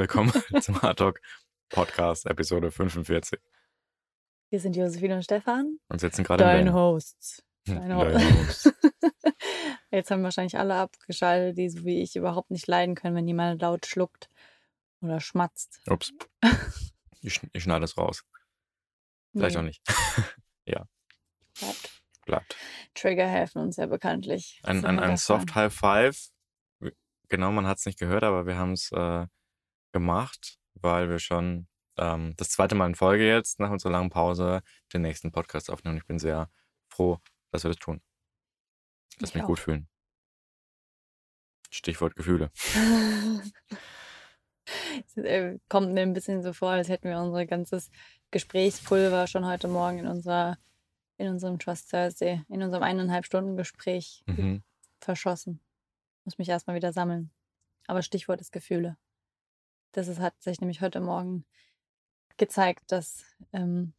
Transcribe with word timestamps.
willkommen 0.00 0.32
zum 0.62 0.80
Hard 0.80 0.98
Talk 0.98 1.20
Podcast, 1.68 2.24
Episode 2.24 2.70
45. 2.70 3.38
Wir 4.48 4.58
sind 4.58 4.74
Josephine 4.74 5.16
und 5.16 5.22
Stefan. 5.22 5.78
Und 5.88 6.00
sitzen 6.00 6.24
gerade 6.24 6.42
Deine 6.42 6.72
Hosts. 6.72 7.42
Deine 7.66 7.96
Hosts. 7.96 8.72
Jetzt 9.90 10.10
haben 10.10 10.22
wahrscheinlich 10.22 10.56
alle 10.56 10.76
abgeschaltet, 10.76 11.58
die 11.58 11.68
so 11.68 11.84
wie 11.84 12.00
ich 12.00 12.16
überhaupt 12.16 12.50
nicht 12.50 12.66
leiden 12.66 12.94
können, 12.94 13.14
wenn 13.14 13.28
jemand 13.28 13.60
laut 13.60 13.84
schluckt 13.84 14.30
oder 15.02 15.20
schmatzt. 15.20 15.82
Ups. 15.86 16.12
Ich, 17.22 17.38
ich 17.52 17.62
schneide 17.64 17.84
es 17.84 17.98
raus. 17.98 18.24
Vielleicht 19.34 19.58
auch 19.58 19.60
Nee, 19.60 19.66
nicht. 19.68 19.82
ja, 20.64 20.86
bleibt. 21.58 22.02
bleibt. 22.24 22.56
Trigger 22.94 23.28
helfen 23.28 23.60
uns 23.60 23.76
ja 23.76 23.84
bekanntlich. 23.84 24.58
Ein, 24.62 24.86
ein, 24.86 24.98
ein. 24.98 25.18
Soft 25.18 25.54
High 25.54 25.70
Five. 25.70 26.30
Genau, 27.28 27.52
man 27.52 27.66
hat 27.66 27.76
es 27.76 27.84
nicht 27.84 27.98
gehört, 27.98 28.24
aber 28.24 28.46
wir 28.46 28.56
haben 28.56 28.72
es 28.72 28.90
äh, 28.92 29.26
gemacht, 29.92 30.58
weil 30.74 31.08
wir 31.08 31.18
schon 31.18 31.66
ähm, 31.96 32.34
das 32.36 32.50
zweite 32.50 32.74
Mal 32.74 32.86
in 32.86 32.94
Folge 32.94 33.26
jetzt 33.26 33.58
nach 33.60 33.70
unserer 33.70 33.92
langen 33.92 34.10
Pause 34.10 34.62
den 34.92 35.02
nächsten 35.02 35.32
Podcast 35.32 35.70
aufnehmen. 35.70 35.96
Ich 35.98 36.06
bin 36.06 36.18
sehr 36.18 36.50
froh, 36.88 37.18
dass 37.50 37.64
wir 37.64 37.68
das 37.70 37.78
tun. 37.78 38.00
Lass 39.18 39.30
Ich 39.30 39.34
mich 39.34 39.42
auch. 39.44 39.48
gut 39.48 39.58
fühlen. 39.58 39.88
Stichwort 41.70 42.16
Gefühle. 42.16 42.50
Es 45.06 45.16
äh, 45.16 45.58
kommt 45.68 45.92
mir 45.92 46.02
ein 46.02 46.12
bisschen 46.12 46.42
so 46.42 46.52
vor, 46.52 46.70
als 46.70 46.88
hätten 46.88 47.08
wir 47.08 47.18
unser 47.20 47.46
ganzes 47.46 47.90
Gesprächspulver 48.30 49.26
schon 49.26 49.46
heute 49.46 49.68
Morgen 49.68 49.98
in 50.00 50.06
unserer 50.06 50.58
in 51.16 51.28
unserem 51.28 51.58
Trust 51.58 51.90
Thursday, 51.90 52.42
in 52.48 52.62
unserem 52.62 52.82
eineinhalb 52.82 53.26
Stunden 53.26 53.56
Gespräch 53.58 54.22
Mhm. 54.26 54.62
verschossen. 55.02 55.60
Muss 56.24 56.38
mich 56.38 56.48
erstmal 56.48 56.76
wieder 56.76 56.94
sammeln. 56.94 57.30
Aber 57.86 58.00
Stichwort 58.02 58.40
ist 58.40 58.52
Gefühle. 58.52 58.96
Das 59.92 60.08
ist, 60.08 60.20
hat 60.20 60.40
sich 60.42 60.60
nämlich 60.60 60.80
heute 60.80 61.00
Morgen 61.00 61.44
gezeigt, 62.36 62.92
dass 62.92 63.24
ähm, 63.52 63.92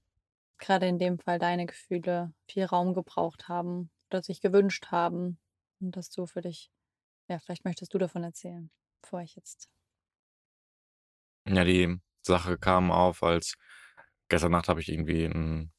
gerade 0.58 0.88
in 0.88 1.00
dem 1.00 1.20
Fall 1.20 1.39
deine 1.39 1.66
Gefühle 1.66 2.34
viel 2.47 2.66
Raum 2.66 2.94
gebraucht 2.94 3.50
haben 3.50 3.92
oder 4.09 4.23
sich 4.23 4.42
gewünscht 4.42 4.88
haben. 4.92 5.39
Und 5.80 5.97
dass 5.97 6.09
du 6.09 6.25
für 6.25 6.42
dich, 6.42 6.72
ja, 7.28 7.39
vielleicht 7.39 7.66
möchtest 7.66 7.94
du 7.94 7.97
davon 7.97 8.23
erzählen, 8.23 8.72
bevor 9.02 9.22
ich 9.22 9.36
jetzt. 9.36 9.69
Ja, 11.47 11.64
die 11.64 12.00
Sache 12.22 12.58
kam 12.58 12.92
auf, 12.92 13.23
als 13.23 13.56
gestern 14.30 14.52
Nacht 14.52 14.69
habe 14.69 14.80
ich 14.80 14.89
irgendwie 14.89 15.25
einen 15.25 15.73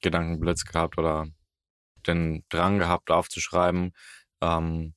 Gedankenblitz 0.00 0.64
gehabt 0.64 0.96
oder 0.96 1.26
den 2.06 2.44
Drang 2.48 2.78
gehabt, 2.78 3.10
aufzuschreiben, 3.10 3.92
ähm, 4.40 4.94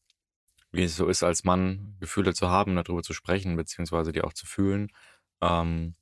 wie 0.75 0.83
es 0.83 0.95
so 0.95 1.07
ist, 1.07 1.23
als 1.23 1.43
Mann 1.43 1.95
Gefühle 1.99 2.33
zu 2.33 2.49
haben, 2.49 2.75
darüber 2.75 3.03
zu 3.03 3.13
sprechen, 3.13 3.55
beziehungsweise 3.55 4.11
die 4.11 4.21
auch 4.21 4.33
zu 4.33 4.45
fühlen. 4.45 4.91
Ähm, 5.41 5.95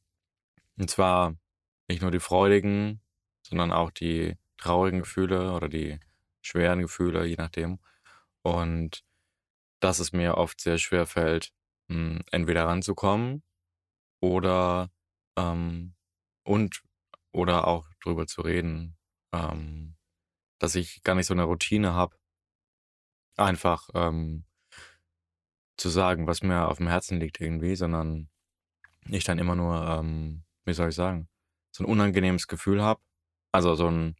und 0.77 0.89
zwar 0.89 1.35
nicht 1.87 2.01
nur 2.01 2.11
die 2.11 2.19
freudigen, 2.19 3.01
sondern 3.43 3.71
auch 3.71 3.91
die 3.91 4.37
traurigen 4.57 4.99
Gefühle 4.99 5.53
oder 5.53 5.69
die 5.69 5.99
schweren 6.41 6.81
Gefühle, 6.81 7.25
je 7.25 7.35
nachdem. 7.37 7.79
Und 8.41 9.03
dass 9.79 9.99
es 9.99 10.13
mir 10.13 10.37
oft 10.37 10.61
sehr 10.61 10.77
schwer 10.77 11.05
fällt, 11.05 11.53
mh, 11.89 12.21
entweder 12.31 12.65
ranzukommen 12.65 13.43
oder 14.21 14.91
ähm, 15.37 15.95
und 16.43 16.83
oder 17.31 17.67
auch 17.67 17.87
drüber 18.01 18.27
zu 18.27 18.41
reden, 18.41 18.97
ähm, 19.33 19.95
dass 20.59 20.75
ich 20.75 21.03
gar 21.03 21.15
nicht 21.15 21.27
so 21.27 21.33
eine 21.33 21.43
Routine 21.43 21.93
habe, 21.93 22.17
einfach 23.37 23.89
ähm, 23.93 24.45
zu 25.77 25.89
sagen, 25.89 26.27
was 26.27 26.43
mir 26.43 26.67
auf 26.67 26.77
dem 26.77 26.87
Herzen 26.87 27.19
liegt 27.19 27.41
irgendwie, 27.41 27.75
sondern 27.75 28.29
ich 29.09 29.23
dann 29.23 29.39
immer 29.39 29.55
nur, 29.55 29.85
ähm, 29.87 30.43
wie 30.65 30.73
soll 30.73 30.89
ich 30.89 30.95
sagen, 30.95 31.27
so 31.71 31.83
ein 31.83 31.89
unangenehmes 31.89 32.47
Gefühl 32.47 32.81
habe, 32.81 33.01
also 33.51 33.75
so 33.75 33.89
ein 33.89 34.15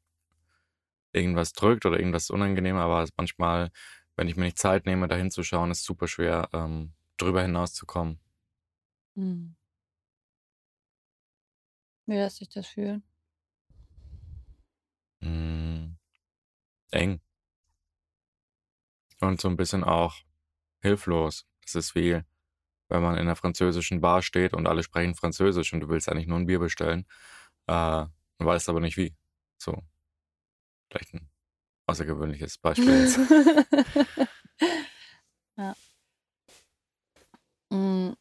irgendwas 1.14 1.54
drückt 1.54 1.86
oder 1.86 2.00
irgendwas 2.00 2.30
unangenehm, 2.30 2.78
aber 2.78 3.04
es 3.04 3.12
manchmal, 3.16 3.72
wenn 4.16 4.28
ich 4.28 4.36
mir 4.36 4.46
nicht 4.46 4.60
Zeit 4.60 4.86
nehme, 4.86 5.08
da 5.08 5.16
hinzuschauen, 5.16 5.72
ist 5.72 5.84
super 5.84 6.08
schwer, 6.08 6.50
ähm, 6.54 6.94
drüber 7.18 7.44
hinauszukommen. 7.44 8.20
Hm. 9.16 9.56
Wie 12.06 12.16
lässt 12.16 12.38
sich 12.38 12.50
das 12.50 12.68
fühlen? 12.68 13.04
Mm, 15.22 15.96
eng 16.92 17.22
und 19.22 19.40
so 19.40 19.48
ein 19.48 19.56
bisschen 19.56 19.84
auch 19.84 20.16
hilflos. 20.84 21.48
Es 21.66 21.76
ist 21.76 21.96
wie, 21.96 22.22
wenn 22.90 23.02
man 23.02 23.16
in 23.16 23.22
einer 23.22 23.36
französischen 23.36 24.02
Bar 24.02 24.22
steht 24.22 24.54
und 24.54 24.68
alle 24.68 24.84
sprechen 24.84 25.16
Französisch 25.16 25.74
und 25.74 25.80
du 25.80 25.90
willst 25.90 26.10
eigentlich 26.10 26.28
nur 26.28 26.38
ein 26.38 26.46
Bier 26.46 26.60
bestellen, 26.60 27.08
äh, 27.68 28.06
und 28.38 28.46
weißt 28.46 28.70
aber 28.70 28.80
nicht 28.80 28.98
wie. 28.98 29.16
So, 29.58 29.82
vielleicht 30.90 31.14
ein 31.14 31.30
außergewöhnliches 31.88 32.58
Beispiel 32.58 33.00
jetzt. 33.00 33.18
ja. 35.58 35.76
Mm. 37.70 38.14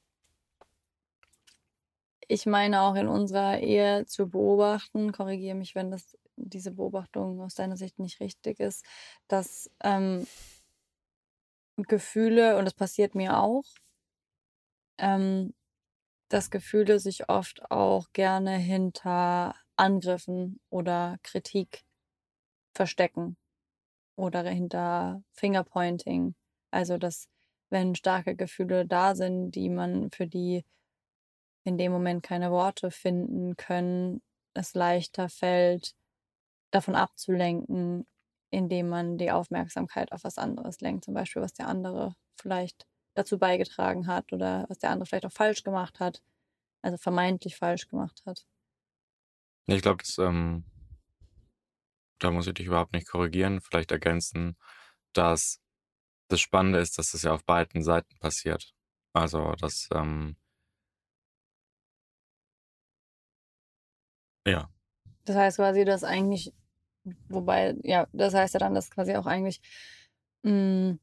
Ich 2.28 2.46
meine 2.46 2.80
auch 2.82 2.94
in 2.94 3.08
unserer 3.08 3.58
Ehe 3.58 4.06
zu 4.06 4.28
beobachten, 4.28 5.12
korrigiere 5.12 5.56
mich, 5.56 5.74
wenn 5.74 5.90
das 5.90 6.16
diese 6.36 6.70
Beobachtung 6.70 7.40
aus 7.40 7.54
deiner 7.54 7.76
Sicht 7.76 7.98
nicht 7.98 8.20
richtig 8.20 8.58
ist, 8.58 8.86
dass 9.28 9.70
ähm, 9.82 10.26
Gefühle, 11.78 12.58
und 12.58 12.64
das 12.64 12.74
passiert 12.74 13.14
mir 13.14 13.38
auch, 13.38 13.64
ähm, 14.98 15.54
dass 16.28 16.50
Gefühle 16.50 16.98
sich 17.00 17.28
oft 17.28 17.70
auch 17.70 18.12
gerne 18.12 18.56
hinter 18.56 19.54
Angriffen 19.76 20.60
oder 20.70 21.18
Kritik 21.22 21.84
verstecken 22.74 23.36
oder 24.16 24.42
hinter 24.48 25.22
Fingerpointing. 25.32 26.34
Also, 26.70 26.98
dass 26.98 27.28
wenn 27.70 27.94
starke 27.94 28.36
Gefühle 28.36 28.86
da 28.86 29.14
sind, 29.14 29.52
die 29.52 29.70
man 29.70 30.10
für 30.10 30.26
die 30.26 30.64
in 31.64 31.78
dem 31.78 31.92
Moment 31.92 32.22
keine 32.22 32.50
Worte 32.50 32.90
finden 32.90 33.56
können, 33.56 34.22
es 34.54 34.74
leichter 34.74 35.28
fällt, 35.28 35.94
davon 36.70 36.94
abzulenken, 36.94 38.06
indem 38.52 38.88
man 38.88 39.18
die 39.18 39.32
Aufmerksamkeit 39.32 40.12
auf 40.12 40.24
was 40.24 40.38
anderes 40.38 40.80
lenkt. 40.80 41.04
Zum 41.04 41.14
Beispiel, 41.14 41.42
was 41.42 41.54
der 41.54 41.66
andere 41.66 42.14
vielleicht 42.40 42.86
dazu 43.14 43.38
beigetragen 43.38 44.06
hat 44.06 44.32
oder 44.32 44.66
was 44.68 44.78
der 44.78 44.90
andere 44.90 45.06
vielleicht 45.06 45.26
auch 45.26 45.32
falsch 45.32 45.64
gemacht 45.64 45.98
hat. 46.00 46.22
Also 46.82 46.98
vermeintlich 46.98 47.56
falsch 47.56 47.88
gemacht 47.88 48.22
hat. 48.26 48.46
Ich 49.66 49.82
glaube, 49.82 50.02
ähm, 50.18 50.64
da 52.18 52.30
muss 52.30 52.46
ich 52.46 52.54
dich 52.54 52.66
überhaupt 52.66 52.92
nicht 52.92 53.08
korrigieren, 53.08 53.60
vielleicht 53.60 53.90
ergänzen, 53.90 54.56
dass 55.12 55.60
das 56.28 56.40
Spannende 56.40 56.80
ist, 56.80 56.98
dass 56.98 57.12
das 57.12 57.22
ja 57.22 57.32
auf 57.32 57.44
beiden 57.44 57.82
Seiten 57.82 58.18
passiert. 58.18 58.74
Also, 59.14 59.52
dass, 59.52 59.88
ähm, 59.94 60.36
ja, 64.46 64.68
Das 65.24 65.36
heißt 65.36 65.56
quasi, 65.56 65.84
dass 65.84 66.04
eigentlich, 66.04 66.52
wobei, 67.28 67.74
ja, 67.82 68.06
das 68.12 68.34
heißt 68.34 68.54
ja 68.54 68.60
dann, 68.60 68.74
dass 68.74 68.90
quasi 68.90 69.14
auch 69.16 69.26
eigentlich 69.26 69.60
mh, 70.42 70.96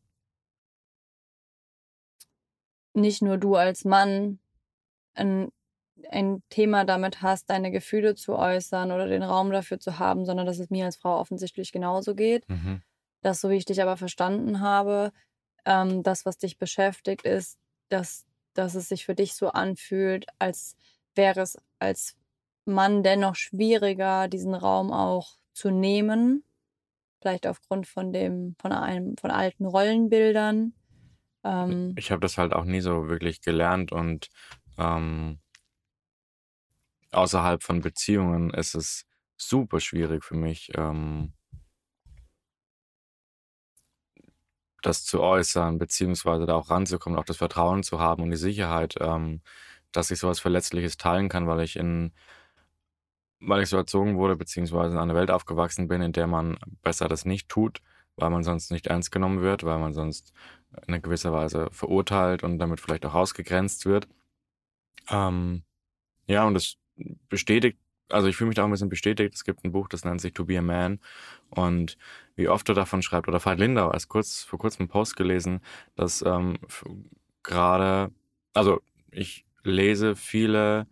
nicht 2.94 3.22
nur 3.22 3.38
du 3.38 3.56
als 3.56 3.86
Mann 3.86 4.40
ein, 5.14 5.50
ein 6.10 6.42
Thema 6.50 6.86
damit 6.86 7.22
hast, 7.22 7.50
deine 7.50 7.72
Gefühle 7.72 8.16
zu 8.16 8.36
äußern 8.36 8.92
oder 8.92 9.08
den 9.08 9.24
Raum 9.24 9.52
dafür 9.52 9.80
zu 9.80 10.00
haben, 10.00 10.26
sondern 10.26 10.46
dass 10.46 10.60
es 10.60 10.70
mir 10.70 10.86
als 10.86 10.98
Frau 10.98 11.20
offensichtlich 11.20 11.72
genauso 11.72 12.16
geht. 12.16 12.48
mhm. 12.50 12.82
dass 13.22 13.42
so 13.42 13.50
wie 13.50 13.56
ich 13.56 13.66
dich 13.66 13.82
aber 13.82 13.98
verstanden 13.98 14.62
habe, 14.62 15.12
ähm, 15.66 16.04
das, 16.04 16.26
was 16.26 16.38
dich 16.38 16.58
beschäftigt, 16.58 17.24
ist, 17.26 17.58
dass, 17.90 18.26
dass 18.54 18.76
es 18.76 18.90
sich 18.90 19.06
für 19.06 19.16
dich 19.16 19.34
so 19.34 19.50
anfühlt, 19.50 20.26
als 20.40 20.76
wäre 21.16 21.42
es 21.42 21.58
als 21.80 22.16
Mann 22.66 23.04
dennoch 23.04 23.36
schwieriger, 23.36 24.28
diesen 24.28 24.54
Raum 24.54 24.92
auch 24.92 25.39
zu 25.60 25.70
nehmen. 25.70 26.44
Vielleicht 27.22 27.46
aufgrund 27.46 27.86
von 27.86 28.14
dem, 28.14 28.56
von 28.62 28.72
einem, 28.72 29.18
von 29.18 29.30
alten 29.30 29.66
Rollenbildern. 29.66 30.74
Ähm, 31.44 31.94
Ich 31.98 32.12
habe 32.12 32.22
das 32.22 32.38
halt 32.38 32.54
auch 32.54 32.64
nie 32.64 32.80
so 32.80 33.10
wirklich 33.10 33.42
gelernt 33.42 33.92
und 33.92 34.30
ähm, 34.78 35.40
außerhalb 37.12 37.62
von 37.62 37.82
Beziehungen 37.82 38.52
ist 38.52 38.74
es 38.74 39.06
super 39.36 39.82
schwierig 39.82 40.24
für 40.24 40.36
mich, 40.36 40.72
ähm, 40.76 41.34
das 44.82 45.04
zu 45.04 45.22
äußern, 45.22 45.78
beziehungsweise 45.78 46.46
da 46.46 46.56
auch 46.56 46.70
ranzukommen, 46.70 47.20
auch 47.20 47.26
das 47.26 47.38
Vertrauen 47.38 47.84
zu 47.84 48.00
haben 48.00 48.24
und 48.24 48.32
die 48.32 48.38
Sicherheit, 48.38 48.96
ähm, 49.02 49.42
dass 49.92 50.10
ich 50.12 50.20
sowas 50.20 50.40
Verletzliches 50.40 50.96
teilen 50.96 51.28
kann, 51.28 51.48
weil 51.48 51.62
ich 51.62 51.76
in, 51.76 52.14
weil 53.40 53.64
ich 53.64 53.70
so 53.70 53.78
erzogen 53.78 54.18
wurde, 54.18 54.36
beziehungsweise 54.36 54.96
in 54.96 55.02
einer 55.02 55.16
Welt 55.16 55.32
aufgewachsen 55.32 55.88
bin, 55.88 56.02
in 56.02 56.12
der 56.12 56.28
man 56.28 56.58
besser 56.82 57.08
das 57.08 57.26
nicht 57.26 57.50
tut, 57.50 57.82
weil 58.16 58.30
man 58.30 58.44
sonst 58.44 58.72
nicht 58.72 58.88
ernst 58.88 59.12
genommen 59.12 59.42
wird, 59.42 59.64
weil 59.64 59.80
man 59.80 59.94
sonst 59.94 60.34
in 60.88 61.02
gewisser 61.02 61.32
Weise 61.32 61.70
verurteilt 61.72 62.44
und 62.44 62.60
damit 62.60 62.80
vielleicht 62.80 63.06
auch 63.06 63.16
ausgegrenzt 63.16 63.86
wird. 63.86 64.08
Ähm, 65.10 65.64
ja, 66.28 66.46
und 66.46 66.54
das 66.54 66.76
bestätigt, 67.30 67.80
also 68.10 68.28
ich 68.28 68.36
fühle 68.36 68.50
mich 68.50 68.56
da 68.56 68.64
auch 68.64 68.68
ein 68.68 68.72
bisschen 68.72 68.90
bestätigt. 68.90 69.34
Es 69.36 69.44
gibt 69.44 69.64
ein 69.64 69.72
Buch, 69.72 69.88
das 69.88 70.04
nennt 70.06 70.22
sich 70.22 70.34
To 70.34 70.46
Be 70.46 70.58
a 70.58 70.62
Man. 70.62 71.00
Und 71.50 71.98
wie 72.36 72.50
oft 72.50 72.68
er 72.70 72.76
davon 72.76 73.02
schreibt, 73.02 73.28
oder 73.28 73.44
Veit 73.44 73.60
Lindau, 73.60 73.90
als 73.90 74.08
kurz, 74.08 74.44
vor 74.44 74.60
kurzem 74.60 74.82
einen 74.82 74.90
Post 74.90 75.16
gelesen, 75.16 75.62
dass 75.96 76.22
ähm, 76.22 76.58
gerade, 77.44 78.12
also 78.54 78.82
ich 79.12 79.46
lese 79.64 80.16
viele 80.16 80.88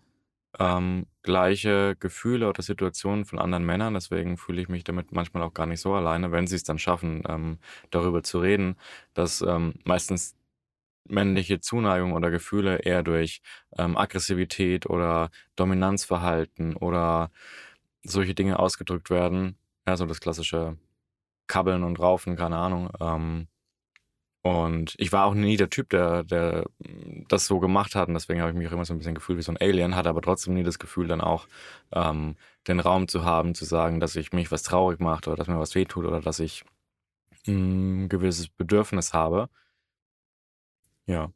ähm, 0.59 1.05
gleiche 1.23 1.95
Gefühle 1.99 2.47
oder 2.49 2.61
Situationen 2.63 3.25
von 3.25 3.39
anderen 3.39 3.65
Männern. 3.65 3.93
Deswegen 3.93 4.37
fühle 4.37 4.61
ich 4.61 4.69
mich 4.69 4.83
damit 4.83 5.11
manchmal 5.11 5.43
auch 5.43 5.53
gar 5.53 5.65
nicht 5.65 5.81
so 5.81 5.93
alleine, 5.93 6.31
wenn 6.31 6.47
sie 6.47 6.55
es 6.55 6.63
dann 6.63 6.79
schaffen, 6.79 7.23
ähm, 7.27 7.59
darüber 7.91 8.23
zu 8.23 8.39
reden, 8.39 8.75
dass 9.13 9.41
ähm, 9.41 9.75
meistens 9.85 10.35
männliche 11.05 11.59
Zuneigung 11.59 12.13
oder 12.13 12.31
Gefühle 12.31 12.79
eher 12.79 13.03
durch 13.03 13.41
ähm, 13.77 13.97
Aggressivität 13.97 14.87
oder 14.87 15.29
Dominanzverhalten 15.55 16.75
oder 16.75 17.31
solche 18.03 18.35
Dinge 18.35 18.59
ausgedrückt 18.59 19.09
werden. 19.09 19.57
Ja, 19.87 19.97
so 19.97 20.05
das 20.05 20.19
klassische 20.21 20.77
Kabbeln 21.47 21.83
und 21.83 21.99
Raufen, 21.99 22.35
keine 22.35 22.57
Ahnung. 22.57 22.89
Und 24.43 24.95
ich 24.97 25.11
war 25.11 25.25
auch 25.25 25.33
nie 25.33 25.57
der 25.57 25.69
Typ, 25.69 25.89
der, 25.89 26.23
der 26.23 26.65
das 27.27 27.47
so 27.47 27.59
gemacht 27.59 27.95
hat. 27.95 28.07
Und 28.07 28.13
deswegen 28.13 28.39
habe 28.41 28.51
ich 28.51 28.57
mich 28.57 28.67
auch 28.67 28.71
immer 28.71 28.85
so 28.85 28.93
ein 28.93 28.97
bisschen 28.97 29.15
gefühlt 29.15 29.37
wie 29.37 29.43
so 29.43 29.51
ein 29.51 29.57
Alien, 29.57 29.95
hatte 29.95 30.09
aber 30.09 30.21
trotzdem 30.21 30.53
nie 30.53 30.63
das 30.63 30.79
Gefühl, 30.79 31.07
dann 31.07 31.21
auch 31.21 31.47
ähm, 31.91 32.35
den 32.67 32.79
Raum 32.79 33.07
zu 33.07 33.25
haben, 33.25 33.55
zu 33.55 33.65
sagen, 33.65 33.99
dass 33.99 34.15
ich 34.15 34.31
mich 34.31 34.51
was 34.51 34.63
traurig 34.63 34.99
macht 34.99 35.27
oder 35.27 35.35
dass 35.35 35.47
mir 35.47 35.59
was 35.59 35.75
wehtut 35.75 36.05
oder 36.05 36.21
dass 36.21 36.39
ich 36.39 36.63
ein 37.47 38.05
mm, 38.05 38.09
gewisses 38.09 38.49
Bedürfnis 38.49 39.13
habe. 39.13 39.49
Ja. 41.07 41.31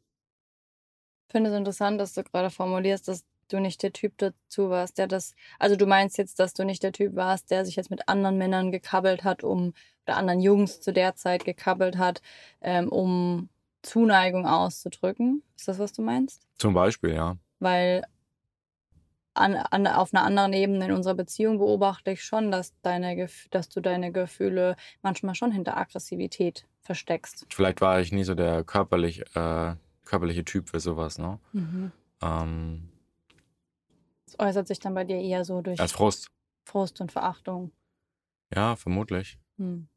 Ich 1.28 1.32
finde 1.32 1.50
es 1.50 1.56
interessant, 1.56 2.00
dass 2.00 2.12
du 2.12 2.22
gerade 2.24 2.50
formulierst, 2.50 3.08
dass 3.08 3.24
du 3.52 3.60
nicht 3.60 3.82
der 3.82 3.92
Typ 3.92 4.14
dazu 4.18 4.70
warst, 4.70 4.98
der 4.98 5.06
das, 5.06 5.34
also 5.58 5.76
du 5.76 5.86
meinst 5.86 6.18
jetzt, 6.18 6.38
dass 6.38 6.54
du 6.54 6.64
nicht 6.64 6.82
der 6.82 6.92
Typ 6.92 7.14
warst, 7.14 7.50
der 7.50 7.64
sich 7.64 7.76
jetzt 7.76 7.90
mit 7.90 8.08
anderen 8.08 8.38
Männern 8.38 8.72
gekabbelt 8.72 9.24
hat, 9.24 9.44
um, 9.44 9.74
oder 10.06 10.16
anderen 10.16 10.40
Jungs 10.40 10.80
zu 10.80 10.92
der 10.92 11.14
Zeit 11.14 11.44
gekabbelt 11.44 11.98
hat, 11.98 12.22
ähm, 12.60 12.88
um 12.88 13.48
Zuneigung 13.82 14.46
auszudrücken. 14.46 15.42
Ist 15.56 15.68
das, 15.68 15.78
was 15.78 15.92
du 15.92 16.02
meinst? 16.02 16.42
Zum 16.58 16.74
Beispiel, 16.74 17.14
ja. 17.14 17.36
Weil 17.58 18.02
an, 19.34 19.56
an, 19.56 19.86
auf 19.86 20.12
einer 20.12 20.24
anderen 20.24 20.52
Ebene 20.52 20.86
in 20.86 20.92
unserer 20.92 21.14
Beziehung 21.14 21.58
beobachte 21.58 22.10
ich 22.10 22.22
schon, 22.22 22.50
dass, 22.50 22.74
deine, 22.82 23.28
dass 23.50 23.68
du 23.68 23.80
deine 23.80 24.12
Gefühle 24.12 24.76
manchmal 25.02 25.34
schon 25.34 25.52
hinter 25.52 25.76
Aggressivität 25.76 26.66
versteckst. 26.80 27.46
Vielleicht 27.50 27.80
war 27.80 28.00
ich 28.00 28.12
nie 28.12 28.24
so 28.24 28.34
der 28.34 28.64
körperlich, 28.64 29.22
äh, 29.34 29.74
körperliche 30.04 30.44
Typ 30.44 30.68
für 30.68 30.80
sowas, 30.80 31.18
ne? 31.18 31.38
Mhm. 31.52 31.92
Ähm, 32.20 32.88
das 34.32 34.46
äußert 34.46 34.68
sich 34.68 34.78
dann 34.78 34.94
bei 34.94 35.04
dir 35.04 35.20
eher 35.20 35.44
so 35.44 35.60
durch 35.60 35.80
als 35.80 35.92
Frust. 35.92 36.30
Frust 36.64 37.00
und 37.00 37.12
Verachtung. 37.12 37.72
Ja, 38.54 38.76
vermutlich. 38.76 39.38
Hm. 39.58 39.88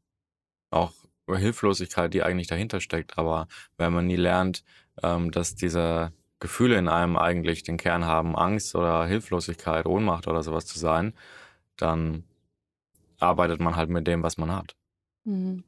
Auch 0.70 0.92
Hilflosigkeit, 1.28 2.12
die 2.14 2.22
eigentlich 2.22 2.46
dahinter 2.46 2.80
steckt. 2.80 3.18
Aber 3.18 3.48
wenn 3.76 3.92
man 3.92 4.06
nie 4.06 4.16
lernt, 4.16 4.64
ähm, 5.02 5.30
dass 5.30 5.54
diese 5.54 6.12
Gefühle 6.40 6.76
in 6.78 6.88
einem 6.88 7.16
eigentlich 7.16 7.62
den 7.62 7.76
Kern 7.76 8.04
haben, 8.04 8.36
Angst 8.36 8.74
oder 8.74 9.06
Hilflosigkeit, 9.06 9.86
Ohnmacht 9.86 10.26
oder 10.26 10.42
sowas 10.42 10.66
zu 10.66 10.78
sein, 10.78 11.14
dann 11.76 12.24
arbeitet 13.18 13.60
man 13.60 13.76
halt 13.76 13.90
mit 13.90 14.06
dem, 14.06 14.22
was 14.22 14.36
man 14.36 14.52
hat. 14.52 14.76
Mhm. 15.24 15.64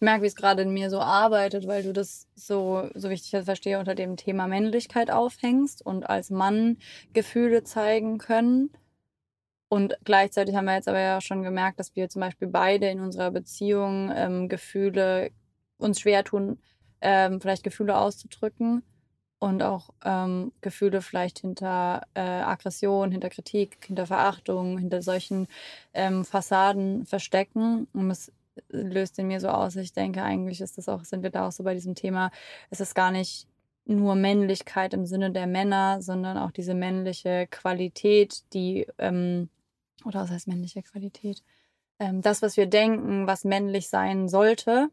Ich 0.00 0.02
merke, 0.02 0.22
wie 0.22 0.28
es 0.28 0.34
gerade 0.34 0.62
in 0.62 0.70
mir 0.72 0.88
so 0.88 0.98
arbeitet, 0.98 1.66
weil 1.66 1.82
du 1.82 1.92
das 1.92 2.26
so, 2.34 2.88
so 2.94 3.10
wichtig 3.10 3.34
ich 3.34 3.44
verstehe, 3.44 3.78
unter 3.78 3.94
dem 3.94 4.16
Thema 4.16 4.46
Männlichkeit 4.46 5.10
aufhängst 5.10 5.84
und 5.84 6.08
als 6.08 6.30
Mann 6.30 6.78
Gefühle 7.12 7.64
zeigen 7.64 8.16
können. 8.16 8.70
Und 9.68 9.98
gleichzeitig 10.04 10.54
haben 10.54 10.64
wir 10.64 10.74
jetzt 10.74 10.88
aber 10.88 11.00
ja 11.00 11.20
schon 11.20 11.42
gemerkt, 11.42 11.78
dass 11.78 11.94
wir 11.96 12.08
zum 12.08 12.20
Beispiel 12.20 12.48
beide 12.48 12.88
in 12.88 13.00
unserer 13.00 13.30
Beziehung 13.30 14.10
ähm, 14.16 14.48
Gefühle 14.48 15.32
uns 15.76 16.00
schwer 16.00 16.24
tun, 16.24 16.58
ähm, 17.02 17.38
vielleicht 17.42 17.62
Gefühle 17.62 17.98
auszudrücken 17.98 18.82
und 19.38 19.62
auch 19.62 19.90
ähm, 20.02 20.52
Gefühle 20.62 21.02
vielleicht 21.02 21.40
hinter 21.40 22.06
äh, 22.14 22.20
Aggression, 22.20 23.12
hinter 23.12 23.28
Kritik, 23.28 23.84
hinter 23.86 24.06
Verachtung, 24.06 24.78
hinter 24.78 25.02
solchen 25.02 25.46
ähm, 25.92 26.24
Fassaden 26.24 27.04
verstecken. 27.04 27.86
Und 27.92 28.10
es 28.10 28.32
löst 28.68 29.18
in 29.18 29.28
mir 29.28 29.40
so 29.40 29.48
aus. 29.48 29.76
Ich 29.76 29.92
denke, 29.92 30.22
eigentlich 30.22 30.60
ist 30.60 30.78
das 30.78 30.88
auch, 30.88 31.04
sind 31.04 31.22
wir 31.22 31.30
da 31.30 31.46
auch 31.46 31.52
so 31.52 31.64
bei 31.64 31.74
diesem 31.74 31.94
Thema, 31.94 32.30
es 32.70 32.80
ist 32.80 32.94
gar 32.94 33.10
nicht 33.10 33.46
nur 33.84 34.14
Männlichkeit 34.14 34.94
im 34.94 35.06
Sinne 35.06 35.30
der 35.30 35.46
Männer, 35.46 36.00
sondern 36.02 36.38
auch 36.38 36.50
diese 36.50 36.74
männliche 36.74 37.46
Qualität, 37.50 38.42
die, 38.52 38.86
ähm, 38.98 39.48
oder 40.04 40.20
was 40.20 40.30
heißt 40.30 40.48
männliche 40.48 40.82
Qualität? 40.82 41.42
Ähm, 41.98 42.22
das, 42.22 42.42
was 42.42 42.56
wir 42.56 42.66
denken, 42.66 43.26
was 43.26 43.44
männlich 43.44 43.88
sein 43.88 44.28
sollte, 44.28 44.88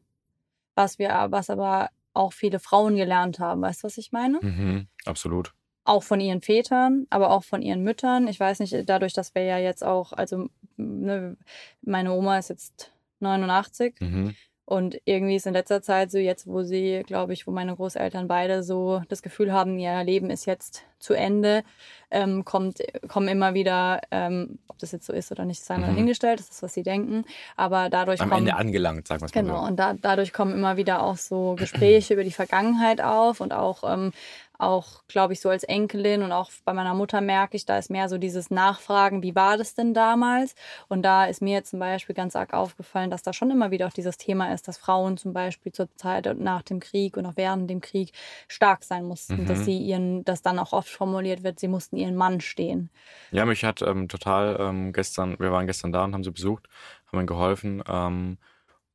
was 0.76 1.00
wir, 1.00 1.28
was 1.30 1.50
aber 1.50 1.90
auch 2.14 2.34
viele 2.34 2.60
Frauen 2.60 2.96
gelernt 2.96 3.40
haben. 3.40 3.62
Weißt 3.62 3.84
du, 3.84 3.86
was 3.86 3.98
ich 3.98 4.12
meine? 4.12 4.40
Mhm, 4.42 4.88
absolut. 5.06 5.54
Auch 5.86 6.04
von 6.04 6.20
ihren 6.20 6.42
Vätern, 6.42 7.08
aber 7.10 7.30
auch 7.30 7.44
von 7.44 7.62
ihren 7.62 7.84
Müttern. 7.84 8.28
Ich 8.28 8.40
weiß 8.40 8.60
nicht, 8.60 8.76
dadurch, 8.90 9.14
dass 9.14 9.36
wir 9.36 9.44
ja 9.44 9.58
jetzt 9.58 9.84
auch, 9.84 10.12
also 10.12 10.50
ne, 10.76 11.38
meine 11.82 12.12
Oma 12.12 12.40
ist 12.40 12.50
jetzt 12.50 12.92
89. 13.20 13.96
Mhm. 14.00 14.36
Und 14.70 15.00
irgendwie 15.06 15.38
ist 15.38 15.48
in 15.48 15.54
letzter 15.54 15.82
Zeit 15.82 16.12
so 16.12 16.18
jetzt, 16.18 16.46
wo 16.46 16.62
sie, 16.62 17.04
glaube 17.08 17.32
ich, 17.32 17.48
wo 17.48 17.52
meine 17.52 17.74
Großeltern 17.74 18.28
beide 18.28 18.64
so 18.64 19.02
das 19.08 19.22
Gefühl 19.22 19.54
haben, 19.54 19.80
ihr 19.80 20.04
Leben 20.04 20.30
ist 20.30 20.46
jetzt 20.46 20.84
zu 21.00 21.14
Ende, 21.14 21.64
ähm, 22.12 22.44
kommt, 22.44 22.80
kommen 23.08 23.30
immer 23.30 23.54
wieder, 23.54 24.02
ähm, 24.12 24.60
ob 24.68 24.78
das 24.80 24.92
jetzt 24.92 25.06
so 25.06 25.14
ist 25.14 25.32
oder 25.32 25.46
nicht, 25.46 25.64
sei 25.64 25.78
mal 25.78 25.88
mhm. 25.88 25.94
dahingestellt, 25.94 26.42
das 26.42 26.50
ist, 26.50 26.64
was 26.64 26.74
sie 26.74 26.84
denken. 26.84 27.24
Aber 27.56 27.90
dadurch 27.90 28.20
Am 28.20 28.30
kommen, 28.30 28.42
Ende 28.42 28.58
angelangt, 28.58 29.08
sagen 29.08 29.22
wir 29.22 29.28
es 29.28 29.36
mal 29.36 29.42
Genau, 29.42 29.62
so. 29.62 29.68
und 29.68 29.78
da, 29.78 29.94
dadurch 29.94 30.34
kommen 30.34 30.54
immer 30.54 30.76
wieder 30.76 31.02
auch 31.02 31.16
so 31.16 31.56
Gespräche 31.58 32.16
über 32.16 32.26
die 32.26 32.32
Vergangenheit 32.32 33.00
auf 33.00 33.40
und 33.40 33.54
auch 33.54 33.84
ähm, 33.90 34.12
auch, 34.58 35.04
glaube 35.08 35.34
ich, 35.34 35.42
so 35.42 35.50
als 35.50 35.64
Enkelin 35.64 36.24
und 36.24 36.32
auch 36.32 36.50
bei 36.66 36.74
meiner 36.74 36.94
Mutter 36.94 37.22
merke 37.22 37.58
ich, 37.58 37.66
da 37.66 37.78
ist 37.78 37.90
mehr 37.90 38.10
so 38.10 38.18
dieses 38.18 38.50
Nachfragen, 38.50 39.22
wie 39.22 39.36
war 39.36 39.58
das 39.58 39.76
denn 39.76 39.94
damals? 39.94 40.56
Und 40.88 41.04
da 41.04 41.26
ist 41.26 41.42
mir 41.42 41.64
zum 41.64 41.80
Beispiel 41.80 42.16
ganz 42.16 42.36
arg 42.36 42.54
aufgefallen, 42.54 43.12
dass 43.12 43.24
da 43.24 43.34
schon 43.34 43.52
immer 43.52 43.72
wieder 43.72 43.88
auch 43.88 43.94
dieses 43.94 44.18
Thema 44.18 44.54
ist, 44.54 44.68
dass 44.68 44.78
Frauen 44.78 45.18
zum 45.18 45.34
Beispiel 45.34 45.72
zur 45.72 45.94
Zeit 45.96 46.38
nach 46.40 46.64
dem 46.64 46.80
Krieg 46.80 47.18
und 47.18 47.26
auch 47.26 47.36
während 47.36 47.70
dem 47.70 47.82
Krieg 47.82 48.12
stark 48.48 48.84
sein 48.84 49.06
mussten, 49.06 49.44
mhm. 49.44 49.46
dass 49.46 49.66
sie 49.66 49.78
ihren, 49.78 50.24
dass 50.26 50.42
dann 50.42 50.60
auch 50.60 50.74
oft 50.74 50.90
formuliert 50.90 51.44
wird, 51.44 51.60
sie 51.60 51.68
mussten 51.68 51.98
ihren 51.98 52.16
Mann 52.16 52.42
stehen. 52.42 52.90
Ja, 53.32 53.46
mich 53.46 53.64
hat 53.64 53.82
ähm, 53.82 54.08
total 54.08 54.58
ähm, 54.60 54.94
gestern, 54.94 55.38
wir 55.40 55.52
waren 55.52 55.68
gestern 55.68 55.92
da 55.92 56.04
und 56.04 56.14
haben 56.14 56.24
sie 56.24 56.32
besucht, 56.32 56.68
haben 57.08 57.20
ihnen 57.20 57.28
geholfen. 57.28 57.84
Ähm, 57.88 58.38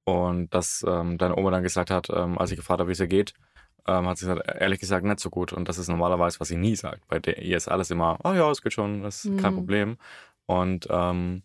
und 0.05 0.53
dass 0.53 0.85
ähm, 0.87 1.17
deine 1.17 1.37
Oma 1.37 1.53
dann 1.53 1.63
gesagt 1.63 1.91
hat, 1.91 2.09
ähm, 2.11 2.37
als 2.37 2.51
ich 2.51 2.57
gefragt 2.57 2.81
habe, 2.81 2.89
wie 2.89 2.93
es 2.93 3.01
ihr 3.01 3.07
geht, 3.07 3.35
ähm, 3.87 4.07
hat 4.07 4.19
sie 4.19 4.27
gesagt, 4.27 4.49
ehrlich 4.61 4.81
gesagt 4.81 5.05
nicht 5.05 5.21
so 5.21 5.31
gut. 5.31 5.53
Und 5.53 5.69
das 5.69 5.79
ist 5.79 5.89
normalerweise, 5.89 6.41
was 6.41 6.49
sie 6.49 6.57
nie 6.57 6.77
sagt. 6.77 7.07
Bei 7.09 7.19
der 7.19 7.43
ihr 7.43 7.57
ist 7.57 7.69
alles 7.69 7.91
immer, 7.91 8.19
oh 8.25 8.33
ja, 8.33 8.51
es 8.51 8.63
geht 8.63 8.73
schon, 8.73 9.03
das 9.03 9.25
ist 9.25 9.33
mhm. 9.33 9.37
kein 9.39 9.55
Problem. 9.55 9.97
Und 10.47 10.87
ähm, 10.91 11.43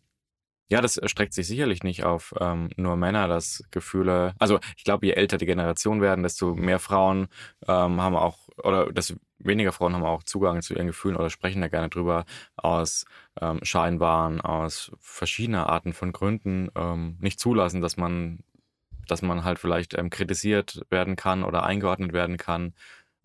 ja, 0.70 0.82
das 0.82 0.98
erstreckt 0.98 1.34
sich 1.34 1.48
sicherlich 1.48 1.84
nicht 1.84 2.04
auf 2.04 2.34
ähm, 2.40 2.70
nur 2.76 2.98
Männer, 2.98 3.28
dass 3.28 3.64
Gefühle, 3.72 4.34
also 4.38 4.60
ich 4.76 4.84
glaube, 4.84 5.06
je 5.06 5.14
älter 5.14 5.38
die 5.38 5.46
Generation 5.46 6.02
werden, 6.02 6.24
desto 6.24 6.56
mehr 6.56 6.80
Frauen 6.80 7.28
ähm, 7.68 8.02
haben 8.02 8.16
auch, 8.16 8.50
oder 8.58 8.92
desto 8.92 9.16
weniger 9.40 9.72
Frauen 9.72 9.94
haben 9.94 10.04
auch 10.04 10.24
Zugang 10.24 10.62
zu 10.62 10.74
ihren 10.74 10.88
Gefühlen 10.88 11.16
oder 11.16 11.30
sprechen 11.30 11.62
da 11.62 11.70
gerne 11.70 11.90
drüber 11.90 12.26
aus 12.58 13.06
ähm, 13.40 13.60
scheinbaren, 13.64 14.42
aus 14.42 14.92
verschiedener 15.00 15.70
Arten 15.70 15.94
von 15.94 16.12
Gründen 16.12 16.70
ähm, 16.76 17.18
nicht 17.22 17.40
zulassen, 17.40 17.82
dass 17.82 17.96
man 17.96 18.40
dass 19.08 19.22
man 19.22 19.44
halt 19.44 19.60
vielleicht 19.60 19.98
ähm, 19.98 20.10
kritisiert 20.10 20.82
werden 20.90 21.16
kann 21.16 21.44
oder 21.44 21.64
eingeordnet 21.64 22.14
werden 22.14 22.38
kann. 22.38 22.74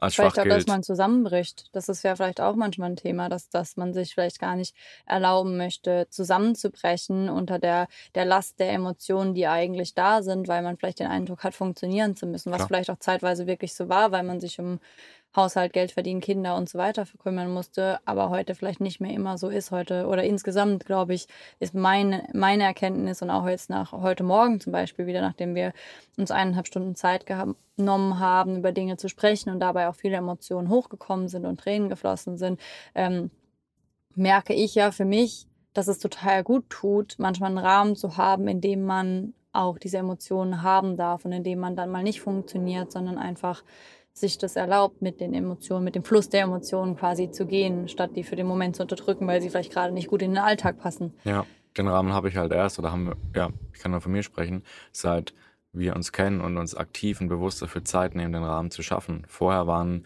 Als 0.03 0.17
vielleicht 0.17 0.41
auch, 0.41 0.45
dass 0.45 0.67
man 0.67 0.83
zusammenbricht. 0.83 1.67
Das 1.71 1.89
ist 1.89 2.03
ja 2.03 2.17
vielleicht 2.17 2.41
auch 2.41 2.57
manchmal 2.57 2.91
ein 2.91 2.97
Thema, 2.97 3.29
dass, 3.29 3.51
dass 3.51 3.77
man 3.77 3.95
sich 3.95 4.15
vielleicht 4.15 4.41
gar 4.41 4.57
nicht 4.57 4.75
erlauben 5.07 5.57
möchte, 5.57 6.09
zusammenzubrechen 6.11 7.29
unter 7.29 7.61
der, 7.61 7.87
der 8.17 8.25
Last 8.25 8.59
der 8.59 8.73
Emotionen, 8.73 9.33
die 9.33 9.47
eigentlich 9.47 9.95
da 9.95 10.23
sind, 10.23 10.49
weil 10.49 10.63
man 10.63 10.77
vielleicht 10.77 10.99
den 10.99 11.07
Eindruck 11.07 11.45
hat, 11.45 11.55
funktionieren 11.55 12.17
zu 12.17 12.27
müssen, 12.27 12.51
was 12.51 12.59
Klar. 12.59 12.67
vielleicht 12.67 12.91
auch 12.91 12.99
zeitweise 12.99 13.47
wirklich 13.47 13.75
so 13.75 13.89
war, 13.89 14.11
weil 14.11 14.25
man 14.25 14.41
sich 14.41 14.59
um 14.59 14.81
Haushalt, 15.35 15.73
Geld 15.73 15.93
verdienen, 15.93 16.21
Kinder 16.21 16.57
und 16.57 16.69
so 16.69 16.79
weiter 16.79 17.07
verkümmern 17.07 17.53
musste, 17.53 18.01
aber 18.05 18.29
heute 18.31 18.55
vielleicht 18.55 18.81
nicht 18.81 19.01
mehr 19.01 19.13
immer 19.13 19.39
so 19.39 19.49
ist. 19.49 19.71
Heute 19.71 20.07
oder 20.07 20.25
insgesamt, 20.25 20.85
glaube 20.85 21.15
ich, 21.15 21.27
ist 21.59 21.75
meine, 21.75 22.29
meine 22.35 22.65
Erkenntnis 22.65 23.23
und 23.23 23.31
auch 23.31 23.47
jetzt 23.47 23.71
nach 23.71 23.93
heute 23.93 24.25
Morgen 24.25 24.61
zum 24.61 24.73
Beispiel 24.73 25.07
wieder, 25.07 25.23
nachdem 25.23 25.55
wir 25.55 25.73
uns 26.19 26.31
eineinhalb 26.31 26.67
Stunden 26.67 26.95
Zeit 26.95 27.25
genommen 27.27 28.19
haben, 28.19 28.59
über 28.59 28.73
Dinge 28.73 28.99
zu 28.99 29.09
sprechen 29.09 29.51
und 29.51 29.61
dabei 29.61 29.89
auch 29.89 29.95
viele 29.95 30.17
Emotionen 30.17 30.69
hochgekommen 30.69 31.29
sind 31.29 31.47
und 31.47 31.61
Tränen 31.61 31.89
geflossen 31.89 32.37
sind, 32.37 32.61
ähm, 32.95 33.31
merke 34.15 34.53
ich 34.53 34.75
ja 34.75 34.91
für 34.91 35.07
mich, 35.07 35.47
dass 35.73 35.89
es 35.89 35.99
total 35.99 36.45
gut 36.45 36.69
tut, 36.69 37.15
manchmal 37.19 37.49
einen 37.49 37.59
Rahmen 37.59 37.97
zu 37.97 38.19
haben, 38.19 38.47
in 38.49 38.61
dem 38.61 38.83
man 38.85 39.33
auch 39.53 39.79
diese 39.79 39.99
Emotionen 39.99 40.63
haben 40.63 40.97
darf 40.97 41.25
und 41.25 41.33
in 41.33 41.45
dem 41.45 41.59
man 41.59 41.77
dann 41.77 41.91
mal 41.91 42.03
nicht 42.03 42.21
funktioniert, 42.21 42.91
sondern 42.91 43.19
einfach 43.19 43.63
sich 44.15 44.39
das 44.39 44.57
erlaubt, 44.57 45.01
mit 45.03 45.21
den 45.21 45.35
Emotionen, 45.35 45.85
mit 45.85 45.95
dem 45.95 46.05
Fluss 46.05 46.29
der 46.29 46.43
Emotionen 46.43 46.97
quasi 46.97 47.31
zu 47.31 47.47
gehen, 47.47 47.89
statt 47.89 48.11
die 48.15 48.25
für 48.25 48.37
den 48.37 48.47
Moment 48.47 48.77
zu 48.77 48.83
unterdrücken, 48.83 49.27
weil 49.27 49.41
sie 49.41 49.51
vielleicht 49.51 49.73
gerade 49.73 49.93
nicht 49.93 50.09
gut 50.09 50.23
in 50.23 50.33
den 50.33 50.39
Alltag 50.43 50.79
passen. 50.79 51.15
Ja, 51.25 51.47
den 51.77 51.89
Rahmen 51.89 52.13
habe 52.13 52.29
ich 52.29 52.37
halt 52.37 52.53
erst, 52.53 52.79
oder 52.79 52.93
haben 52.93 53.07
wir, 53.07 53.17
ja, 53.35 53.51
ich 53.73 53.81
kann 53.81 53.91
nur 53.91 54.01
von 54.01 54.13
mir 54.13 54.23
sprechen, 54.23 54.63
seit 54.93 55.33
wir 55.73 55.97
uns 55.97 56.13
kennen 56.13 56.43
und 56.43 56.59
uns 56.59 56.75
aktiv 56.75 57.21
und 57.21 57.29
bewusst 57.29 57.63
dafür 57.63 57.85
Zeit 57.85 58.15
nehmen, 58.15 58.33
den 58.33 58.45
Rahmen 58.45 58.71
zu 58.71 58.83
schaffen. 58.83 59.25
Vorher 59.27 59.67
waren, 59.67 60.05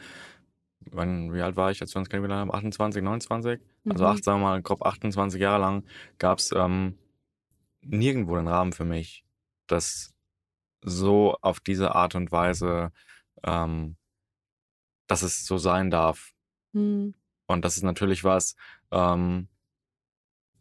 wann, 0.92 1.32
wie 1.34 1.42
alt 1.42 1.56
war 1.56 1.72
ich, 1.72 1.80
als 1.80 1.92
wir 1.94 1.98
uns 1.98 2.08
kennengelernt 2.08 2.52
haben? 2.52 2.54
28, 2.54 3.02
29? 3.02 3.60
Also 3.88 4.04
Mhm. 4.04 4.10
acht, 4.10 4.24
sagen 4.24 4.40
wir 4.40 4.46
mal, 4.46 4.62
grob 4.62 4.82
28 4.86 5.40
Jahre 5.40 5.60
lang 5.60 5.84
gab 6.18 6.38
es 6.38 6.52
ähm, 6.52 6.96
nirgendwo 7.82 8.36
den 8.36 8.46
Rahmen 8.48 8.72
für 8.72 8.84
mich, 8.84 9.24
das 9.66 10.12
so 10.82 11.36
auf 11.40 11.58
diese 11.58 11.96
Art 11.96 12.14
und 12.14 12.30
Weise, 12.30 12.92
ähm, 13.46 13.96
dass 15.06 15.22
es 15.22 15.46
so 15.46 15.58
sein 15.58 15.90
darf. 15.90 16.32
Mhm. 16.72 17.14
Und 17.46 17.64
das 17.64 17.76
ist 17.76 17.84
natürlich 17.84 18.24
was, 18.24 18.56
ähm, 18.90 19.48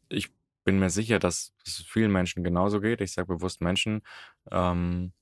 ich 0.09 0.33
bin 0.63 0.79
mir 0.79 0.89
sicher, 0.89 1.19
dass 1.19 1.53
es 1.65 1.83
vielen 1.87 2.11
Menschen 2.11 2.43
genauso 2.43 2.79
geht. 2.79 3.01
Ich 3.01 3.13
sage 3.13 3.27
bewusst 3.27 3.61
Menschen, 3.61 4.01
ähm, 4.51 5.13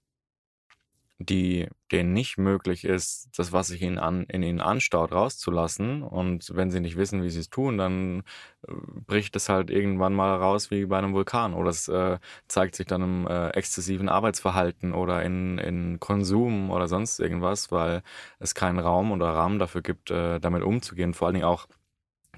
die 1.26 1.68
denen 1.92 2.14
nicht 2.14 2.38
möglich 2.38 2.86
ist, 2.86 3.30
das, 3.38 3.52
was 3.54 3.68
sich 3.68 3.82
ihnen 3.82 4.00
an, 4.00 4.24
in 4.24 4.44
ihnen 4.44 4.62
anstaut, 4.62 5.12
rauszulassen. 5.12 6.02
Und 6.04 6.52
wenn 6.54 6.72
sie 6.72 6.80
nicht 6.80 6.98
wissen, 6.98 7.24
wie 7.24 7.30
sie 7.30 7.40
es 7.40 7.50
tun, 7.50 7.78
dann 7.78 8.24
äh, 8.68 8.74
bricht 9.08 9.36
es 9.36 9.50
halt 9.50 9.70
irgendwann 9.70 10.14
mal 10.14 10.36
raus 10.36 10.72
wie 10.72 10.86
bei 10.86 10.98
einem 10.98 11.14
Vulkan. 11.14 11.54
Oder 11.54 11.70
es 11.70 11.88
äh, 11.88 12.20
zeigt 12.48 12.76
sich 12.76 12.86
dann 12.88 13.02
im 13.02 13.28
äh, 13.28 13.50
exzessiven 13.50 14.10
Arbeitsverhalten 14.10 14.94
oder 14.94 15.24
in, 15.24 15.58
in 15.60 16.00
Konsum 16.00 16.72
oder 16.72 16.88
sonst 16.88 17.20
irgendwas, 17.20 17.72
weil 17.72 18.04
es 18.40 18.56
keinen 18.56 18.80
Raum 18.80 19.12
oder 19.12 19.28
Rahmen 19.30 19.60
dafür 19.60 19.82
gibt, 19.82 20.12
äh, 20.12 20.40
damit 20.40 20.64
umzugehen. 20.64 21.14
Vor 21.14 21.28
allen 21.28 21.36
Dingen 21.36 21.46
auch 21.46 21.68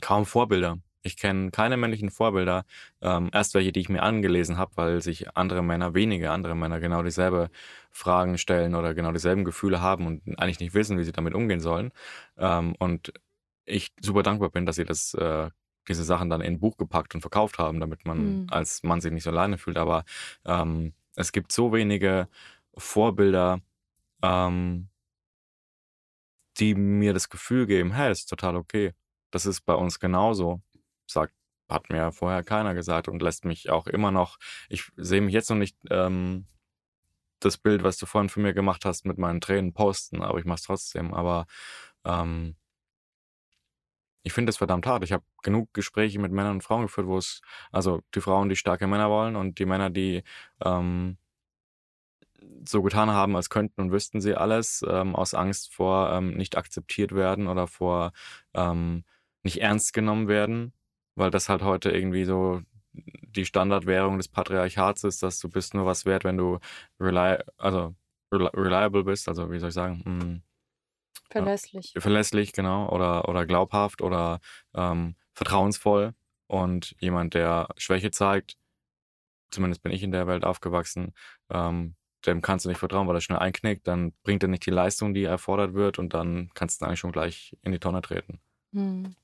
kaum 0.02 0.26
Vorbilder. 0.26 0.80
Ich 1.06 1.18
kenne 1.18 1.52
keine 1.52 1.78
männlichen 1.78 2.10
Vorbilder, 2.10 2.66
ähm, 3.02 3.30
erst 3.32 3.54
welche, 3.54 3.72
die 3.72 3.80
ich 3.80 3.90
mir 3.90 4.02
angelesen 4.02 4.58
habe, 4.58 4.72
weil 4.76 5.02
sich 5.02 5.36
andere 5.38 5.62
Männer, 5.64 5.94
wenige 5.94 6.32
andere 6.32 6.56
Männer 6.56 6.80
genau 6.80 7.04
dieselbe 7.04 7.50
Fragen 7.92 8.38
stellen 8.40 8.74
oder 8.76 8.94
genau 8.96 9.12
dieselben 9.12 9.44
Gefühle 9.46 9.82
haben 9.82 10.08
und 10.08 10.40
eigentlich 10.40 10.60
nicht 10.60 10.74
wissen, 10.74 10.98
wie 10.98 11.04
sie 11.04 11.12
damit 11.12 11.36
umgehen 11.36 11.60
sollen. 11.60 11.92
Ähm, 12.38 12.76
und 12.80 13.14
ich 13.66 13.94
super 14.02 14.24
dankbar 14.24 14.50
bin, 14.50 14.66
dass 14.66 14.78
sie 14.78 14.86
das, 14.86 15.14
äh, 15.14 15.50
diese 15.88 16.04
Sachen 16.04 16.30
dann 16.30 16.42
in 16.42 16.54
ein 16.56 16.60
Buch 16.60 16.78
gepackt 16.78 17.14
und 17.16 17.22
verkauft 17.22 17.60
haben, 17.60 17.80
damit 17.80 18.06
man 18.06 18.42
Mhm. 18.44 18.48
als 18.50 18.82
Mann 18.84 19.02
sich 19.02 19.12
nicht 19.12 19.24
so 19.24 19.30
alleine 19.30 19.58
fühlt. 19.60 19.78
Aber 19.78 20.06
ähm, 20.46 20.94
es 21.16 21.32
gibt 21.32 21.52
so 21.52 21.72
wenige 21.74 22.28
Vorbilder, 22.78 23.62
ähm, 24.24 24.90
die 26.58 26.76
mir 26.76 27.14
das 27.14 27.30
Gefühl 27.30 27.66
geben, 27.68 27.94
hey, 27.94 28.10
das 28.10 28.20
ist 28.20 28.30
total 28.30 28.56
okay. 28.56 28.94
Das 29.32 29.46
ist 29.46 29.62
bei 29.62 29.74
uns 29.74 30.00
genauso. 30.00 30.62
Sagt, 31.08 31.34
hat 31.70 31.90
mir 31.90 32.12
vorher 32.12 32.44
keiner 32.44 32.74
gesagt 32.76 33.08
und 33.08 33.22
lässt 33.22 33.46
mich 33.46 33.70
auch 33.70 33.88
immer 33.88 34.12
noch, 34.12 34.38
ich 34.70 34.84
sehe 34.98 35.22
mich 35.22 35.34
jetzt 35.34 35.50
noch 35.50 35.58
nicht 35.58 35.78
ähm, 35.90 36.46
das 37.40 37.58
Bild, 37.58 37.84
was 37.84 37.98
du 37.98 38.06
vorhin 38.06 38.30
für 38.30 38.40
mir 38.40 38.54
gemacht 38.54 38.86
hast, 38.86 39.06
mit 39.06 39.18
meinen 39.18 39.42
Tränen 39.42 39.74
posten, 39.74 40.22
aber 40.22 40.40
ich 40.40 40.46
mache 40.46 40.58
es 40.58 40.64
trotzdem. 40.64 41.14
Aber 41.14 41.46
ähm, 42.06 42.56
ich 44.24 44.34
finde 44.34 44.50
es 44.50 44.58
verdammt 44.58 44.88
hart. 44.88 45.04
Ich 45.04 45.14
habe 45.14 45.24
genug 45.44 45.74
Gespräche 45.74 46.20
mit 46.20 46.32
Männern 46.32 46.56
und 46.56 46.64
Frauen 46.64 46.84
geführt, 46.84 47.08
wo 47.08 47.18
es, 47.18 47.42
also 47.72 48.02
die 48.16 48.22
Frauen, 48.22 48.50
die 48.50 48.56
starke 48.56 48.88
Männer 48.88 49.10
wollen 49.10 49.36
und 49.36 49.60
die 49.60 49.66
Männer, 49.66 49.90
die 49.92 50.24
ähm, 50.64 51.18
so 52.68 52.82
getan 52.82 53.12
haben, 53.12 53.36
als 53.36 53.50
könnten 53.50 53.82
und 53.82 53.92
wüssten 53.92 54.22
sie 54.22 54.36
alles, 54.36 54.84
ähm, 54.88 55.16
aus 55.16 55.34
Angst 55.34 55.74
vor 55.74 56.12
ähm, 56.12 56.36
nicht 56.36 56.58
akzeptiert 56.58 57.14
werden 57.14 57.48
oder 57.48 57.68
vor 57.68 58.14
ähm, 58.54 59.04
nicht 59.44 59.62
ernst 59.62 59.94
genommen 59.94 60.28
werden, 60.28 60.74
weil 61.16 61.32
das 61.32 61.50
halt 61.50 61.62
heute 61.64 61.92
irgendwie 61.92 62.26
so 62.26 62.62
die 62.94 63.46
Standardwährung 63.46 64.18
des 64.18 64.28
Patriarchats 64.30 65.04
ist, 65.04 65.24
dass 65.24 65.40
du 65.40 65.50
bist 65.50 65.74
nur 65.74 65.86
was 65.86 66.06
wert, 66.06 66.24
wenn 66.24 66.38
du 66.38 66.60
reli 67.00 67.38
also 67.58 67.96
reli 68.32 68.50
reliable 68.54 69.04
bist, 69.04 69.28
also 69.28 69.52
wie 69.52 69.60
soll 69.60 69.70
ich 69.70 69.76
sagen, 69.76 70.02
hm, 70.06 70.44
Verlässlich. 71.30 71.92
ja, 71.94 72.02
verlässlich, 72.02 72.54
genau, 72.54 72.90
oder, 72.90 73.28
oder 73.28 73.46
glaubhaft 73.46 74.02
oder 74.02 74.40
ähm, 74.74 75.16
vertrauensvoll 75.34 76.14
und 76.48 76.96
jemand, 77.00 77.34
der 77.34 77.68
Schwäche 77.78 78.12
zeigt, 78.12 78.58
zumindest 79.52 79.84
bin 79.84 79.92
ich 79.92 80.04
in 80.04 80.12
der 80.12 80.28
Welt 80.28 80.46
aufgewachsen, 80.46 81.14
ähm, 81.50 81.96
dem 82.26 82.42
kannst 82.42 82.66
du 82.66 82.70
nicht 82.70 82.80
vertrauen, 82.80 83.08
weil 83.08 83.16
er 83.16 83.22
schnell 83.22 83.40
einknickt, 83.40 83.88
dann 83.88 84.14
bringt 84.24 84.44
er 84.44 84.50
nicht 84.50 84.66
die 84.66 84.72
Leistung, 84.72 85.14
die 85.14 85.24
erfordert 85.24 85.74
wird 85.74 86.00
und 86.00 86.14
dann 86.14 86.50
kannst 86.54 86.82
du 86.82 86.86
eigentlich 86.86 87.00
schon 87.00 87.12
gleich 87.12 87.56
in 87.62 87.72
die 87.72 87.80
Tonne 87.80 88.02
treten. 88.02 88.40
Mhm. 88.72 89.16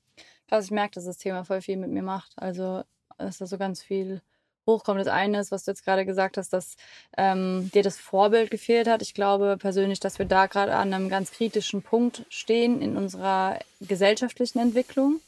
Krass, 0.52 0.66
ich 0.66 0.70
merke, 0.70 0.96
dass 0.96 1.06
das 1.06 1.16
Thema 1.16 1.46
voll 1.46 1.62
viel 1.62 1.78
mit 1.78 1.88
mir 1.88 2.02
macht. 2.02 2.32
Also, 2.36 2.82
dass 3.16 3.38
da 3.38 3.46
so 3.46 3.56
ganz 3.56 3.82
viel 3.82 4.20
hochkommt. 4.66 5.00
Das 5.00 5.08
eine 5.08 5.40
ist, 5.40 5.50
was 5.50 5.64
du 5.64 5.70
jetzt 5.70 5.82
gerade 5.82 6.04
gesagt 6.04 6.36
hast, 6.36 6.52
dass 6.52 6.76
ähm, 7.16 7.70
dir 7.72 7.82
das 7.82 7.96
Vorbild 7.96 8.50
gefehlt 8.50 8.86
hat. 8.86 9.00
Ich 9.00 9.14
glaube 9.14 9.56
persönlich, 9.58 9.98
dass 9.98 10.18
wir 10.18 10.26
da 10.26 10.44
gerade 10.48 10.74
an 10.74 10.92
einem 10.92 11.08
ganz 11.08 11.30
kritischen 11.30 11.80
Punkt 11.80 12.26
stehen 12.28 12.82
in 12.82 12.98
unserer 12.98 13.60
gesellschaftlichen 13.80 14.58
Entwicklung, 14.58 15.22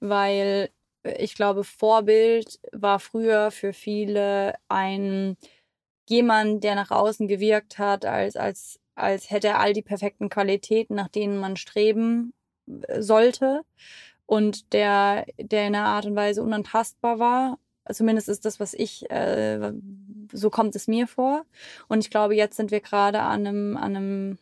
weil 0.00 0.70
ich 1.04 1.36
glaube, 1.36 1.62
Vorbild 1.62 2.58
war 2.72 2.98
früher 2.98 3.52
für 3.52 3.72
viele 3.72 4.56
ein 4.66 5.36
jemand, 6.08 6.64
der 6.64 6.74
nach 6.74 6.90
außen 6.90 7.28
gewirkt 7.28 7.78
hat, 7.78 8.06
als, 8.06 8.34
als, 8.34 8.80
als 8.96 9.30
hätte 9.30 9.46
er 9.46 9.60
all 9.60 9.72
die 9.72 9.82
perfekten 9.82 10.30
Qualitäten, 10.30 10.96
nach 10.96 11.08
denen 11.08 11.38
man 11.38 11.56
streben 11.56 12.32
äh, 12.88 13.00
sollte 13.00 13.62
und 14.26 14.72
der, 14.72 15.26
der 15.38 15.66
in 15.66 15.74
einer 15.74 15.86
Art 15.86 16.06
und 16.06 16.16
Weise 16.16 16.42
unantastbar 16.42 17.18
war. 17.18 17.58
Zumindest 17.92 18.28
ist 18.28 18.44
das, 18.46 18.60
was 18.60 18.72
ich, 18.72 19.10
äh, 19.10 19.72
so 20.32 20.48
kommt 20.48 20.74
es 20.74 20.88
mir 20.88 21.06
vor. 21.06 21.44
Und 21.88 22.00
ich 22.00 22.10
glaube, 22.10 22.34
jetzt 22.34 22.56
sind 22.56 22.70
wir 22.70 22.80
gerade 22.80 23.20
an 23.20 23.46
einem, 23.46 23.76
an 23.76 23.96
einem 23.96 24.38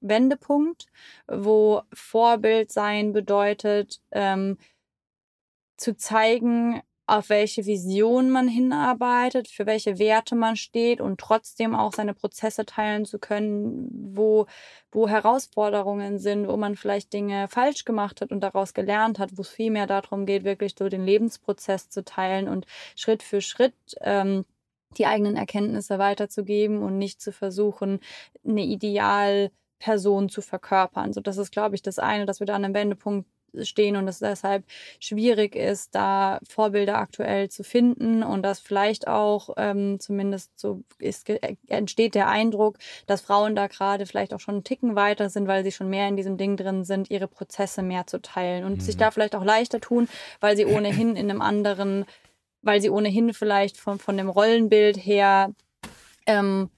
Wendepunkt, 0.00 0.86
wo 1.28 1.82
Vorbild 1.92 2.72
sein 2.72 3.12
bedeutet, 3.12 4.00
ähm, 4.10 4.58
zu 5.76 5.96
zeigen, 5.96 6.82
auf 7.06 7.28
welche 7.30 7.66
Vision 7.66 8.30
man 8.30 8.48
hinarbeitet, 8.48 9.48
für 9.48 9.66
welche 9.66 9.98
Werte 9.98 10.36
man 10.36 10.56
steht 10.56 11.00
und 11.00 11.20
trotzdem 11.20 11.74
auch 11.74 11.92
seine 11.92 12.14
Prozesse 12.14 12.64
teilen 12.64 13.04
zu 13.04 13.18
können, 13.18 13.88
wo, 14.14 14.46
wo 14.92 15.08
Herausforderungen 15.08 16.18
sind, 16.18 16.46
wo 16.46 16.56
man 16.56 16.76
vielleicht 16.76 17.12
Dinge 17.12 17.48
falsch 17.48 17.84
gemacht 17.84 18.20
hat 18.20 18.30
und 18.30 18.40
daraus 18.40 18.72
gelernt 18.72 19.18
hat, 19.18 19.36
wo 19.36 19.42
es 19.42 19.50
viel 19.50 19.70
mehr 19.70 19.86
darum 19.86 20.26
geht, 20.26 20.44
wirklich 20.44 20.74
so 20.78 20.88
den 20.88 21.04
Lebensprozess 21.04 21.90
zu 21.90 22.04
teilen 22.04 22.48
und 22.48 22.66
Schritt 22.94 23.22
für 23.22 23.40
Schritt 23.40 23.74
ähm, 24.00 24.44
die 24.98 25.06
eigenen 25.06 25.36
Erkenntnisse 25.36 25.98
weiterzugeben 25.98 26.82
und 26.82 26.98
nicht 26.98 27.20
zu 27.20 27.32
versuchen, 27.32 28.00
eine 28.46 28.62
Idealperson 28.62 30.28
zu 30.28 30.42
verkörpern. 30.42 31.12
So, 31.12 31.20
das 31.20 31.38
ist, 31.38 31.50
glaube 31.50 31.74
ich, 31.74 31.82
das 31.82 31.98
eine, 31.98 32.26
dass 32.26 32.40
wir 32.40 32.46
da 32.46 32.54
an 32.54 32.64
einem 32.64 32.74
Wendepunkt 32.74 33.28
stehen 33.62 33.96
und 33.96 34.08
es 34.08 34.18
deshalb 34.20 34.64
schwierig 35.00 35.54
ist, 35.56 35.94
da 35.94 36.38
Vorbilder 36.48 36.98
aktuell 36.98 37.48
zu 37.50 37.64
finden 37.64 38.22
und 38.22 38.42
dass 38.42 38.60
vielleicht 38.60 39.08
auch 39.08 39.50
ähm, 39.56 40.00
zumindest 40.00 40.58
so 40.58 40.82
ist, 40.98 41.28
entsteht 41.68 42.14
der 42.14 42.28
Eindruck, 42.28 42.78
dass 43.06 43.20
Frauen 43.20 43.54
da 43.54 43.66
gerade 43.66 44.06
vielleicht 44.06 44.34
auch 44.34 44.40
schon 44.40 44.56
einen 44.56 44.64
Ticken 44.64 44.96
weiter 44.96 45.28
sind, 45.30 45.48
weil 45.48 45.64
sie 45.64 45.72
schon 45.72 45.88
mehr 45.90 46.08
in 46.08 46.16
diesem 46.16 46.36
Ding 46.36 46.56
drin 46.56 46.84
sind, 46.84 47.10
ihre 47.10 47.28
Prozesse 47.28 47.82
mehr 47.82 48.06
zu 48.06 48.20
teilen 48.20 48.64
und 48.64 48.76
Mhm. 48.76 48.80
sich 48.80 48.96
da 48.96 49.10
vielleicht 49.10 49.34
auch 49.34 49.44
leichter 49.44 49.80
tun, 49.80 50.08
weil 50.40 50.56
sie 50.56 50.66
ohnehin 50.66 51.16
in 51.16 51.30
einem 51.30 51.42
anderen, 51.42 52.04
weil 52.62 52.80
sie 52.80 52.90
ohnehin 52.90 53.34
vielleicht 53.34 53.76
von, 53.76 53.98
von 53.98 54.16
dem 54.16 54.28
Rollenbild 54.28 54.96
her 54.96 55.52
ähm, 56.26 56.70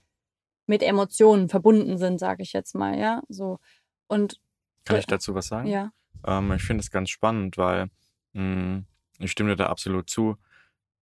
mit 0.67 0.83
Emotionen 0.83 1.49
verbunden 1.49 1.99
sind, 1.99 2.19
sage 2.19 2.43
ich 2.43 2.53
jetzt 2.53 2.75
mal, 2.75 2.99
ja, 2.99 3.23
so 3.29 3.59
und 4.07 4.41
Kann 4.85 4.99
ich 4.99 5.07
dazu 5.07 5.35
was 5.35 5.49
sagen? 5.49 5.69
ja, 5.69 5.91
Ähm, 6.27 6.53
ich 6.53 6.63
finde 6.63 6.83
es 6.83 6.91
ganz 6.91 7.11
spannend, 7.11 7.57
weil 7.59 7.89
mh, 8.35 8.83
ich 9.19 9.31
stimme 9.31 9.51
dir 9.51 9.57
da 9.57 9.67
absolut 9.67 10.11
zu, 10.11 10.37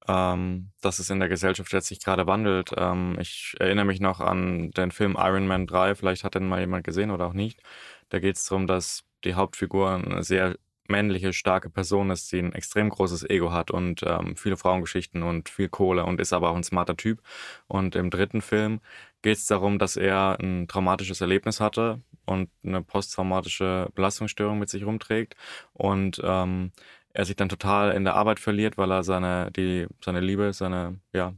ähm, 0.08 0.70
dass 0.80 0.98
es 0.98 1.10
in 1.10 1.20
der 1.20 1.28
Gesellschaft 1.28 1.72
jetzt 1.72 1.88
sich 1.88 2.00
gerade 2.00 2.26
wandelt. 2.26 2.72
Ähm, 2.76 3.16
ich 3.20 3.54
erinnere 3.60 3.84
mich 3.86 4.00
noch 4.00 4.20
an 4.20 4.70
den 4.72 4.90
Film 4.90 5.16
Iron 5.18 5.46
Man 5.46 5.66
3, 5.66 5.94
vielleicht 5.94 6.24
hat 6.24 6.34
den 6.34 6.48
mal 6.48 6.60
jemand 6.60 6.84
gesehen 6.84 7.10
oder 7.10 7.26
auch 7.26 7.32
nicht. 7.34 7.62
Da 8.10 8.18
geht 8.20 8.36
es 8.36 8.44
darum, 8.46 8.66
dass 8.66 9.04
die 9.24 9.34
Hauptfigur 9.34 9.90
eine 9.94 10.22
sehr 10.22 10.56
männliche, 10.88 11.32
starke 11.32 11.70
Person 11.70 12.10
ist, 12.10 12.32
die 12.32 12.40
ein 12.40 12.52
extrem 12.52 12.88
großes 12.90 13.28
Ego 13.30 13.52
hat 13.52 13.70
und 13.70 14.02
ähm, 14.04 14.36
viele 14.36 14.56
Frauengeschichten 14.56 15.22
und 15.22 15.48
viel 15.48 15.68
Kohle 15.68 16.04
und 16.04 16.20
ist 16.20 16.32
aber 16.32 16.50
auch 16.50 16.56
ein 16.56 16.64
smarter 16.64 16.96
Typ. 16.96 17.22
Und 17.68 17.94
im 17.96 18.10
dritten 18.10 18.42
Film 18.42 18.80
geht 19.22 19.38
es 19.38 19.46
darum, 19.46 19.78
dass 19.78 19.96
er 19.96 20.38
ein 20.40 20.68
traumatisches 20.68 21.20
Erlebnis 21.20 21.60
hatte 21.60 22.02
und 22.24 22.50
eine 22.64 22.82
posttraumatische 22.82 23.88
Belastungsstörung 23.94 24.58
mit 24.58 24.68
sich 24.68 24.84
rumträgt 24.84 25.36
und 25.72 26.20
ähm, 26.24 26.72
er 27.14 27.24
sich 27.24 27.36
dann 27.36 27.48
total 27.48 27.92
in 27.92 28.04
der 28.04 28.14
Arbeit 28.14 28.40
verliert, 28.40 28.78
weil 28.78 28.90
er 28.90 29.02
seine, 29.02 29.50
die, 29.52 29.86
seine 30.02 30.20
Liebe, 30.20 30.52
seine 30.52 31.00
ja, 31.12 31.34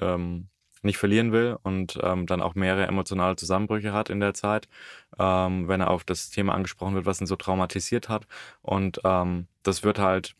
ähm, 0.00 0.48
nicht 0.82 0.98
verlieren 0.98 1.32
will 1.32 1.56
und 1.62 1.98
ähm, 2.02 2.26
dann 2.26 2.42
auch 2.42 2.54
mehrere 2.54 2.86
emotionale 2.86 3.36
Zusammenbrüche 3.36 3.92
hat 3.92 4.10
in 4.10 4.20
der 4.20 4.34
Zeit, 4.34 4.68
ähm, 5.18 5.66
wenn 5.68 5.80
er 5.80 5.90
auf 5.90 6.04
das 6.04 6.30
Thema 6.30 6.54
angesprochen 6.54 6.94
wird, 6.94 7.06
was 7.06 7.20
ihn 7.20 7.26
so 7.26 7.36
traumatisiert 7.36 8.08
hat. 8.08 8.26
Und 8.60 9.00
ähm, 9.04 9.46
das 9.62 9.82
wird 9.82 9.98
halt 9.98 10.36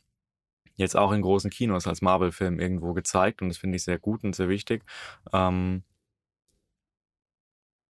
jetzt 0.77 0.97
auch 0.97 1.13
in 1.13 1.23
großen 1.23 1.51
Kinos 1.51 1.87
als 1.87 2.03
Marvel-Film 2.03 2.61
irgendwo 2.61 2.93
gezeigt 2.93 3.43
und 3.43 3.49
das 3.49 3.59
finde 3.59 3.77
ich 3.77 3.85
sehr 3.85 3.99
gut 3.99 4.25
und 4.25 4.35
sehr 4.35 4.49
wichtig. 4.49 4.83
Ähm, 5.33 5.83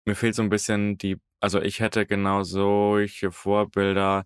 mir 0.05 0.15
fehlt 0.15 0.35
so 0.35 0.43
ein 0.43 0.49
bisschen 0.49 0.97
die, 0.97 1.17
also 1.39 1.61
ich 1.61 1.79
hätte 1.79 2.05
genau 2.05 2.43
solche 2.43 3.31
Vorbilder 3.31 4.25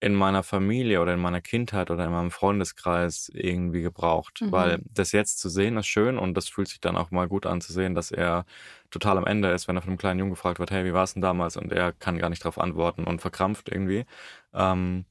in 0.00 0.14
meiner 0.14 0.44
Familie 0.44 1.00
oder 1.00 1.14
in 1.14 1.20
meiner 1.20 1.40
Kindheit 1.40 1.90
oder 1.90 2.04
in 2.04 2.12
meinem 2.12 2.30
Freundeskreis 2.30 3.30
irgendwie 3.34 3.82
gebraucht. 3.82 4.40
Mhm. 4.42 4.52
Weil 4.52 4.78
das 4.84 5.10
jetzt 5.12 5.40
zu 5.40 5.48
sehen 5.48 5.76
ist 5.76 5.88
schön 5.88 6.18
und 6.18 6.34
das 6.34 6.48
fühlt 6.48 6.68
sich 6.68 6.80
dann 6.80 6.96
auch 6.96 7.10
mal 7.10 7.26
gut 7.26 7.46
an 7.46 7.60
zu 7.60 7.72
sehen, 7.72 7.94
dass 7.94 8.12
er 8.12 8.44
total 8.90 9.18
am 9.18 9.26
Ende 9.26 9.50
ist, 9.50 9.66
wenn 9.66 9.76
er 9.76 9.82
von 9.82 9.90
einem 9.90 9.98
kleinen 9.98 10.20
Jungen 10.20 10.30
gefragt 10.32 10.60
wird, 10.60 10.70
hey, 10.70 10.84
wie 10.84 10.92
war 10.92 11.02
es 11.02 11.14
denn 11.14 11.22
damals? 11.22 11.56
Und 11.56 11.72
er 11.72 11.92
kann 11.92 12.18
gar 12.18 12.30
nicht 12.30 12.44
darauf 12.44 12.58
antworten 12.60 13.04
und 13.04 13.20
verkrampft 13.20 13.68
irgendwie. 13.68 14.04
Ähm, 14.54 15.04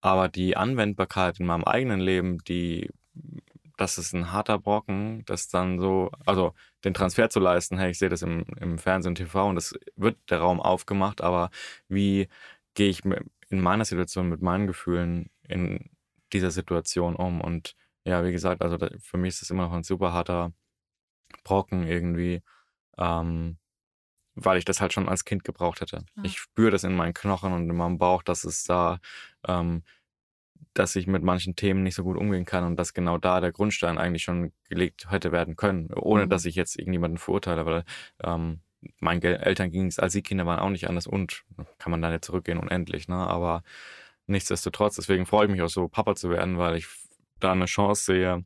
aber 0.00 0.28
die 0.28 0.56
Anwendbarkeit 0.56 1.38
in 1.40 1.46
meinem 1.46 1.64
eigenen 1.64 2.00
Leben, 2.00 2.38
die, 2.44 2.90
das 3.80 3.96
ist 3.96 4.12
ein 4.12 4.30
harter 4.30 4.58
Brocken, 4.58 5.24
das 5.24 5.48
dann 5.48 5.80
so, 5.80 6.10
also 6.26 6.52
den 6.84 6.92
Transfer 6.92 7.30
zu 7.30 7.40
leisten, 7.40 7.78
hey, 7.78 7.90
ich 7.90 7.98
sehe 7.98 8.10
das 8.10 8.20
im, 8.20 8.44
im 8.60 8.78
Fernsehen, 8.78 9.14
TV 9.14 9.48
und 9.48 9.56
es 9.56 9.74
wird 9.96 10.18
der 10.28 10.40
Raum 10.40 10.60
aufgemacht, 10.60 11.22
aber 11.22 11.50
wie 11.88 12.28
gehe 12.74 12.90
ich 12.90 13.02
in 13.04 13.60
meiner 13.60 13.86
Situation 13.86 14.28
mit 14.28 14.42
meinen 14.42 14.66
Gefühlen 14.66 15.30
in 15.48 15.88
dieser 16.30 16.50
Situation 16.50 17.16
um? 17.16 17.40
Und 17.40 17.74
ja, 18.04 18.22
wie 18.22 18.32
gesagt, 18.32 18.60
also 18.60 18.76
für 19.00 19.16
mich 19.16 19.30
ist 19.30 19.42
das 19.42 19.50
immer 19.50 19.62
noch 19.64 19.72
ein 19.72 19.82
super 19.82 20.12
harter 20.12 20.52
Brocken 21.42 21.86
irgendwie, 21.86 22.42
ähm, 22.98 23.56
weil 24.34 24.58
ich 24.58 24.66
das 24.66 24.82
halt 24.82 24.92
schon 24.92 25.08
als 25.08 25.24
Kind 25.24 25.42
gebraucht 25.42 25.80
hätte. 25.80 26.04
Ja. 26.16 26.22
Ich 26.22 26.38
spüre 26.38 26.70
das 26.70 26.84
in 26.84 26.94
meinen 26.94 27.14
Knochen 27.14 27.54
und 27.54 27.68
in 27.68 27.76
meinem 27.76 27.96
Bauch, 27.96 28.22
dass 28.22 28.44
es 28.44 28.62
da, 28.64 29.00
ähm, 29.48 29.84
dass 30.74 30.96
ich 30.96 31.06
mit 31.06 31.22
manchen 31.22 31.56
Themen 31.56 31.82
nicht 31.82 31.94
so 31.94 32.04
gut 32.04 32.16
umgehen 32.16 32.44
kann 32.44 32.64
und 32.64 32.76
dass 32.76 32.94
genau 32.94 33.18
da 33.18 33.40
der 33.40 33.52
Grundstein 33.52 33.98
eigentlich 33.98 34.22
schon 34.22 34.52
gelegt 34.68 35.10
hätte 35.10 35.32
werden 35.32 35.56
können, 35.56 35.92
ohne 35.94 36.26
mhm. 36.26 36.30
dass 36.30 36.44
ich 36.44 36.54
jetzt 36.54 36.78
irgendjemanden 36.78 37.18
verurteile, 37.18 37.66
weil 37.66 37.84
ähm, 38.22 38.60
meinen 38.98 39.22
Eltern 39.22 39.70
ging 39.70 39.86
es, 39.86 39.98
als 39.98 40.12
sie 40.12 40.22
Kinder 40.22 40.46
waren, 40.46 40.60
auch 40.60 40.70
nicht 40.70 40.88
anders 40.88 41.06
und 41.06 41.44
kann 41.78 41.90
man 41.90 42.00
dann 42.00 42.12
ja 42.12 42.20
zurückgehen 42.20 42.58
unendlich, 42.58 43.08
ne? 43.08 43.16
Aber 43.16 43.62
nichtsdestotrotz, 44.26 44.96
deswegen 44.96 45.26
freue 45.26 45.46
ich 45.46 45.52
mich 45.52 45.62
auch 45.62 45.68
so, 45.68 45.88
Papa 45.88 46.14
zu 46.14 46.30
werden, 46.30 46.58
weil 46.58 46.76
ich 46.76 46.86
da 47.40 47.52
eine 47.52 47.66
Chance 47.66 48.04
sehe, 48.04 48.44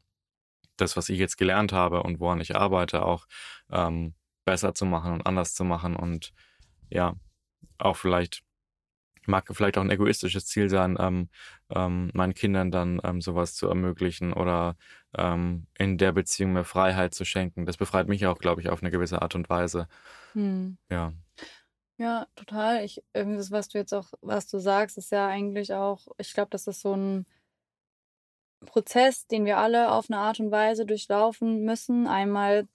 das, 0.77 0.97
was 0.97 1.09
ich 1.09 1.19
jetzt 1.19 1.37
gelernt 1.37 1.73
habe 1.73 2.03
und 2.03 2.21
woran 2.21 2.41
ich 2.41 2.57
arbeite, 2.57 3.05
auch 3.05 3.27
ähm, 3.71 4.15
besser 4.45 4.75
zu 4.75 4.87
machen 4.87 5.13
und 5.13 5.27
anders 5.27 5.55
zu 5.55 5.65
machen 5.65 5.95
und 5.95 6.33
ja, 6.91 7.15
auch 7.79 7.97
vielleicht 7.97 8.43
mag 9.27 9.49
vielleicht 9.53 9.79
auch 9.79 9.83
ein 9.83 9.91
egoistisches 9.91 10.47
Ziel 10.47 10.69
sein, 10.69 10.97
ähm, 10.99 11.29
ähm, 11.71 12.11
meinen 12.15 12.35
Kindern 12.35 12.71
dann 12.71 13.01
ähm, 13.05 13.21
sowas 13.21 13.55
zu 13.55 13.69
ermöglichen 13.69 14.33
oder 14.33 14.77
ähm, 15.17 15.67
in 15.79 15.99
der 15.99 16.13
Beziehung 16.13 16.53
mehr 16.53 16.65
Freiheit 16.65 17.15
zu 17.15 17.25
schenken. 17.25 17.67
Das 17.67 17.77
befreit 17.77 18.09
mich 18.09 18.27
auch, 18.27 18.39
glaube 18.39 18.61
ich, 18.61 18.69
auf 18.69 18.83
eine 18.83 18.91
gewisse 18.91 19.23
Art 19.23 19.35
und 19.35 19.49
Weise. 19.49 19.89
Hm. 20.33 20.79
Ja. 20.91 21.13
Ja, 21.97 22.27
total. 22.35 22.85
Ich, 22.85 23.03
irgendwie 23.13 23.37
das, 23.37 23.51
was 23.51 23.69
du 23.69 23.79
jetzt 23.79 23.93
auch, 23.93 24.13
was 24.21 24.49
du 24.49 24.59
sagst, 24.59 24.99
ist 24.99 25.13
ja 25.13 25.29
eigentlich 25.29 25.73
auch, 25.75 26.09
ich 26.19 26.33
glaube, 26.35 26.51
das 26.51 26.67
ist 26.67 26.81
so 26.81 26.95
ein 26.97 27.27
Prozess, 28.67 29.27
den 29.27 29.45
wir 29.45 29.59
alle 29.59 29.93
auf 29.93 30.11
eine 30.11 30.19
Art 30.19 30.41
und 30.41 30.51
Weise 30.51 30.87
durchlaufen 30.87 31.65
müssen. 31.65 32.07
Einmal, 32.09 32.67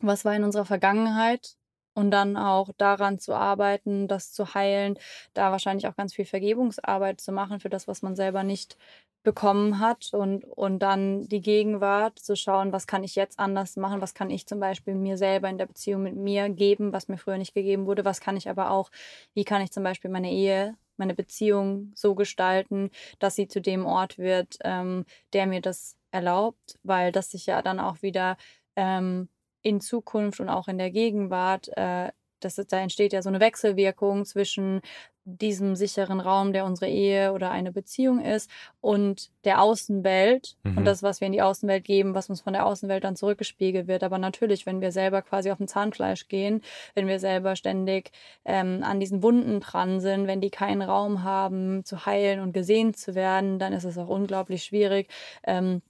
was 0.00 0.24
war 0.24 0.34
in 0.34 0.44
unserer 0.44 0.64
Vergangenheit 0.64 1.56
und 1.94 2.10
dann 2.10 2.36
auch 2.36 2.70
daran 2.76 3.18
zu 3.18 3.34
arbeiten, 3.34 4.08
das 4.08 4.32
zu 4.32 4.54
heilen, 4.54 4.98
da 5.32 5.52
wahrscheinlich 5.52 5.86
auch 5.88 5.96
ganz 5.96 6.14
viel 6.14 6.24
Vergebungsarbeit 6.24 7.20
zu 7.20 7.32
machen 7.32 7.60
für 7.60 7.70
das, 7.70 7.88
was 7.88 8.02
man 8.02 8.16
selber 8.16 8.42
nicht 8.42 8.76
bekommen 9.24 9.80
hat. 9.80 10.10
Und, 10.12 10.44
und 10.44 10.78
dann 10.80 11.26
die 11.28 11.40
Gegenwart 11.40 12.18
zu 12.18 12.36
schauen, 12.36 12.72
was 12.72 12.86
kann 12.86 13.02
ich 13.02 13.16
jetzt 13.16 13.40
anders 13.40 13.76
machen, 13.76 14.00
was 14.00 14.14
kann 14.14 14.30
ich 14.30 14.46
zum 14.46 14.60
Beispiel 14.60 14.94
mir 14.94 15.16
selber 15.16 15.48
in 15.48 15.58
der 15.58 15.66
Beziehung 15.66 16.02
mit 16.02 16.14
mir 16.14 16.48
geben, 16.50 16.92
was 16.92 17.08
mir 17.08 17.16
früher 17.16 17.38
nicht 17.38 17.54
gegeben 17.54 17.86
wurde, 17.86 18.04
was 18.04 18.20
kann 18.20 18.36
ich 18.36 18.48
aber 18.48 18.70
auch, 18.70 18.90
wie 19.34 19.44
kann 19.44 19.62
ich 19.62 19.72
zum 19.72 19.82
Beispiel 19.82 20.10
meine 20.10 20.30
Ehe, 20.30 20.76
meine 20.96 21.14
Beziehung 21.14 21.92
so 21.96 22.14
gestalten, 22.14 22.90
dass 23.18 23.34
sie 23.34 23.48
zu 23.48 23.60
dem 23.60 23.86
Ort 23.86 24.18
wird, 24.18 24.58
ähm, 24.62 25.06
der 25.32 25.46
mir 25.46 25.60
das 25.60 25.96
erlaubt, 26.12 26.78
weil 26.84 27.10
das 27.10 27.30
sich 27.30 27.46
ja 27.46 27.62
dann 27.62 27.80
auch 27.80 28.02
wieder 28.02 28.36
ähm, 28.76 29.28
in 29.64 29.80
Zukunft 29.80 30.38
und 30.38 30.48
auch 30.48 30.68
in 30.68 30.78
der 30.78 30.90
Gegenwart, 30.90 31.68
äh, 31.76 32.12
das, 32.40 32.56
da 32.56 32.78
entsteht 32.78 33.12
ja 33.12 33.22
so 33.22 33.30
eine 33.30 33.40
Wechselwirkung 33.40 34.26
zwischen 34.26 34.82
diesem 35.24 35.74
sicheren 35.74 36.20
Raum, 36.20 36.52
der 36.52 36.66
unsere 36.66 36.90
Ehe 36.90 37.32
oder 37.32 37.50
eine 37.50 37.72
Beziehung 37.72 38.20
ist, 38.20 38.50
und 38.82 39.30
der 39.44 39.62
Außenwelt 39.62 40.56
mhm. 40.64 40.76
und 40.76 40.84
das, 40.84 41.02
was 41.02 41.22
wir 41.22 41.26
in 41.26 41.32
die 41.32 41.40
Außenwelt 41.40 41.82
geben, 41.82 42.14
was 42.14 42.28
uns 42.28 42.42
von 42.42 42.52
der 42.52 42.66
Außenwelt 42.66 43.04
dann 43.04 43.16
zurückgespiegelt 43.16 43.88
wird. 43.88 44.04
Aber 44.04 44.18
natürlich, 44.18 44.66
wenn 44.66 44.82
wir 44.82 44.92
selber 44.92 45.22
quasi 45.22 45.50
auf 45.50 45.56
dem 45.56 45.66
Zahnfleisch 45.66 46.28
gehen, 46.28 46.60
wenn 46.94 47.06
wir 47.06 47.18
selber 47.18 47.56
ständig 47.56 48.10
ähm, 48.44 48.82
an 48.82 49.00
diesen 49.00 49.22
Wunden 49.22 49.60
dran 49.60 50.00
sind, 50.00 50.26
wenn 50.26 50.42
die 50.42 50.50
keinen 50.50 50.82
Raum 50.82 51.22
haben, 51.22 51.86
zu 51.86 52.04
heilen 52.04 52.40
und 52.40 52.52
gesehen 52.52 52.92
zu 52.92 53.14
werden, 53.14 53.58
dann 53.58 53.72
ist 53.72 53.84
es 53.84 53.96
auch 53.96 54.08
unglaublich 54.08 54.64
schwierig. 54.64 55.08
Ähm, 55.46 55.80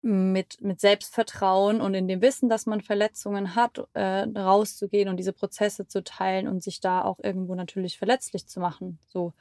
mit, 0.00 0.60
mit 0.62 0.80
Selbstvertrauen 0.80 1.80
und 1.80 1.94
in 1.94 2.06
dem 2.06 2.22
Wissen, 2.22 2.48
dass 2.48 2.66
man 2.66 2.80
Verletzungen 2.80 3.54
hat, 3.54 3.88
äh, 3.94 4.26
rauszugehen 4.38 5.08
und 5.08 5.16
diese 5.16 5.32
Prozesse 5.32 5.88
zu 5.88 6.04
teilen 6.04 6.46
und 6.46 6.62
sich 6.62 6.80
da 6.80 7.02
auch 7.02 7.18
irgendwo 7.22 7.54
natürlich 7.54 7.98
verletzlich 7.98 8.46
zu 8.46 8.60
machen. 8.60 8.98
So. 9.08 9.32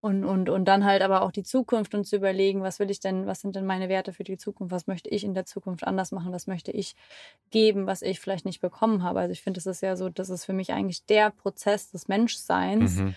Und, 0.00 0.24
und, 0.24 0.48
und 0.48 0.66
dann 0.66 0.84
halt 0.84 1.02
aber 1.02 1.22
auch 1.22 1.32
die 1.32 1.42
Zukunft 1.42 1.92
und 1.92 2.04
zu 2.04 2.14
überlegen, 2.14 2.62
was 2.62 2.78
will 2.78 2.88
ich 2.88 3.00
denn, 3.00 3.26
was 3.26 3.40
sind 3.40 3.56
denn 3.56 3.66
meine 3.66 3.88
Werte 3.88 4.12
für 4.12 4.22
die 4.22 4.36
Zukunft, 4.36 4.70
was 4.70 4.86
möchte 4.86 5.10
ich 5.10 5.24
in 5.24 5.34
der 5.34 5.44
Zukunft 5.44 5.84
anders 5.84 6.12
machen, 6.12 6.32
was 6.32 6.46
möchte 6.46 6.70
ich 6.70 6.94
geben, 7.50 7.88
was 7.88 8.02
ich 8.02 8.20
vielleicht 8.20 8.44
nicht 8.44 8.60
bekommen 8.60 9.02
habe. 9.02 9.18
Also 9.18 9.32
ich 9.32 9.42
finde, 9.42 9.58
das 9.58 9.66
ist 9.66 9.80
ja 9.80 9.96
so, 9.96 10.08
das 10.08 10.30
ist 10.30 10.44
für 10.44 10.52
mich 10.52 10.72
eigentlich 10.72 11.04
der 11.06 11.30
Prozess 11.30 11.90
des 11.90 12.06
Menschseins, 12.06 12.98
mhm. 12.98 13.16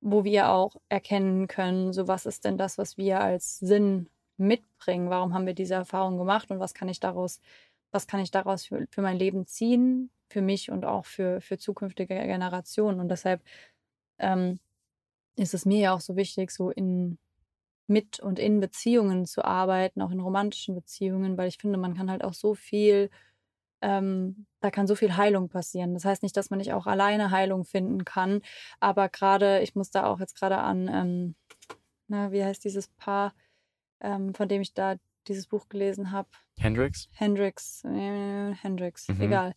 wo 0.00 0.22
wir 0.22 0.50
auch 0.50 0.76
erkennen 0.88 1.48
können, 1.48 1.92
so 1.92 2.06
was 2.06 2.26
ist 2.26 2.44
denn 2.44 2.56
das, 2.56 2.78
was 2.78 2.96
wir 2.96 3.20
als 3.20 3.58
Sinn 3.58 4.08
mitbringen? 4.40 5.10
Warum 5.10 5.34
haben 5.34 5.46
wir 5.46 5.54
diese 5.54 5.74
Erfahrung 5.74 6.18
gemacht 6.18 6.50
und 6.50 6.60
was 6.60 6.74
kann 6.74 6.88
ich 6.88 7.00
daraus, 7.00 7.40
was 7.92 8.06
kann 8.06 8.20
ich 8.20 8.30
daraus 8.30 8.66
für, 8.66 8.86
für 8.90 9.02
mein 9.02 9.18
Leben 9.18 9.46
ziehen, 9.46 10.10
für 10.28 10.42
mich 10.42 10.70
und 10.70 10.84
auch 10.84 11.06
für, 11.06 11.40
für 11.40 11.58
zukünftige 11.58 12.14
Generationen? 12.14 13.00
Und 13.00 13.08
deshalb 13.08 13.42
ähm, 14.18 14.60
ist 15.36 15.54
es 15.54 15.66
mir 15.66 15.80
ja 15.80 15.94
auch 15.94 16.00
so 16.00 16.16
wichtig, 16.16 16.50
so 16.50 16.70
in 16.70 17.18
mit 17.90 18.20
und 18.20 18.38
in 18.38 18.60
Beziehungen 18.60 19.26
zu 19.26 19.44
arbeiten, 19.44 20.00
auch 20.00 20.12
in 20.12 20.20
romantischen 20.20 20.74
Beziehungen, 20.74 21.36
weil 21.36 21.48
ich 21.48 21.58
finde, 21.58 21.78
man 21.78 21.94
kann 21.94 22.10
halt 22.10 22.24
auch 22.24 22.34
so 22.34 22.54
viel, 22.54 23.10
ähm, 23.82 24.46
da 24.60 24.70
kann 24.70 24.86
so 24.86 24.94
viel 24.94 25.16
Heilung 25.16 25.48
passieren. 25.48 25.94
Das 25.94 26.04
heißt 26.04 26.22
nicht, 26.22 26.36
dass 26.36 26.50
man 26.50 26.58
nicht 26.58 26.72
auch 26.72 26.86
alleine 26.86 27.32
Heilung 27.32 27.64
finden 27.64 28.04
kann, 28.04 28.42
aber 28.78 29.08
gerade, 29.08 29.60
ich 29.62 29.74
muss 29.74 29.90
da 29.90 30.06
auch 30.06 30.20
jetzt 30.20 30.36
gerade 30.36 30.58
an, 30.58 30.88
ähm, 30.88 31.34
na, 32.08 32.32
wie 32.32 32.44
heißt 32.44 32.64
dieses 32.64 32.88
Paar? 32.88 33.34
Ähm, 34.00 34.34
von 34.34 34.48
dem 34.48 34.62
ich 34.62 34.74
da 34.74 34.96
dieses 35.28 35.46
Buch 35.46 35.68
gelesen 35.68 36.10
habe. 36.10 36.28
Hendrix? 36.58 37.08
Hendrix, 37.12 37.84
äh, 37.84 38.54
Hendrix, 38.54 39.08
mhm. 39.08 39.20
egal. 39.20 39.54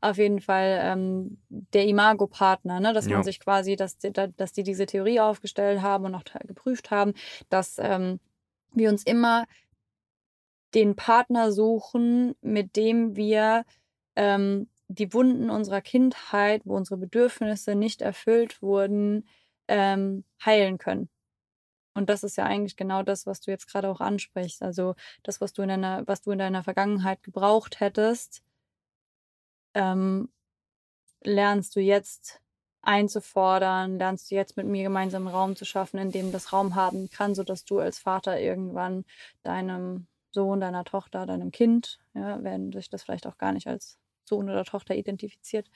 Auf 0.00 0.18
jeden 0.18 0.40
Fall 0.40 0.78
ähm, 0.82 1.38
der 1.48 1.86
Imago-Partner, 1.86 2.80
ne? 2.80 2.92
dass 2.92 3.08
man 3.08 3.22
sich 3.24 3.40
quasi, 3.40 3.76
dass 3.76 3.98
die, 3.98 4.12
dass 4.12 4.52
die 4.52 4.62
diese 4.62 4.86
Theorie 4.86 5.20
aufgestellt 5.20 5.82
haben 5.82 6.04
und 6.04 6.14
auch 6.14 6.24
geprüft 6.46 6.90
haben, 6.90 7.14
dass 7.48 7.76
ähm, 7.78 8.20
wir 8.72 8.90
uns 8.90 9.02
immer 9.02 9.46
den 10.74 10.96
Partner 10.96 11.52
suchen, 11.52 12.34
mit 12.42 12.76
dem 12.76 13.16
wir 13.16 13.64
ähm, 14.14 14.68
die 14.88 15.12
Wunden 15.12 15.50
unserer 15.50 15.80
Kindheit, 15.80 16.62
wo 16.64 16.76
unsere 16.76 16.98
Bedürfnisse 16.98 17.74
nicht 17.74 18.02
erfüllt 18.02 18.62
wurden, 18.62 19.26
ähm, 19.68 20.24
heilen 20.44 20.78
können. 20.78 21.08
Und 21.96 22.10
das 22.10 22.22
ist 22.22 22.36
ja 22.36 22.44
eigentlich 22.44 22.76
genau 22.76 23.02
das, 23.02 23.26
was 23.26 23.40
du 23.40 23.50
jetzt 23.50 23.68
gerade 23.68 23.88
auch 23.88 24.00
ansprichst. 24.00 24.62
Also 24.62 24.94
das, 25.22 25.40
was 25.40 25.54
du 25.54 25.62
in 25.62 25.68
deiner, 25.68 26.06
was 26.06 26.20
du 26.22 26.30
in 26.30 26.38
deiner 26.38 26.62
Vergangenheit 26.62 27.22
gebraucht 27.22 27.80
hättest, 27.80 28.42
ähm, 29.74 30.28
lernst 31.22 31.74
du 31.74 31.80
jetzt 31.80 32.40
einzufordern, 32.82 33.98
lernst 33.98 34.30
du 34.30 34.34
jetzt 34.34 34.56
mit 34.58 34.66
mir 34.66 34.82
gemeinsam 34.82 35.26
Raum 35.26 35.56
zu 35.56 35.64
schaffen, 35.64 35.98
in 35.98 36.12
dem 36.12 36.32
das 36.32 36.52
Raum 36.52 36.74
haben 36.74 37.08
kann, 37.08 37.34
sodass 37.34 37.64
du 37.64 37.78
als 37.78 37.98
Vater 37.98 38.38
irgendwann 38.40 39.04
deinem 39.42 40.06
Sohn, 40.32 40.60
deiner 40.60 40.84
Tochter, 40.84 41.24
deinem 41.24 41.50
Kind, 41.50 41.98
ja, 42.14 42.42
wenn 42.44 42.72
sich 42.72 42.90
das 42.90 43.04
vielleicht 43.04 43.26
auch 43.26 43.38
gar 43.38 43.52
nicht 43.52 43.68
als 43.68 43.98
Sohn 44.24 44.50
oder 44.50 44.64
Tochter 44.64 44.94
identifiziert, 44.94 45.70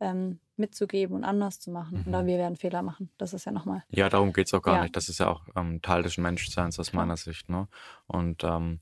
ähm, 0.00 0.38
mitzugeben 0.62 1.16
und 1.16 1.24
anders 1.24 1.60
zu 1.60 1.70
machen. 1.70 2.02
Mhm. 2.02 2.08
Oder 2.08 2.26
wir 2.26 2.38
werden 2.38 2.56
Fehler 2.56 2.82
machen. 2.82 3.10
Das 3.18 3.34
ist 3.34 3.44
ja 3.44 3.52
nochmal. 3.52 3.82
Ja, 3.90 4.08
darum 4.08 4.32
geht 4.32 4.46
es 4.46 4.54
auch 4.54 4.62
gar 4.62 4.76
ja. 4.76 4.82
nicht. 4.82 4.96
Das 4.96 5.08
ist 5.08 5.18
ja 5.18 5.28
auch 5.28 5.42
ähm, 5.56 5.82
Teil 5.82 6.02
des 6.02 6.16
Menschseins 6.16 6.78
aus 6.78 6.92
meiner 6.92 7.16
Sicht. 7.16 7.50
Ne? 7.50 7.68
Und 8.06 8.44
ähm, 8.44 8.80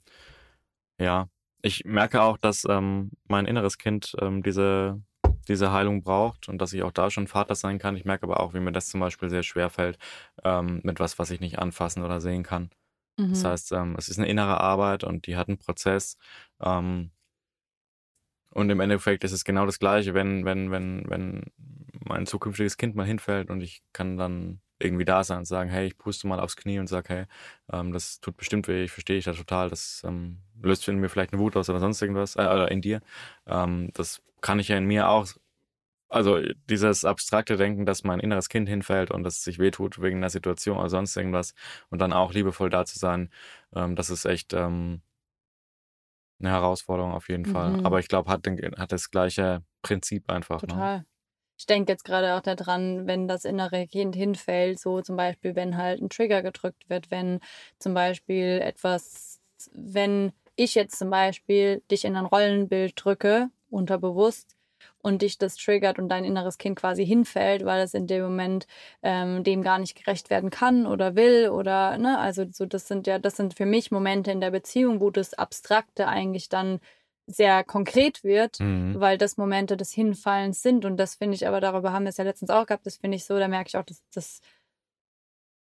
ja, 0.99 1.29
ich 1.62 1.85
merke 1.85 2.23
auch, 2.23 2.37
dass 2.38 2.64
ähm, 2.69 3.11
mein 3.27 3.47
inneres 3.47 3.79
Kind 3.79 4.14
ähm, 4.21 4.43
diese, 4.43 5.01
diese 5.49 5.73
Heilung 5.73 6.03
braucht 6.03 6.49
und 6.49 6.59
dass 6.59 6.73
ich 6.73 6.83
auch 6.83 6.93
da 6.93 7.11
schon 7.11 7.27
Vater 7.27 7.55
sein 7.55 7.79
kann. 7.79 7.97
Ich 7.97 8.05
merke 8.05 8.25
aber 8.25 8.40
auch, 8.40 8.55
wie 8.55 8.61
mir 8.61 8.73
das 8.73 8.88
zum 8.88 9.01
Beispiel 9.01 9.31
sehr 9.31 9.43
schwer 9.43 9.71
fällt, 9.71 9.99
ähm, 10.45 10.81
mit 10.85 11.01
was, 11.01 11.19
was 11.19 11.31
ich 11.31 11.40
nicht 11.40 11.59
anfassen 11.59 12.05
oder 12.05 12.21
sehen 12.21 12.43
kann. 12.43 12.71
Mhm. 13.16 13.31
Das 13.31 13.45
heißt, 13.45 13.73
ähm, 13.73 13.95
es 13.99 14.09
ist 14.09 14.19
eine 14.19 14.29
innere 14.29 14.61
Arbeit 14.61 15.03
und 15.03 15.27
die 15.27 15.37
hat 15.37 15.49
einen 15.49 15.59
Prozess. 15.59 16.16
Ähm, 16.61 17.11
und 18.52 18.70
im 18.70 18.80
Endeffekt 18.80 19.24
ist 19.24 19.32
es 19.32 19.44
genau 19.44 19.66
das 19.66 19.78
Gleiche, 19.78 20.14
wenn, 20.14 20.44
wenn, 20.44 20.70
wenn, 20.70 21.04
wenn 21.08 21.42
mein 22.04 22.26
zukünftiges 22.26 22.76
Kind 22.76 22.96
mal 22.96 23.06
hinfällt 23.06 23.50
und 23.50 23.60
ich 23.60 23.82
kann 23.92 24.16
dann 24.16 24.60
irgendwie 24.80 25.04
da 25.04 25.22
sein 25.24 25.38
und 25.38 25.44
sagen, 25.44 25.70
hey, 25.70 25.86
ich 25.86 25.98
puste 25.98 26.26
mal 26.26 26.40
aufs 26.40 26.56
Knie 26.56 26.78
und 26.78 26.88
sage, 26.88 27.08
hey, 27.08 27.24
ähm, 27.72 27.92
das 27.92 28.20
tut 28.20 28.36
bestimmt 28.36 28.66
weh, 28.66 28.84
ich 28.84 28.90
verstehe 28.90 29.16
dich 29.16 29.26
da 29.26 29.32
total, 29.32 29.68
das 29.68 30.02
ähm, 30.06 30.38
löst 30.62 30.88
in 30.88 30.98
mir 30.98 31.08
vielleicht 31.08 31.32
eine 31.32 31.40
Wut 31.40 31.56
aus 31.56 31.68
oder 31.68 31.80
sonst 31.80 32.00
irgendwas, 32.00 32.36
äh, 32.36 32.40
oder 32.40 32.70
in 32.70 32.80
dir. 32.80 33.00
Ähm, 33.46 33.90
das 33.94 34.22
kann 34.40 34.58
ich 34.58 34.68
ja 34.68 34.76
in 34.78 34.86
mir 34.86 35.08
auch. 35.08 35.26
Also 36.08 36.40
dieses 36.68 37.04
abstrakte 37.04 37.56
Denken, 37.56 37.86
dass 37.86 38.02
mein 38.04 38.18
inneres 38.20 38.48
Kind 38.48 38.68
hinfällt 38.68 39.12
und 39.12 39.22
dass 39.22 39.36
es 39.36 39.44
sich 39.44 39.60
wehtut 39.60 40.02
wegen 40.02 40.18
einer 40.18 40.30
Situation 40.30 40.76
oder 40.78 40.88
sonst 40.90 41.16
irgendwas 41.16 41.54
und 41.90 42.00
dann 42.00 42.12
auch 42.12 42.32
liebevoll 42.34 42.68
da 42.68 42.84
zu 42.84 42.98
sein, 42.98 43.30
ähm, 43.76 43.94
das 43.96 44.10
ist 44.10 44.24
echt 44.24 44.52
ähm, 44.54 45.02
eine 46.40 46.50
Herausforderung 46.50 47.12
auf 47.12 47.29
jeden 47.29 47.48
mhm. 47.48 47.53
Fall. 47.53 47.81
Aber 47.85 47.98
ich 48.00 48.09
glaube, 48.09 48.31
hat, 48.31 48.46
hat 48.46 48.92
das 48.92 49.11
gleiche 49.11 49.62
Prinzip 49.83 50.29
einfach. 50.31 50.62
Ne? 50.62 50.68
Total. 50.68 50.98
Ne? 50.98 51.07
Ich 51.59 51.66
denke 51.66 51.92
jetzt 51.92 52.05
gerade 52.05 52.37
auch 52.37 52.40
daran, 52.40 53.07
wenn 53.07 53.29
das 53.29 53.44
innere 53.44 53.87
Kind 53.87 54.16
hinfällt, 54.16 54.81
so 54.81 55.03
zum 55.03 55.16
Beispiel, 55.16 55.55
wenn 55.55 55.76
halt 55.76 56.00
ein 56.00 56.09
Trigger 56.09 56.42
gedrückt 56.42 56.88
wird, 56.88 57.11
wenn 57.11 57.40
zum 57.79 57.92
Beispiel 57.92 58.61
etwas, 58.62 59.42
wenn 59.72 60.33
ich 60.57 60.74
jetzt 60.74 60.98
zum 60.98 61.11
Beispiel 61.11 61.83
dich 61.90 62.07
in 62.07 62.16
ein 62.16 62.24
Rollenbild 62.24 62.94
drücke, 62.96 63.50
unterbewusst, 63.68 64.57
und 65.02 65.22
dich 65.22 65.38
das 65.38 65.56
triggert 65.56 65.98
und 65.98 66.08
dein 66.08 66.24
inneres 66.24 66.58
Kind 66.58 66.78
quasi 66.78 67.06
hinfällt, 67.06 67.64
weil 67.64 67.82
es 67.82 67.94
in 67.94 68.06
dem 68.06 68.22
Moment 68.22 68.66
ähm, 69.02 69.42
dem 69.44 69.62
gar 69.62 69.78
nicht 69.78 69.96
gerecht 69.96 70.30
werden 70.30 70.50
kann 70.50 70.86
oder 70.86 71.16
will 71.16 71.50
oder 71.50 71.98
ne, 71.98 72.18
also 72.18 72.44
so 72.50 72.66
das 72.66 72.86
sind 72.86 73.06
ja 73.06 73.18
das 73.18 73.36
sind 73.36 73.54
für 73.54 73.66
mich 73.66 73.90
Momente 73.90 74.30
in 74.30 74.40
der 74.40 74.50
Beziehung, 74.50 75.00
wo 75.00 75.10
das 75.10 75.34
Abstrakte 75.34 76.08
eigentlich 76.08 76.48
dann 76.48 76.80
sehr 77.26 77.62
konkret 77.64 78.24
wird, 78.24 78.58
mhm. 78.60 78.98
weil 78.98 79.16
das 79.16 79.36
Momente 79.36 79.76
des 79.76 79.92
Hinfallens 79.92 80.62
sind 80.62 80.84
und 80.84 80.96
das 80.96 81.14
finde 81.14 81.36
ich 81.36 81.46
aber 81.46 81.60
darüber 81.60 81.92
haben 81.92 82.04
wir 82.04 82.10
es 82.10 82.16
ja 82.16 82.24
letztens 82.24 82.50
auch 82.50 82.66
gehabt, 82.66 82.86
das 82.86 82.96
finde 82.96 83.16
ich 83.16 83.24
so, 83.24 83.38
da 83.38 83.48
merke 83.48 83.68
ich 83.68 83.76
auch, 83.76 83.84
dass 83.84 84.02
das 84.12 84.40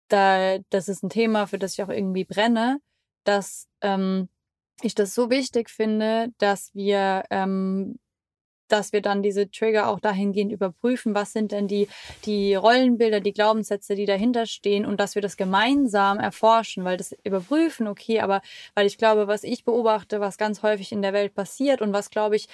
da 0.07 0.59
das 0.69 0.87
ist 0.87 1.03
ein 1.03 1.09
Thema, 1.09 1.47
für 1.47 1.57
das 1.57 1.73
ich 1.73 1.83
auch 1.83 1.89
irgendwie 1.89 2.25
brenne, 2.25 2.79
dass 3.23 3.67
ähm, 3.81 4.29
ich 4.81 4.95
das 4.95 5.13
so 5.13 5.29
wichtig 5.29 5.69
finde, 5.69 6.29
dass 6.37 6.73
wir 6.73 7.23
ähm, 7.29 7.97
dass 8.67 8.93
wir 8.93 9.01
dann 9.01 9.23
diese 9.23 9.49
Trigger 9.49 9.87
auch 9.87 9.99
dahingehend 9.99 10.51
überprüfen, 10.51 11.15
was 11.15 11.33
sind 11.33 11.51
denn 11.51 11.67
die, 11.67 11.87
die 12.25 12.55
Rollenbilder, 12.55 13.19
die 13.19 13.33
Glaubenssätze, 13.33 13.95
die 13.95 14.05
dahinter 14.05 14.45
stehen 14.45 14.85
und 14.85 14.99
dass 14.99 15.15
wir 15.15 15.21
das 15.21 15.37
gemeinsam 15.37 16.19
erforschen, 16.19 16.83
weil 16.83 16.97
das 16.97 17.15
überprüfen, 17.23 17.87
okay, 17.87 18.19
aber 18.21 18.41
weil 18.73 18.87
ich 18.87 18.97
glaube, 18.97 19.27
was 19.27 19.43
ich 19.43 19.63
beobachte, 19.63 20.19
was 20.19 20.37
ganz 20.37 20.63
häufig 20.63 20.91
in 20.91 21.01
der 21.01 21.13
Welt 21.13 21.33
passiert 21.33 21.81
und 21.81 21.93
was, 21.93 22.09
glaube 22.09 22.35
ich, 22.35 22.47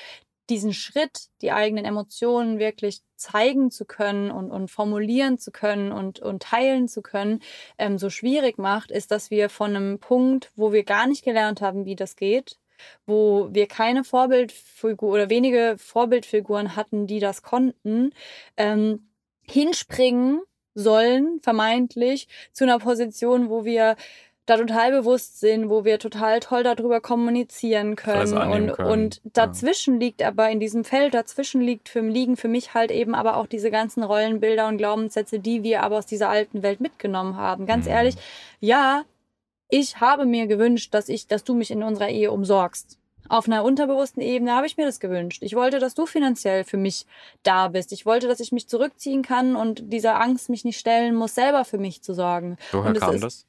diesen 0.52 0.74
Schritt, 0.74 1.30
die 1.41 1.52
eigenen 1.52 1.86
Emotionen 1.86 2.60
wirklich 2.60 3.02
zeigen 3.15 3.71
zu 3.71 3.86
können 3.86 4.32
und, 4.32 4.52
und 4.52 4.69
formulieren 4.69 5.38
zu 5.38 5.52
können 5.52 5.91
und, 5.91 6.19
und 6.19 6.43
teilen 6.43 6.88
zu 6.88 7.02
können, 7.02 7.41
ähm, 7.78 7.97
so 7.97 8.10
schwierig 8.10 8.58
macht, 8.58 8.91
ist, 8.91 9.12
dass 9.12 9.32
wir 9.32 9.50
von 9.50 9.76
einem 9.76 10.00
Punkt, 10.00 10.52
wo 10.56 10.74
wir 10.74 10.84
gar 10.84 11.08
nicht 11.08 11.24
gelernt 11.24 11.62
haben, 11.62 11.86
wie 11.86 11.95
das 11.95 12.15
geht, 12.17 12.58
wo 13.05 13.49
wir 13.51 13.67
keine 13.67 14.03
Vorbildfigur 14.03 15.11
oder 15.11 15.29
wenige 15.29 15.75
Vorbildfiguren 15.77 16.75
hatten, 16.75 17.07
die 17.07 17.19
das 17.19 17.43
konnten, 17.43 18.11
ähm, 18.57 19.07
hinspringen 19.43 20.41
sollen, 20.73 21.39
vermeintlich, 21.41 22.27
zu 22.53 22.63
einer 22.63 22.79
Position, 22.79 23.49
wo 23.49 23.65
wir 23.65 23.95
da 24.45 24.57
total 24.57 24.91
bewusst 24.91 25.39
sind, 25.39 25.69
wo 25.69 25.85
wir 25.85 25.99
total 25.99 26.39
toll 26.39 26.63
darüber 26.63 26.99
kommunizieren 26.99 27.95
können. 27.95 28.37
Und, 28.37 28.73
können. 28.73 28.89
und 28.89 29.21
dazwischen 29.23 29.95
ja. 29.95 29.99
liegt 29.99 30.23
aber 30.23 30.49
in 30.49 30.59
diesem 30.59 30.83
Feld, 30.83 31.13
dazwischen 31.13 31.61
liegt 31.61 31.89
für, 31.89 32.01
liegen 32.01 32.37
für 32.37 32.47
mich 32.47 32.73
halt 32.73 32.91
eben 32.91 33.13
aber 33.13 33.37
auch 33.37 33.45
diese 33.45 33.71
ganzen 33.71 34.03
Rollenbilder 34.03 34.67
und 34.67 34.77
Glaubenssätze, 34.77 35.39
die 35.39 35.63
wir 35.63 35.83
aber 35.83 35.99
aus 35.99 36.05
dieser 36.05 36.29
alten 36.29 36.63
Welt 36.63 36.81
mitgenommen 36.81 37.37
haben. 37.37 37.65
Ganz 37.65 37.85
mhm. 37.85 37.91
ehrlich, 37.91 38.15
ja, 38.59 39.03
ich 39.71 39.99
habe 39.99 40.25
mir 40.25 40.45
gewünscht, 40.45 40.93
dass 40.93 41.10
ich, 41.10 41.27
dass 41.27 41.43
du 41.43 41.55
mich 41.55 41.71
in 41.71 41.81
unserer 41.81 42.10
Ehe 42.10 42.31
umsorgst. 42.31 42.99
Auf 43.29 43.47
einer 43.47 43.63
unterbewussten 43.63 44.21
Ebene 44.21 44.53
habe 44.53 44.67
ich 44.67 44.75
mir 44.75 44.86
das 44.86 44.99
gewünscht. 44.99 45.41
Ich 45.41 45.55
wollte, 45.55 45.79
dass 45.79 45.95
du 45.95 46.05
finanziell 46.05 46.65
für 46.65 46.75
mich 46.75 47.05
da 47.43 47.69
bist. 47.69 47.93
Ich 47.93 48.05
wollte, 48.05 48.27
dass 48.27 48.41
ich 48.41 48.51
mich 48.51 48.67
zurückziehen 48.67 49.21
kann 49.21 49.55
und 49.55 49.93
dieser 49.93 50.19
Angst 50.19 50.49
mich 50.49 50.65
nicht 50.65 50.77
stellen 50.77 51.15
muss, 51.15 51.34
selber 51.34 51.63
für 51.63 51.77
mich 51.77 52.01
zu 52.01 52.13
sorgen. 52.13 52.57
Woher 52.73 52.93
kam 52.93 53.21
das? 53.21 53.45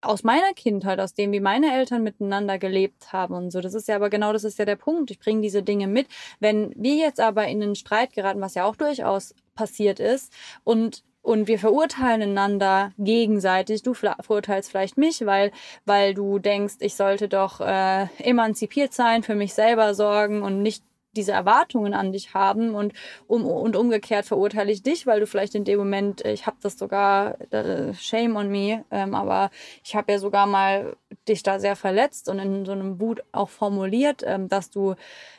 Aus 0.00 0.24
meiner 0.24 0.52
Kindheit, 0.54 0.98
aus 0.98 1.14
dem, 1.14 1.30
wie 1.30 1.40
meine 1.40 1.72
Eltern 1.72 2.02
miteinander 2.02 2.58
gelebt 2.58 3.12
haben 3.12 3.34
und 3.34 3.52
so. 3.52 3.60
Das 3.60 3.74
ist 3.74 3.86
ja 3.86 3.94
aber 3.94 4.10
genau 4.10 4.32
das 4.32 4.42
ist 4.42 4.58
ja 4.58 4.64
der 4.64 4.76
Punkt. 4.76 5.12
Ich 5.12 5.20
bringe 5.20 5.40
diese 5.40 5.62
Dinge 5.62 5.86
mit. 5.86 6.08
Wenn 6.40 6.72
wir 6.76 6.96
jetzt 6.96 7.20
aber 7.20 7.46
in 7.46 7.62
einen 7.62 7.76
Streit 7.76 8.12
geraten, 8.12 8.40
was 8.40 8.54
ja 8.54 8.64
auch 8.64 8.76
durchaus 8.76 9.34
passiert 9.54 10.00
ist, 10.00 10.32
und 10.64 11.04
und 11.26 11.48
wir 11.48 11.58
verurteilen 11.58 12.22
einander 12.22 12.92
gegenseitig. 12.98 13.82
Du 13.82 13.94
verurteilst 13.94 14.70
vielleicht 14.70 14.96
mich, 14.96 15.26
weil, 15.26 15.50
weil 15.84 16.14
du 16.14 16.38
denkst, 16.38 16.76
ich 16.78 16.94
sollte 16.94 17.28
doch 17.28 17.60
äh, 17.60 18.06
emanzipiert 18.18 18.92
sein, 18.92 19.24
für 19.24 19.34
mich 19.34 19.52
selber 19.52 19.94
sorgen 19.94 20.42
und 20.42 20.62
nicht 20.62 20.84
diese 21.16 21.32
Erwartungen 21.32 21.94
an 21.94 22.12
dich 22.12 22.34
haben 22.34 22.74
und, 22.74 22.92
um, 23.26 23.44
und 23.44 23.76
umgekehrt 23.76 24.26
verurteile 24.26 24.72
ich 24.72 24.82
dich, 24.82 25.06
weil 25.06 25.20
du 25.20 25.26
vielleicht 25.26 25.54
in 25.54 25.64
dem 25.64 25.78
Moment, 25.78 26.24
äh, 26.24 26.32
ich 26.32 26.46
habe 26.46 26.56
das 26.62 26.78
sogar, 26.78 27.40
äh, 27.52 27.94
shame 27.94 28.36
on 28.36 28.48
me, 28.48 28.84
ähm, 28.90 29.14
aber 29.14 29.50
ich 29.84 29.96
habe 29.96 30.12
ja 30.12 30.18
sogar 30.18 30.46
mal 30.46 30.96
dich 31.28 31.42
da 31.42 31.58
sehr 31.58 31.76
verletzt 31.76 32.28
und 32.28 32.38
in 32.38 32.64
so 32.64 32.72
einem 32.72 33.00
Wut 33.00 33.22
auch 33.32 33.48
formuliert, 33.48 34.22
ähm, 34.24 34.48
dass 34.48 34.70
du 34.70 34.94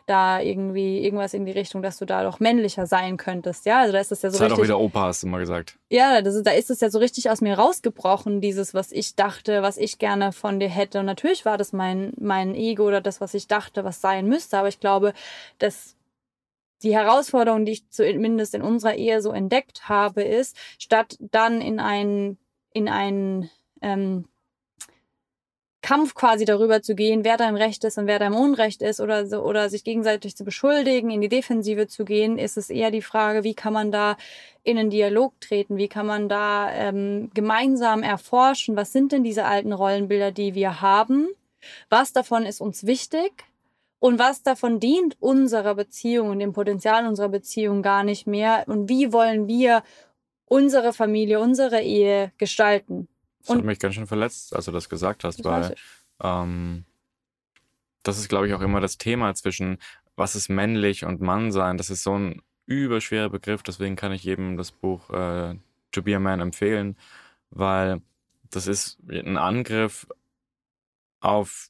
da 0.08 0.40
irgendwie 0.40 1.04
irgendwas 1.04 1.34
in 1.34 1.46
die 1.46 1.52
Richtung, 1.52 1.82
dass 1.82 1.98
du 1.98 2.06
da 2.06 2.24
doch 2.24 2.40
männlicher 2.40 2.88
sein 2.88 3.18
könntest. 3.18 3.66
Ja, 3.66 3.82
also 3.82 3.92
da 3.92 4.00
ist 4.00 4.10
das 4.10 4.22
ja 4.22 4.30
so. 4.30 4.38
Das 4.38 4.42
richtig, 4.42 4.54
hat 4.54 4.60
auch 4.60 4.64
wieder 4.64 4.80
Opa, 4.80 5.02
hast 5.08 5.24
du 5.24 5.28
mal 5.28 5.40
gesagt. 5.40 5.78
Ja, 5.90 6.22
das 6.22 6.42
da 6.44 6.52
ist 6.52 6.70
es 6.70 6.80
ja 6.80 6.90
so 6.90 7.00
richtig 7.00 7.30
aus 7.30 7.42
mir 7.42 7.58
rausgebrochen, 7.58 8.40
dieses, 8.40 8.74
was 8.74 8.94
ich 8.94 9.16
dachte, 9.16 9.62
was 9.62 9.78
ich 9.78 10.00
gerne 10.00 10.32
von 10.32 10.62
dir 10.62 10.70
hätte. 10.70 11.00
Und 11.00 11.06
natürlich 11.06 11.44
war 11.46 11.58
das 11.58 11.74
mein, 11.74 12.14
mein 12.18 12.56
Ego 12.56 12.88
oder 12.88 13.02
das, 13.02 13.20
was 13.20 13.34
ich 13.34 13.48
dachte, 13.48 13.84
was 13.84 14.00
sein 14.00 14.28
müsste. 14.28 14.58
Aber 14.58 14.70
ich 14.70 14.80
glaube, 14.80 15.14
dass 15.60 15.67
die 16.84 16.96
Herausforderung, 16.96 17.66
die 17.66 17.74
ich 17.74 17.90
zumindest 17.90 18.54
in 18.54 18.62
unserer 18.62 18.96
Ehe 18.96 19.22
so 19.22 19.32
entdeckt 19.32 19.90
habe, 19.90 20.24
ist, 20.24 20.56
statt 20.78 21.18
dann 21.20 21.62
in 21.62 21.80
ein, 21.80 22.38
in 22.74 22.88
ein 22.88 23.50
ähm, 23.82 24.26
Kampf 25.82 26.16
quasi 26.16 26.44
darüber 26.44 26.82
zu 26.82 26.96
gehen, 26.96 27.24
wer 27.24 27.38
da 27.38 27.48
im 27.48 27.56
Recht 27.56 27.84
ist 27.84 27.98
und 27.98 28.08
wer 28.08 28.20
da 28.20 28.28
im 28.28 28.36
Unrecht 28.36 28.82
ist 28.82 29.00
oder 29.00 29.26
so, 29.26 29.42
oder 29.42 29.70
sich 29.70 29.84
gegenseitig 29.84 30.36
zu 30.36 30.44
beschuldigen, 30.44 31.12
in 31.12 31.22
die 31.22 31.30
Defensive 31.30 31.88
zu 31.88 32.04
gehen, 32.04 32.38
ist 32.38 32.58
es 32.58 32.70
eher 32.70 32.92
die 32.92 33.02
Frage, 33.02 33.44
wie 33.44 33.54
kann 33.54 33.74
man 33.74 33.92
da 33.92 34.18
in 34.64 34.78
einen 34.78 34.90
Dialog 34.90 35.40
treten, 35.40 35.78
wie 35.78 35.88
kann 35.88 36.06
man 36.06 36.28
da 36.28 36.72
ähm, 36.74 37.32
gemeinsam 37.34 38.04
erforschen, 38.04 38.76
was 38.76 38.92
sind 38.92 39.14
denn 39.14 39.24
diese 39.24 39.46
alten 39.46 39.72
Rollenbilder, 39.72 40.32
die 40.32 40.56
wir 40.56 40.82
haben, 40.82 41.30
was 41.90 42.12
davon 42.12 42.46
ist 42.46 42.60
uns 42.60 42.86
wichtig 42.86 43.46
und 44.00 44.20
was 44.20 44.44
davon 44.44 44.80
dient 44.80 45.18
unserer 45.20 45.76
Beziehung 45.76 46.30
und 46.30 46.40
dem 46.40 46.54
Potenzial 46.54 47.08
unserer 47.08 47.30
Beziehung 47.30 47.82
gar 47.82 48.04
nicht 48.04 48.28
mehr 48.28 48.64
und 48.68 48.90
wie 48.90 49.12
wollen 49.12 49.48
wir 49.48 49.84
unsere 50.46 50.94
Familie, 50.94 51.40
unsere 51.40 51.82
Ehe 51.82 52.32
gestalten. 52.38 53.08
Das 53.40 53.50
und 53.50 53.58
hat 53.58 53.66
mich 53.66 53.80
ganz 53.80 53.96
schön 53.96 54.08
verletzt, 54.08 54.56
als 54.56 54.66
du 54.66 54.72
das 54.72 54.90
gesagt 54.90 55.24
hast, 55.24 55.40
das 55.40 55.46
weil 55.46 55.76
ähm, 56.24 56.86
das 58.04 58.18
ist, 58.18 58.30
glaube 58.30 58.48
ich, 58.48 58.54
auch 58.54 58.62
immer 58.62 58.80
das 58.80 58.98
Thema 58.98 59.34
zwischen, 59.36 59.78
was 60.16 60.36
ist 60.36 60.50
männlich 60.50 61.06
und 61.06 61.22
Mannsein. 61.22 61.78
Das 61.78 61.90
ist 61.90 62.04
so 62.04 62.18
ein 62.18 62.42
überschwerer 62.66 63.30
Begriff, 63.30 63.64
deswegen 63.64 63.96
kann 63.96 64.12
ich 64.12 64.24
jedem 64.24 64.58
das 64.58 64.72
Buch 64.72 65.10
äh, 65.10 65.56
To 65.92 66.02
Be 66.02 66.16
a 66.16 66.20
Man 66.20 66.40
empfehlen, 66.40 66.98
weil 67.50 68.02
das 68.50 68.68
ist 68.68 69.00
ein 69.10 69.38
Angriff 69.38 70.08
auf 71.20 71.70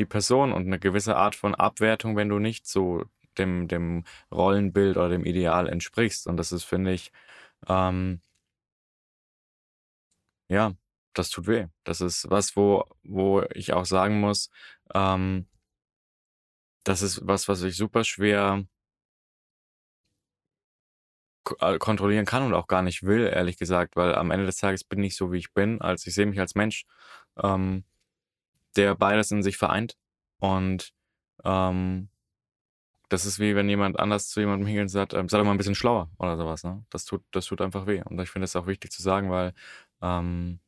die 0.00 0.06
Person 0.06 0.52
und 0.52 0.66
eine 0.66 0.80
gewisse 0.80 1.16
Art 1.16 1.36
von 1.36 1.54
Abwertung, 1.54 2.16
wenn 2.16 2.28
du 2.28 2.38
nicht 2.40 2.66
so 2.66 3.04
dem, 3.38 3.68
dem 3.68 4.04
Rollenbild 4.32 4.96
oder 4.96 5.10
dem 5.10 5.24
Ideal 5.24 5.68
entsprichst. 5.68 6.26
Und 6.26 6.36
das 6.38 6.52
ist, 6.52 6.64
finde 6.64 6.92
ich, 6.92 7.12
ähm, 7.68 8.20
ja, 10.48 10.72
das 11.14 11.30
tut 11.30 11.46
weh. 11.46 11.66
Das 11.84 12.00
ist 12.00 12.28
was, 12.30 12.56
wo, 12.56 12.84
wo 13.04 13.42
ich 13.54 13.72
auch 13.72 13.84
sagen 13.86 14.20
muss, 14.20 14.50
ähm, 14.94 15.46
das 16.84 17.02
ist 17.02 17.26
was, 17.26 17.48
was 17.48 17.62
ich 17.62 17.76
super 17.76 18.04
schwer 18.04 18.64
äh, 21.60 21.78
kontrollieren 21.78 22.26
kann 22.26 22.42
und 22.44 22.54
auch 22.54 22.66
gar 22.66 22.82
nicht 22.82 23.02
will, 23.02 23.26
ehrlich 23.26 23.58
gesagt, 23.58 23.96
weil 23.96 24.14
am 24.14 24.30
Ende 24.30 24.46
des 24.46 24.56
Tages 24.56 24.84
bin 24.84 25.02
ich 25.02 25.16
so, 25.16 25.32
wie 25.32 25.38
ich 25.38 25.52
bin. 25.52 25.80
Also 25.80 26.08
ich 26.08 26.14
sehe 26.14 26.26
mich 26.26 26.40
als 26.40 26.54
Mensch, 26.54 26.84
ähm, 27.42 27.84
der 28.76 28.94
beides 28.94 29.30
in 29.30 29.42
sich 29.42 29.56
vereint. 29.56 29.96
Und 30.38 30.92
ähm, 31.44 32.08
das 33.10 33.26
ist 33.26 33.40
wie 33.40 33.56
wenn 33.56 33.68
jemand 33.68 33.98
anders 33.98 34.28
zu 34.28 34.40
jemandem 34.40 34.66
hingeht 34.66 34.82
und 34.82 34.88
sagt, 34.88 35.14
ähm, 35.14 35.28
sei 35.28 35.38
doch 35.38 35.44
mal 35.44 35.50
ein 35.52 35.58
bisschen 35.58 35.74
schlauer 35.74 36.10
oder 36.18 36.36
sowas. 36.36 36.62
Ne? 36.64 36.84
Das, 36.90 37.04
tut, 37.04 37.22
das 37.32 37.46
tut 37.46 37.60
einfach 37.60 37.86
weh. 37.86 38.02
Und 38.04 38.20
ich 38.20 38.30
finde 38.30 38.44
es 38.44 38.56
auch 38.56 38.66
wichtig 38.66 38.92
zu 38.92 39.02
sagen, 39.02 39.30
weil 39.30 39.52
ähm, 40.00 40.60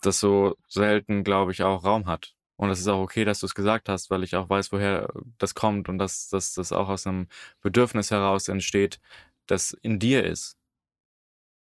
das 0.00 0.20
so 0.20 0.56
selten, 0.68 1.24
glaube 1.24 1.52
ich, 1.52 1.62
auch 1.62 1.84
Raum 1.84 2.06
hat. 2.06 2.34
Und 2.56 2.70
es 2.70 2.80
ist 2.80 2.88
auch 2.88 3.00
okay, 3.00 3.24
dass 3.24 3.40
du 3.40 3.46
es 3.46 3.54
gesagt 3.54 3.88
hast, 3.88 4.10
weil 4.10 4.22
ich 4.22 4.36
auch 4.36 4.48
weiß, 4.48 4.72
woher 4.72 5.12
das 5.38 5.54
kommt 5.54 5.88
und 5.88 5.98
dass, 5.98 6.28
dass 6.28 6.54
das 6.54 6.72
auch 6.72 6.88
aus 6.88 7.06
einem 7.06 7.28
Bedürfnis 7.60 8.10
heraus 8.10 8.48
entsteht, 8.48 9.00
das 9.46 9.72
in 9.82 9.98
dir 9.98 10.24
ist. 10.24 10.56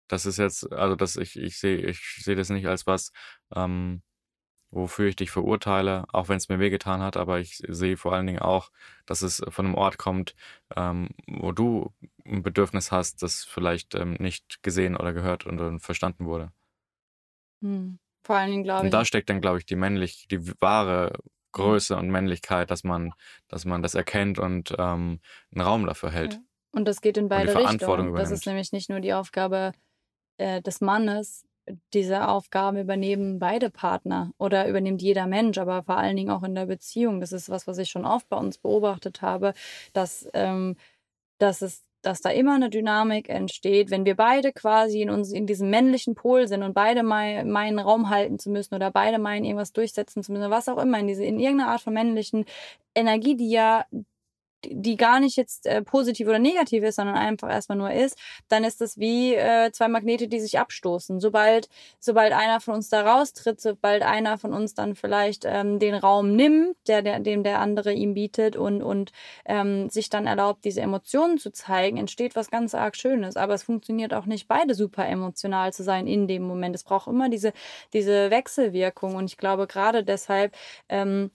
Das 0.09 0.27
ist 0.27 0.39
jetzt, 0.39 0.73
also 0.73 0.97
das, 0.97 1.17
ich, 1.17 1.39
ich 1.39 1.59
sehe, 1.59 1.79
ich 1.79 2.01
sehe 2.23 2.37
das 2.37 2.51
nicht 2.51 2.67
als 2.67 2.87
was, 2.87 3.13
ähm, 3.55 4.03
wofür 4.71 5.09
ich 5.09 5.17
dich 5.17 5.31
verurteile, 5.31 6.05
auch 6.13 6.29
wenn 6.29 6.37
es 6.37 6.49
mir 6.49 6.59
wehgetan 6.59 7.01
hat, 7.01 7.17
aber 7.17 7.41
ich 7.41 7.63
sehe 7.69 7.97
vor 7.97 8.13
allen 8.13 8.27
Dingen 8.27 8.41
auch, 8.41 8.71
dass 9.07 9.23
es 9.23 9.43
von 9.49 9.67
einem 9.67 9.75
Ort 9.75 9.99
kommt, 9.99 10.35
ähm, 10.77 11.11
wo 11.27 11.53
du 11.53 11.95
ein 12.27 12.43
Bedürfnis 12.43 12.93
hast, 12.93 13.23
das 13.23 13.45
vielleicht 13.45 13.95
ähm, 13.95 14.17
nicht 14.19 14.63
gesehen 14.63 14.97
oder 14.97 15.13
gehört 15.13 15.47
und 15.47 15.81
verstanden 15.81 16.27
wurde. 16.27 16.53
Hm. 17.63 17.99
Vor 18.25 18.37
allen 18.37 18.51
Dingen 18.51 18.65
glaube 18.65 18.81
ich. 18.81 18.85
Und 18.85 18.91
da 18.93 19.05
steckt 19.05 19.31
dann, 19.31 19.41
glaube 19.41 19.59
ich, 19.59 19.67
die 19.67 19.77
männlich, 19.77 20.27
die 20.31 20.53
wahre 20.61 21.19
Größe 21.53 21.97
und 21.97 22.11
Männlichkeit, 22.11 22.71
dass 22.71 22.85
man, 22.85 23.13
dass 23.49 23.65
man 23.65 23.83
das 23.83 23.95
erkennt 23.95 24.39
und 24.39 24.75
ähm, 24.79 25.21
einen 25.51 25.61
Raum 25.61 25.87
dafür 25.87 26.11
hält. 26.11 26.35
Ja. 26.35 26.41
Und 26.73 26.85
das 26.85 27.01
geht 27.01 27.17
in 27.17 27.29
beide 27.29 27.55
Richtungen. 27.55 28.15
Das 28.15 28.31
ist 28.31 28.47
nämlich 28.47 28.73
nicht 28.73 28.91
nur 28.91 29.01
die 29.01 29.15
Aufgabe 29.15 29.73
äh, 30.39 30.63
des 30.63 30.81
Mannes, 30.81 31.45
diese 31.93 32.29
Aufgaben 32.29 32.79
übernehmen 32.79 33.39
beide 33.39 33.71
Partner 33.71 34.33
oder 34.39 34.69
übernimmt 34.69 35.03
jeder 35.03 35.27
Mensch, 35.27 35.59
aber 35.59 35.83
vor 35.83 35.99
allen 35.99 36.17
Dingen 36.17 36.31
auch 36.31 36.43
in 36.43 36.55
der 36.55 36.67
Beziehung. 36.67 37.21
Das 37.21 37.33
ist 37.33 37.51
was, 37.51 37.67
was 37.67 37.79
ich 37.79 37.91
schon 37.91 38.07
oft 38.07 38.29
bei 38.29 38.37
uns 38.39 38.59
beobachtet 38.59 39.23
habe, 39.23 39.53
dass, 39.93 40.29
ähm, 40.35 40.77
dass 41.39 41.63
es 41.63 41.85
dass 42.03 42.21
da 42.21 42.31
immer 42.31 42.55
eine 42.55 42.71
Dynamik 42.71 43.29
entsteht, 43.29 43.91
wenn 43.91 44.05
wir 44.05 44.15
beide 44.15 44.53
quasi 44.53 45.03
in 45.03 45.11
uns 45.11 45.33
in 45.33 45.47
diesem 45.47 45.69
männlichen 45.71 46.15
Pol 46.15 46.47
sind 46.47 46.63
und 46.63 46.73
beide 46.73 47.03
mal 47.03 47.45
meinen 47.45 47.79
Raum 47.81 48.09
halten 48.09 48.39
zu 48.39 48.51
müssen 48.51 48.75
oder 48.75 48.91
beide 48.91 49.19
meinen 49.19 49.45
irgendwas 49.45 49.73
durchsetzen 49.73 50.23
zu 50.23 50.33
müssen, 50.33 50.51
was 50.51 50.69
auch 50.69 50.79
immer 50.79 51.01
in 51.01 51.09
diese 51.09 51.25
in 51.25 51.41
irgendeiner 51.41 51.73
Art 51.73 51.81
von 51.81 51.93
männlichen 51.93 52.45
Energie, 52.95 53.37
die 53.37 53.51
ja 53.51 53.85
die 54.65 54.97
gar 54.97 55.21
nicht 55.21 55.37
jetzt 55.37 55.67
äh, 55.67 55.83
positiv 55.83 56.29
oder 56.29 56.39
negativ 56.39 56.83
ist, 56.83 56.97
sondern 56.97 57.17
einfach 57.17 57.51
erstmal 57.51 57.79
nur 57.79 57.93
ist, 57.93 58.19
dann 58.49 58.65
ist 58.65 58.81
es 58.81 58.99
wie 58.99 59.35
äh, 59.35 59.71
zwei 59.73 59.89
Magnete, 59.89 60.29
die 60.29 60.41
sich 60.41 60.59
abstoßen. 60.59 61.21
Sobald, 61.21 61.69
sobald 62.01 62.33
einer 62.33 62.61
von 62.61 62.75
uns 62.75 62.89
da 62.89 63.03
raustritt, 63.03 63.61
sobald 63.61 64.03
einer 64.03 64.39
von 64.39 64.53
uns 64.53 64.75
dann 64.75 64.95
vielleicht 64.95 65.45
ähm, 65.47 65.79
den 65.79 65.95
Raum 65.95 66.35
nimmt, 66.35 66.77
der, 66.89 67.03
der, 67.03 67.21
dem 67.21 67.43
der 67.43 67.61
andere 67.61 67.93
ihm 67.93 68.15
bietet 68.15 68.57
und, 68.57 68.83
und 68.83 69.13
ähm, 69.45 69.89
sich 69.91 70.11
dann 70.11 70.27
erlaubt, 70.27 70.65
diese 70.65 70.81
Emotionen 70.81 71.39
zu 71.39 71.53
zeigen, 71.53 71.97
entsteht 71.97 72.37
was 72.37 72.51
ganz 72.51 72.75
arg 72.75 72.97
Schönes. 72.97 73.37
Aber 73.37 73.55
es 73.55 73.63
funktioniert 73.63 74.15
auch 74.15 74.27
nicht, 74.27 74.49
beide 74.49 74.75
super 74.75 75.07
emotional 75.07 75.73
zu 75.73 75.83
sein 75.83 76.07
in 76.07 76.27
dem 76.27 76.43
Moment. 76.43 76.75
Es 76.75 76.85
braucht 76.85 77.09
immer 77.09 77.29
diese, 77.29 77.53
diese 77.93 78.31
Wechselwirkung. 78.31 79.15
Und 79.15 79.27
ich 79.27 79.37
glaube, 79.37 79.67
gerade 79.67 80.05
deshalb 80.05 80.55
ähm, 80.89 81.31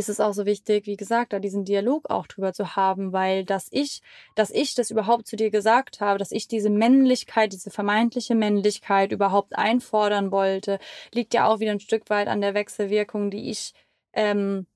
ist 0.00 0.08
es 0.08 0.18
auch 0.18 0.32
so 0.32 0.46
wichtig, 0.46 0.86
wie 0.86 0.96
gesagt, 0.96 1.32
da 1.32 1.38
diesen 1.38 1.64
Dialog 1.64 2.10
auch 2.10 2.26
drüber 2.26 2.52
zu 2.52 2.74
haben, 2.74 3.12
weil 3.12 3.44
dass 3.44 3.68
ich, 3.70 4.00
dass 4.34 4.50
ich 4.50 4.74
das 4.74 4.90
überhaupt 4.90 5.26
zu 5.28 5.36
dir 5.36 5.50
gesagt 5.50 6.00
habe, 6.00 6.18
dass 6.18 6.32
ich 6.32 6.48
diese 6.48 6.70
Männlichkeit, 6.70 7.52
diese 7.52 7.70
vermeintliche 7.70 8.34
Männlichkeit 8.34 9.12
überhaupt 9.12 9.56
einfordern 9.56 10.32
wollte, 10.32 10.78
liegt 11.12 11.34
ja 11.34 11.46
auch 11.46 11.60
wieder 11.60 11.72
ein 11.72 11.80
Stück 11.80 12.10
weit 12.10 12.28
an 12.28 12.40
der 12.40 12.54
Wechselwirkung, 12.54 13.30
die 13.30 13.50
ich 13.50 13.74
ähm, 14.14 14.66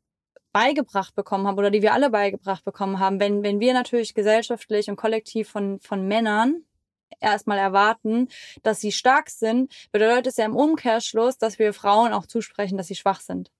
beigebracht 0.52 1.14
bekommen 1.14 1.46
habe 1.48 1.58
oder 1.58 1.70
die 1.70 1.82
wir 1.82 1.94
alle 1.94 2.10
beigebracht 2.10 2.64
bekommen 2.64 3.00
haben. 3.00 3.18
Wenn, 3.18 3.42
wenn 3.42 3.60
wir 3.60 3.72
natürlich 3.72 4.14
gesellschaftlich 4.14 4.88
und 4.88 4.96
kollektiv 4.96 5.48
von, 5.48 5.80
von 5.80 6.06
Männern 6.06 6.64
erstmal 7.20 7.58
erwarten, 7.58 8.28
dass 8.62 8.80
sie 8.80 8.92
stark 8.92 9.30
sind, 9.30 9.72
bedeutet 9.90 10.28
es 10.28 10.36
ja 10.36 10.44
im 10.44 10.56
Umkehrschluss, 10.56 11.38
dass 11.38 11.58
wir 11.58 11.72
Frauen 11.72 12.12
auch 12.12 12.26
zusprechen, 12.26 12.76
dass 12.76 12.88
sie 12.88 12.94
schwach 12.94 13.20
sind. 13.20 13.50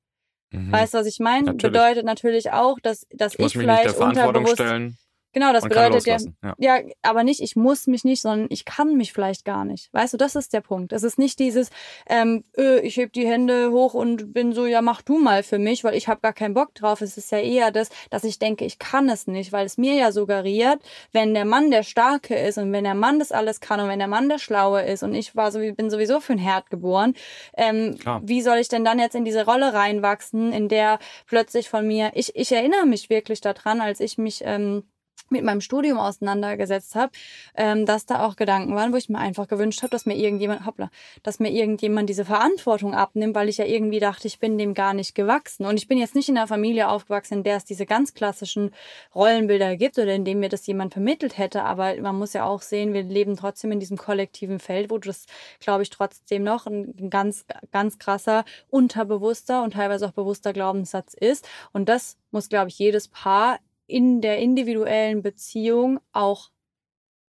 Mhm. 0.54 0.72
Weißt 0.72 0.94
du, 0.94 0.98
was 0.98 1.06
ich 1.06 1.18
meine? 1.18 1.54
Bedeutet 1.54 2.04
natürlich 2.04 2.52
auch, 2.52 2.78
dass, 2.80 3.06
dass 3.10 3.34
ich, 3.34 3.46
ich 3.46 3.52
vielleicht 3.52 3.96
unterbewusst... 3.98 4.54
Stellen. 4.54 4.96
Genau, 5.34 5.52
das 5.52 5.64
bedeutet 5.64 6.06
ja, 6.06 6.16
ja, 6.42 6.54
ja. 6.58 6.80
aber 7.02 7.24
nicht, 7.24 7.40
ich 7.40 7.56
muss 7.56 7.88
mich 7.88 8.04
nicht, 8.04 8.22
sondern 8.22 8.46
ich 8.50 8.64
kann 8.64 8.96
mich 8.96 9.12
vielleicht 9.12 9.44
gar 9.44 9.64
nicht. 9.64 9.92
Weißt 9.92 10.14
du, 10.14 10.16
das 10.16 10.36
ist 10.36 10.52
der 10.52 10.60
Punkt. 10.60 10.92
Es 10.92 11.02
ist 11.02 11.18
nicht 11.18 11.40
dieses, 11.40 11.70
ähm, 12.08 12.44
öh, 12.56 12.78
ich 12.78 12.96
heb 12.96 13.12
die 13.12 13.26
Hände 13.26 13.72
hoch 13.72 13.94
und 13.94 14.32
bin 14.32 14.52
so, 14.52 14.64
ja, 14.64 14.80
mach 14.80 15.02
du 15.02 15.18
mal 15.18 15.42
für 15.42 15.58
mich, 15.58 15.82
weil 15.82 15.94
ich 15.96 16.06
habe 16.06 16.20
gar 16.20 16.32
keinen 16.32 16.54
Bock 16.54 16.72
drauf. 16.74 17.00
Es 17.00 17.18
ist 17.18 17.32
ja 17.32 17.38
eher 17.38 17.72
das, 17.72 17.88
dass 18.10 18.22
ich 18.22 18.38
denke, 18.38 18.64
ich 18.64 18.78
kann 18.78 19.08
es 19.08 19.26
nicht, 19.26 19.50
weil 19.52 19.66
es 19.66 19.76
mir 19.76 19.94
ja 19.94 20.12
suggeriert, 20.12 20.78
wenn 21.10 21.34
der 21.34 21.44
Mann 21.44 21.72
der 21.72 21.82
Starke 21.82 22.36
ist 22.36 22.56
und 22.58 22.72
wenn 22.72 22.84
der 22.84 22.94
Mann 22.94 23.18
das 23.18 23.32
alles 23.32 23.60
kann 23.60 23.80
und 23.80 23.88
wenn 23.88 23.98
der 23.98 24.08
Mann 24.08 24.28
der 24.28 24.38
Schlaue 24.38 24.82
ist 24.82 25.02
und 25.02 25.14
ich 25.14 25.34
war 25.34 25.50
so, 25.50 25.58
bin 25.58 25.90
sowieso 25.90 26.20
für 26.20 26.34
ein 26.34 26.38
Herd 26.38 26.70
geboren, 26.70 27.14
ähm, 27.56 27.96
wie 28.22 28.40
soll 28.40 28.58
ich 28.58 28.68
denn 28.68 28.84
dann 28.84 29.00
jetzt 29.00 29.16
in 29.16 29.24
diese 29.24 29.44
Rolle 29.44 29.74
reinwachsen, 29.74 30.52
in 30.52 30.68
der 30.68 31.00
plötzlich 31.26 31.68
von 31.68 31.84
mir, 31.86 32.12
ich, 32.14 32.36
ich 32.36 32.52
erinnere 32.52 32.86
mich 32.86 33.10
wirklich 33.10 33.40
daran, 33.40 33.80
als 33.80 33.98
ich 33.98 34.16
mich 34.16 34.42
ähm, 34.44 34.84
mit 35.30 35.44
meinem 35.44 35.60
Studium 35.60 35.98
auseinandergesetzt 35.98 36.94
habe, 36.94 37.12
ähm, 37.56 37.86
dass 37.86 38.06
da 38.06 38.24
auch 38.24 38.36
Gedanken 38.36 38.74
waren, 38.74 38.92
wo 38.92 38.96
ich 38.96 39.08
mir 39.08 39.18
einfach 39.18 39.48
gewünscht 39.48 39.82
habe, 39.82 39.90
dass 39.90 40.06
mir 40.06 40.16
irgendjemand, 40.16 40.66
hoppla, 40.66 40.90
dass 41.22 41.40
mir 41.40 41.50
irgendjemand 41.50 42.08
diese 42.08 42.24
Verantwortung 42.24 42.94
abnimmt, 42.94 43.34
weil 43.34 43.48
ich 43.48 43.58
ja 43.58 43.64
irgendwie 43.64 44.00
dachte, 44.00 44.26
ich 44.26 44.38
bin 44.38 44.58
dem 44.58 44.74
gar 44.74 44.94
nicht 44.94 45.14
gewachsen. 45.14 45.66
Und 45.66 45.76
ich 45.76 45.88
bin 45.88 45.98
jetzt 45.98 46.14
nicht 46.14 46.28
in 46.28 46.36
einer 46.36 46.46
Familie 46.46 46.88
aufgewachsen, 46.88 47.38
in 47.38 47.42
der 47.42 47.56
es 47.56 47.64
diese 47.64 47.86
ganz 47.86 48.14
klassischen 48.14 48.70
Rollenbilder 49.14 49.76
gibt 49.76 49.98
oder 49.98 50.14
in 50.14 50.24
dem 50.24 50.40
mir 50.40 50.48
das 50.48 50.66
jemand 50.66 50.92
vermittelt 50.92 51.38
hätte. 51.38 51.62
Aber 51.62 52.00
man 52.00 52.16
muss 52.16 52.32
ja 52.32 52.44
auch 52.44 52.62
sehen, 52.62 52.92
wir 52.92 53.02
leben 53.02 53.36
trotzdem 53.36 53.72
in 53.72 53.80
diesem 53.80 53.96
kollektiven 53.96 54.58
Feld, 54.58 54.90
wo 54.90 54.98
das, 54.98 55.26
glaube 55.60 55.82
ich, 55.82 55.90
trotzdem 55.90 56.44
noch 56.44 56.66
ein 56.66 57.10
ganz, 57.10 57.44
ganz 57.72 57.98
krasser, 57.98 58.44
unterbewusster 58.70 59.62
und 59.62 59.74
teilweise 59.74 60.06
auch 60.06 60.12
bewusster 60.12 60.52
Glaubenssatz 60.52 61.14
ist. 61.14 61.48
Und 61.72 61.88
das 61.88 62.16
muss, 62.30 62.48
glaube 62.48 62.68
ich, 62.68 62.78
jedes 62.78 63.08
Paar 63.08 63.58
in 63.86 64.20
der 64.20 64.38
individuellen 64.38 65.22
Beziehung 65.22 66.00
auch 66.12 66.50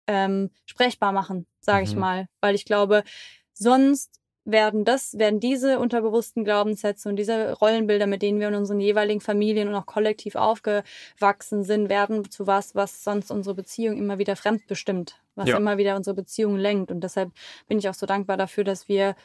ähm, 0.08 0.52
sprechbar 0.66 1.12
machen, 1.12 1.48
sage 1.60 1.86
mhm. 1.86 1.92
ich 1.92 1.96
mal. 1.96 2.28
Weil 2.42 2.56
ich 2.56 2.66
glaube, 2.66 3.04
sonst 3.54 4.20
werden 4.46 4.84
das, 4.84 5.18
werden 5.18 5.40
diese 5.40 5.80
unterbewussten 5.80 6.44
Glaubenssätze 6.44 7.08
und 7.08 7.16
diese 7.16 7.54
Rollenbilder, 7.54 8.08
mit 8.08 8.22
denen 8.22 8.40
wir 8.40 8.50
in 8.50 8.56
unseren 8.56 8.80
jeweiligen 8.80 9.22
Familien 9.22 9.70
und 9.70 9.76
auch 9.76 9.86
kollektiv 9.86 10.36
aufgewachsen 10.36 11.64
sind, 11.64 11.90
werden 11.90 12.30
zu 12.30 12.46
was, 12.46 12.76
was 12.76 13.04
sonst 13.04 13.32
unsere 13.32 13.56
Beziehung 13.56 13.98
immer 13.98 14.18
wieder 14.18 14.36
fremdbestimmt, 14.36 15.22
was 15.36 15.48
ja. 15.48 15.58
immer 15.58 15.78
wieder 15.78 15.96
unsere 15.96 16.16
Beziehung 16.16 16.58
lenkt. 16.58 16.92
Und 16.92 17.02
deshalb 17.02 17.32
bin 17.68 17.80
ich 17.80 17.88
auch 17.88 17.94
so 17.94 18.06
dankbar 18.06 18.36
dafür, 18.36 18.64
dass 18.66 18.90
wir 18.90 19.16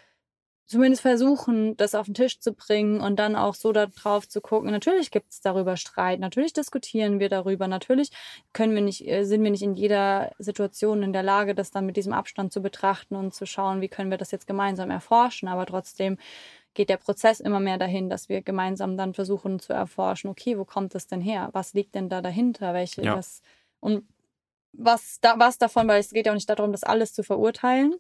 zumindest 0.69 1.01
versuchen, 1.01 1.77
das 1.79 1.95
auf 1.95 2.07
den 2.07 2.15
Tisch 2.15 2.41
zu 2.41 2.53
bringen 2.53 3.01
und 3.01 3.17
dann 3.17 3.37
auch 3.37 3.55
so 3.55 3.73
darauf 3.73 4.29
zu 4.29 4.43
gucken. 4.43 4.71
Natürlich 4.71 5.11
gibt 5.11 5.33
es 5.33 5.41
darüber 5.41 5.79
Streit, 5.79 6.21
natürlich 6.21 6.53
diskutieren 6.53 7.19
wir 7.21 7.31
darüber, 7.31 7.67
natürlich 7.69 8.11
können 8.53 8.75
wir 8.75 8.83
nicht, 8.83 9.09
äh, 9.09 9.25
sind 9.25 9.43
wir 9.43 9.51
nicht 9.51 9.63
in 9.63 9.75
jeder 9.75 10.33
Situation 10.39 11.03
in 11.03 11.15
der 11.15 11.23
Lage, 11.23 11.55
das 11.55 11.71
dann 11.71 11.87
mit 11.87 11.97
diesem 11.97 12.13
Abstand 12.13 12.53
zu 12.53 12.61
betrachten 12.61 13.17
und 13.17 13.35
zu 13.35 13.47
schauen, 13.47 13.81
wie 13.81 13.89
können 13.89 14.11
wir 14.11 14.19
das 14.19 14.31
jetzt 14.31 14.47
gemeinsam 14.47 14.91
erforschen. 14.91 15.49
Aber 15.49 15.65
trotzdem 15.65 16.19
geht 16.75 16.91
der 16.91 16.99
Prozess 16.99 17.41
immer 17.41 17.61
mehr 17.61 17.79
dahin, 17.79 18.11
dass 18.11 18.29
wir 18.29 18.43
gemeinsam 18.43 18.99
dann 18.99 19.15
versuchen 19.15 19.59
zu 19.59 19.73
erforschen, 19.73 20.29
okay, 20.29 20.59
wo 20.59 20.67
kommt 20.67 20.95
das 20.95 21.07
denn 21.07 21.23
her? 21.23 21.49
Was 21.53 21.73
liegt 21.73 21.95
denn 21.95 22.11
da 22.11 22.21
dahinter? 22.21 22.75
Welche 22.75 23.03
ja. 23.03 23.17
das 23.17 23.41
und 23.81 24.07
was 24.73 25.19
da 25.23 25.39
was 25.39 25.57
davon, 25.57 25.89
weil 25.89 26.01
es 26.01 26.11
geht 26.11 26.27
ja 26.27 26.33
auch 26.33 26.37
nicht 26.37 26.51
darum, 26.51 26.73
das 26.73 26.85
alles 26.85 27.15
zu 27.15 27.23
verurteilen, 27.23 27.95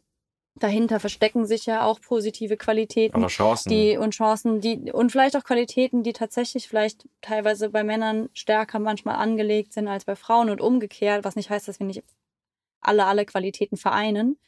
dahinter 0.59 1.01
verstecken 1.01 1.47
sich 1.47 1.66
ja 1.66 1.85
auch 1.85 2.01
positive 2.01 2.57
Qualitäten 2.57 3.27
Chancen. 3.29 3.71
Die, 3.71 3.97
und 3.97 4.12
Chancen, 4.12 4.61
die 4.61 4.92
und 4.92 5.11
vielleicht 5.12 5.37
auch 5.37 5.44
Qualitäten, 5.44 6.03
die 6.03 6.12
tatsächlich 6.12 6.68
vielleicht 6.68 7.09
teilweise 7.21 7.71
bei 7.71 7.85
Männern 7.85 8.29
stärker 8.33 8.79
manchmal 8.79 9.16
angelegt 9.16 9.73
sind 9.73 9.88
als 9.88 10.05
bei 10.05 10.16
Frauen 10.16 10.51
und 10.51 10.61
umgekehrt, 10.61 11.25
was 11.25 11.37
nicht 11.37 11.51
heißt, 11.51 11.68
dass 11.68 11.79
wir 11.79 11.87
nicht 11.87 12.03
alle 12.81 13.07
alle 13.07 13.25
Qualitäten 13.25 13.77
vereinen. 13.77 14.38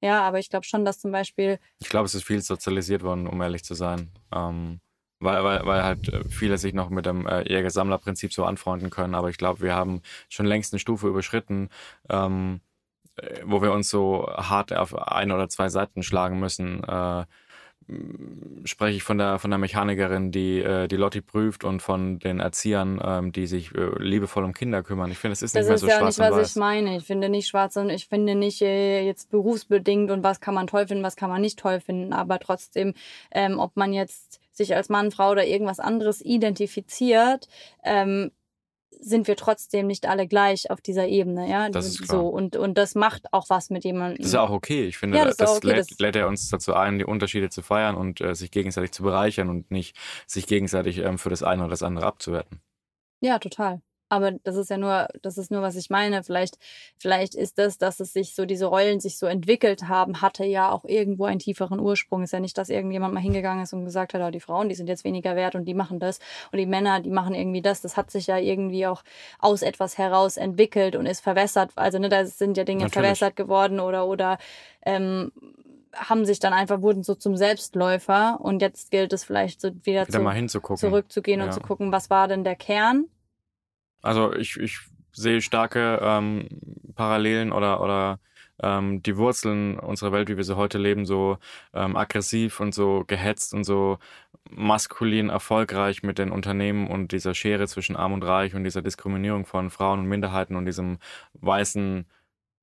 Ja, 0.00 0.22
aber 0.22 0.38
ich 0.38 0.50
glaube 0.50 0.66
schon, 0.66 0.84
dass 0.84 0.98
zum 0.98 1.10
Beispiel. 1.10 1.58
Ich 1.78 1.88
glaube, 1.88 2.06
es 2.06 2.14
ist 2.14 2.24
viel 2.24 2.42
sozialisiert 2.42 3.02
worden, 3.02 3.26
um 3.26 3.40
ehrlich 3.40 3.64
zu 3.64 3.74
sein. 3.74 4.10
Ähm, 4.32 4.80
weil, 5.18 5.42
weil, 5.44 5.64
weil 5.64 5.82
halt 5.82 6.08
äh, 6.08 6.24
viele 6.28 6.58
sich 6.58 6.74
noch 6.74 6.90
mit 6.90 7.06
dem 7.06 7.26
äh, 7.26 7.48
Jäger-Sammler-Prinzip 7.48 8.32
so 8.32 8.44
anfreunden 8.44 8.90
können. 8.90 9.14
Aber 9.14 9.30
ich 9.30 9.38
glaube, 9.38 9.62
wir 9.62 9.74
haben 9.74 10.02
schon 10.28 10.46
längst 10.46 10.72
eine 10.72 10.80
Stufe 10.80 11.08
überschritten. 11.08 11.70
Ähm, 12.10 12.60
äh, 12.60 12.65
wo 13.44 13.62
wir 13.62 13.72
uns 13.72 13.88
so 13.90 14.26
hart 14.28 14.72
auf 14.72 14.96
ein 14.96 15.32
oder 15.32 15.48
zwei 15.48 15.68
Seiten 15.68 16.02
schlagen 16.02 16.38
müssen, 16.38 16.82
äh, 16.84 17.24
spreche 18.64 18.96
ich 18.96 19.04
von 19.04 19.18
der 19.18 19.38
von 19.38 19.50
der 19.50 19.58
Mechanikerin, 19.58 20.32
die 20.32 20.58
äh, 20.58 20.88
die 20.88 20.96
Lotti 20.96 21.20
prüft 21.20 21.62
und 21.62 21.80
von 21.80 22.18
den 22.18 22.40
Erziehern, 22.40 23.00
ähm, 23.02 23.32
die 23.32 23.46
sich 23.46 23.72
äh, 23.74 23.90
liebevoll 23.98 24.42
um 24.42 24.52
Kinder 24.52 24.82
kümmern. 24.82 25.10
Ich 25.12 25.18
finde, 25.18 25.34
es 25.34 25.42
ist 25.42 25.54
nicht 25.54 25.68
das 25.68 25.68
mehr 25.68 25.78
so 25.78 25.86
schwarz 25.86 26.00
Das 26.00 26.08
ist 26.14 26.18
ja 26.18 26.30
nicht, 26.30 26.40
was 26.40 26.50
ich 26.50 26.56
meine. 26.56 26.96
Ich 26.96 27.04
finde 27.04 27.28
nicht 27.28 27.46
schwarz 27.46 27.76
und 27.76 27.90
ich 27.90 28.08
finde 28.08 28.34
nicht 28.34 28.60
äh, 28.60 29.02
jetzt 29.02 29.30
berufsbedingt 29.30 30.10
und 30.10 30.24
was 30.24 30.40
kann 30.40 30.54
man 30.54 30.66
toll 30.66 30.88
finden, 30.88 31.04
was 31.04 31.14
kann 31.14 31.30
man 31.30 31.40
nicht 31.40 31.60
toll 31.60 31.80
finden. 31.80 32.12
Aber 32.12 32.40
trotzdem, 32.40 32.94
ähm, 33.30 33.60
ob 33.60 33.76
man 33.76 33.92
jetzt 33.92 34.40
sich 34.50 34.74
als 34.74 34.88
Mann, 34.88 35.12
Frau 35.12 35.30
oder 35.30 35.46
irgendwas 35.46 35.78
anderes 35.78 36.20
identifiziert, 36.22 37.46
ähm, 37.84 38.32
sind 38.98 39.28
wir 39.28 39.36
trotzdem 39.36 39.86
nicht 39.86 40.06
alle 40.06 40.26
gleich 40.26 40.70
auf 40.70 40.80
dieser 40.80 41.06
Ebene, 41.06 41.48
ja. 41.48 41.68
Das 41.70 41.86
ist 41.86 42.02
klar. 42.02 42.20
so 42.20 42.28
und 42.28 42.56
und 42.56 42.76
das 42.78 42.94
macht 42.94 43.32
auch 43.32 43.48
was 43.50 43.70
mit 43.70 43.84
jemandem. 43.84 44.18
Das 44.18 44.26
ist 44.28 44.32
ja 44.34 44.40
auch 44.42 44.50
okay. 44.50 44.84
Ich 44.86 44.98
finde, 44.98 45.18
Ja, 45.18 45.24
das, 45.24 45.36
das 45.36 45.56
okay, 45.58 45.66
lädt, 45.68 45.78
das- 45.90 45.98
lädt 45.98 46.16
er 46.16 46.28
uns 46.28 46.48
dazu 46.48 46.74
ein, 46.74 46.98
die 46.98 47.04
Unterschiede 47.04 47.48
zu 47.50 47.62
feiern 47.62 47.94
und 47.96 48.20
äh, 48.20 48.34
sich 48.34 48.50
gegenseitig 48.50 48.92
zu 48.92 49.02
bereichern 49.02 49.48
und 49.48 49.70
nicht 49.70 49.96
sich 50.26 50.46
gegenseitig 50.46 50.98
ähm, 50.98 51.18
für 51.18 51.30
das 51.30 51.42
eine 51.42 51.62
oder 51.62 51.70
das 51.70 51.82
andere 51.82 52.06
abzuwerten. 52.06 52.60
Ja, 53.20 53.38
total. 53.38 53.80
Aber 54.08 54.32
das 54.32 54.56
ist 54.56 54.70
ja 54.70 54.78
nur, 54.78 55.08
das 55.22 55.36
ist 55.36 55.50
nur, 55.50 55.62
was 55.62 55.74
ich 55.76 55.90
meine. 55.90 56.22
Vielleicht, 56.22 56.58
vielleicht 56.96 57.34
ist 57.34 57.58
das, 57.58 57.76
dass 57.78 57.98
es 58.00 58.12
sich 58.12 58.34
so, 58.34 58.44
diese 58.44 58.66
Rollen 58.66 59.00
sich 59.00 59.18
so 59.18 59.26
entwickelt 59.26 59.88
haben, 59.88 60.22
hatte 60.22 60.44
ja 60.44 60.70
auch 60.70 60.84
irgendwo 60.84 61.24
einen 61.24 61.40
tieferen 61.40 61.80
Ursprung. 61.80 62.22
Ist 62.22 62.32
ja 62.32 62.40
nicht, 62.40 62.56
dass 62.56 62.68
irgendjemand 62.68 63.14
mal 63.14 63.20
hingegangen 63.20 63.64
ist 63.64 63.72
und 63.72 63.84
gesagt 63.84 64.14
hat, 64.14 64.22
oh, 64.22 64.30
die 64.30 64.40
Frauen, 64.40 64.68
die 64.68 64.74
sind 64.74 64.88
jetzt 64.88 65.04
weniger 65.04 65.34
wert 65.34 65.54
und 65.56 65.64
die 65.64 65.74
machen 65.74 65.98
das. 65.98 66.20
Und 66.52 66.58
die 66.58 66.66
Männer, 66.66 67.00
die 67.00 67.10
machen 67.10 67.34
irgendwie 67.34 67.62
das. 67.62 67.80
Das 67.80 67.96
hat 67.96 68.10
sich 68.10 68.28
ja 68.28 68.38
irgendwie 68.38 68.86
auch 68.86 69.02
aus 69.38 69.62
etwas 69.62 69.98
heraus 69.98 70.36
entwickelt 70.36 70.94
und 70.94 71.06
ist 71.06 71.20
verwässert. 71.20 71.72
Also, 71.74 71.98
ne, 71.98 72.08
da 72.08 72.24
sind 72.26 72.56
ja 72.56 72.64
Dinge 72.64 72.84
Natürlich. 72.84 72.92
verwässert 72.92 73.36
geworden 73.36 73.80
oder, 73.80 74.06
oder, 74.06 74.38
ähm, 74.84 75.32
haben 75.94 76.26
sich 76.26 76.38
dann 76.38 76.52
einfach, 76.52 76.82
wurden 76.82 77.02
so 77.02 77.14
zum 77.14 77.36
Selbstläufer 77.36 78.38
und 78.40 78.60
jetzt 78.62 78.90
gilt 78.90 79.12
es 79.12 79.24
vielleicht 79.24 79.60
so 79.60 79.70
wieder, 79.82 80.06
Wieder 80.06 80.46
zu, 80.46 80.74
zurückzugehen 80.74 81.40
und 81.40 81.46
Ja. 81.48 81.52
zu 81.52 81.60
gucken, 81.60 81.90
was 81.90 82.10
war 82.10 82.28
denn 82.28 82.44
der 82.44 82.54
Kern 82.54 83.06
Also 84.02 84.32
ich, 84.34 84.56
ich 84.56 84.78
sehe 85.12 85.40
starke 85.40 85.98
ähm, 86.02 86.48
Parallelen 86.94 87.52
oder, 87.52 87.80
oder 87.80 88.20
ähm, 88.62 89.02
die 89.02 89.16
Wurzeln 89.16 89.78
unserer 89.78 90.12
Welt, 90.12 90.28
wie 90.28 90.36
wir 90.36 90.44
sie 90.44 90.56
heute 90.56 90.78
leben, 90.78 91.06
so 91.06 91.38
ähm, 91.74 91.96
aggressiv 91.96 92.60
und 92.60 92.74
so 92.74 93.04
gehetzt 93.06 93.54
und 93.54 93.64
so 93.64 93.98
maskulin 94.50 95.28
erfolgreich 95.28 96.02
mit 96.02 96.18
den 96.18 96.30
Unternehmen 96.30 96.88
und 96.88 97.12
dieser 97.12 97.34
Schere 97.34 97.66
zwischen 97.66 97.96
Arm 97.96 98.12
und 98.12 98.22
Reich 98.22 98.54
und 98.54 98.64
dieser 98.64 98.82
Diskriminierung 98.82 99.44
von 99.44 99.70
Frauen 99.70 100.00
und 100.00 100.06
Minderheiten 100.06 100.56
und 100.56 100.66
diesem 100.66 100.98
weißen 101.34 102.06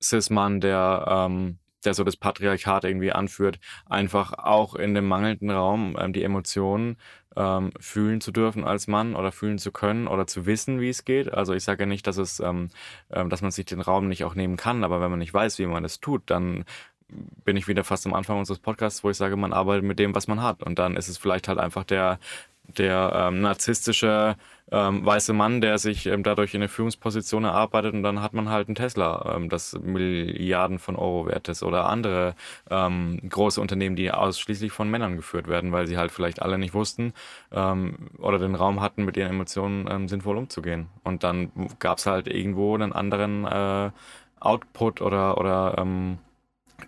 Cis-Mann, 0.01 0.61
der, 0.61 1.05
ähm, 1.07 1.59
der 1.85 1.93
so 1.93 2.03
das 2.03 2.17
Patriarchat 2.17 2.83
irgendwie 2.83 3.11
anführt, 3.11 3.59
einfach 3.85 4.33
auch 4.33 4.75
in 4.75 4.93
dem 4.93 5.07
mangelnden 5.07 5.51
Raum 5.51 5.95
ähm, 5.99 6.13
die 6.13 6.23
Emotionen 6.23 6.97
ähm, 7.35 7.71
fühlen 7.79 8.21
zu 8.21 8.31
dürfen 8.31 8.63
als 8.63 8.87
Mann 8.87 9.15
oder 9.15 9.31
fühlen 9.31 9.57
zu 9.57 9.71
können 9.71 10.07
oder 10.07 10.27
zu 10.27 10.45
wissen, 10.45 10.79
wie 10.79 10.89
es 10.89 11.05
geht. 11.05 11.33
Also 11.33 11.53
ich 11.53 11.63
sage 11.63 11.83
ja 11.83 11.85
nicht, 11.87 12.05
dass 12.07 12.17
es, 12.17 12.39
ähm, 12.39 12.69
ähm, 13.11 13.29
dass 13.29 13.41
man 13.41 13.51
sich 13.51 13.65
den 13.65 13.81
Raum 13.81 14.07
nicht 14.07 14.23
auch 14.23 14.35
nehmen 14.35 14.57
kann, 14.57 14.83
aber 14.83 15.01
wenn 15.01 15.09
man 15.09 15.19
nicht 15.19 15.33
weiß, 15.33 15.59
wie 15.59 15.65
man 15.65 15.85
es 15.85 15.99
tut, 15.99 16.23
dann 16.27 16.65
bin 17.43 17.57
ich 17.57 17.67
wieder 17.67 17.83
fast 17.83 18.05
am 18.05 18.13
Anfang 18.13 18.39
unseres 18.39 18.59
Podcasts, 18.59 19.03
wo 19.03 19.09
ich 19.09 19.17
sage, 19.17 19.35
man 19.35 19.53
arbeitet 19.53 19.83
mit 19.83 19.99
dem, 19.99 20.15
was 20.15 20.27
man 20.27 20.41
hat. 20.41 20.63
Und 20.63 20.79
dann 20.79 20.95
ist 20.95 21.09
es 21.09 21.17
vielleicht 21.17 21.47
halt 21.47 21.59
einfach 21.59 21.83
der, 21.83 22.19
der 22.77 23.11
ähm, 23.15 23.41
narzisstische 23.41 24.35
ähm, 24.71 25.05
weiße 25.05 25.33
Mann, 25.33 25.61
der 25.61 25.77
sich 25.77 26.05
ähm, 26.05 26.23
dadurch 26.23 26.53
in 26.53 26.61
eine 26.61 26.69
Führungsposition 26.69 27.43
erarbeitet 27.43 27.93
und 27.93 28.03
dann 28.03 28.21
hat 28.21 28.33
man 28.33 28.49
halt 28.49 28.67
einen 28.67 28.75
Tesla, 28.75 29.35
ähm, 29.35 29.49
das 29.49 29.77
Milliarden 29.79 30.79
von 30.79 30.95
Euro 30.95 31.27
wert 31.27 31.49
ist 31.49 31.63
oder 31.63 31.89
andere 31.89 32.35
ähm, 32.69 33.19
große 33.29 33.59
Unternehmen, 33.61 33.95
die 33.95 34.11
ausschließlich 34.11 34.71
von 34.71 34.89
Männern 34.89 35.15
geführt 35.15 35.47
werden, 35.47 35.71
weil 35.71 35.87
sie 35.87 35.97
halt 35.97 36.11
vielleicht 36.11 36.41
alle 36.41 36.57
nicht 36.57 36.73
wussten 36.73 37.13
ähm, 37.51 38.09
oder 38.17 38.39
den 38.39 38.55
Raum 38.55 38.81
hatten, 38.81 39.05
mit 39.05 39.17
ihren 39.17 39.31
Emotionen 39.31 39.87
ähm, 39.89 40.07
sinnvoll 40.07 40.37
umzugehen. 40.37 40.87
Und 41.03 41.23
dann 41.23 41.51
gab 41.79 41.97
es 41.97 42.05
halt 42.05 42.27
irgendwo 42.27 42.73
einen 42.73 42.93
anderen 42.93 43.45
äh, 43.45 43.91
Output 44.39 45.01
oder, 45.01 45.37
oder 45.37 45.75
ähm, 45.77 46.17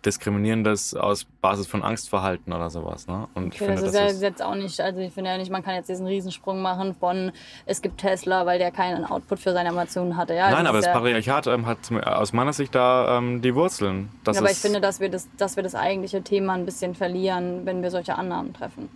diskriminierendes 0.01 0.95
aus 0.95 1.25
Basis 1.41 1.67
von 1.67 1.83
Angstverhalten 1.83 2.51
oder 2.53 2.69
sowas. 2.69 3.07
Ne? 3.07 3.27
Und 3.33 3.53
ich 3.53 3.61
Okay, 3.61 3.71
finde, 3.75 3.91
das 3.91 3.93
ist 4.11 4.21
ja 4.21 4.27
jetzt 4.27 4.41
auch 4.43 4.55
nicht, 4.55 4.79
also 4.81 4.99
ich 4.99 5.13
finde 5.13 5.31
ja 5.31 5.37
nicht, 5.37 5.51
man 5.51 5.63
kann 5.63 5.75
jetzt 5.75 5.89
diesen 5.89 6.07
Riesensprung 6.07 6.61
machen 6.61 6.95
von 6.99 7.31
es 7.65 7.81
gibt 7.81 7.99
Tesla, 7.99 8.45
weil 8.45 8.59
der 8.59 8.71
keinen 8.71 9.05
Output 9.05 9.39
für 9.39 9.53
seine 9.53 9.69
Emotionen 9.69 10.17
hatte. 10.17 10.33
Ja, 10.33 10.49
Nein, 10.51 10.67
aber 10.67 10.79
ist 10.79 10.85
das 10.85 10.93
Patriarchat 10.93 11.47
ähm, 11.47 11.65
hat 11.65 11.77
aus 12.05 12.33
meiner 12.33 12.53
Sicht 12.53 12.73
da 12.75 13.17
ähm, 13.17 13.41
die 13.41 13.53
Wurzeln. 13.55 14.09
Das 14.23 14.35
ja, 14.35 14.41
aber 14.41 14.49
ist, 14.49 14.57
ich 14.57 14.61
finde, 14.61 14.81
dass 14.81 14.99
wir 14.99 15.09
das, 15.09 15.27
dass 15.37 15.55
wir 15.55 15.63
das 15.63 15.75
eigentliche 15.75 16.21
Thema 16.23 16.53
ein 16.53 16.65
bisschen 16.65 16.95
verlieren, 16.95 17.65
wenn 17.65 17.81
wir 17.83 17.91
solche 17.91 18.15
Annahmen 18.15 18.53
treffen. 18.53 18.89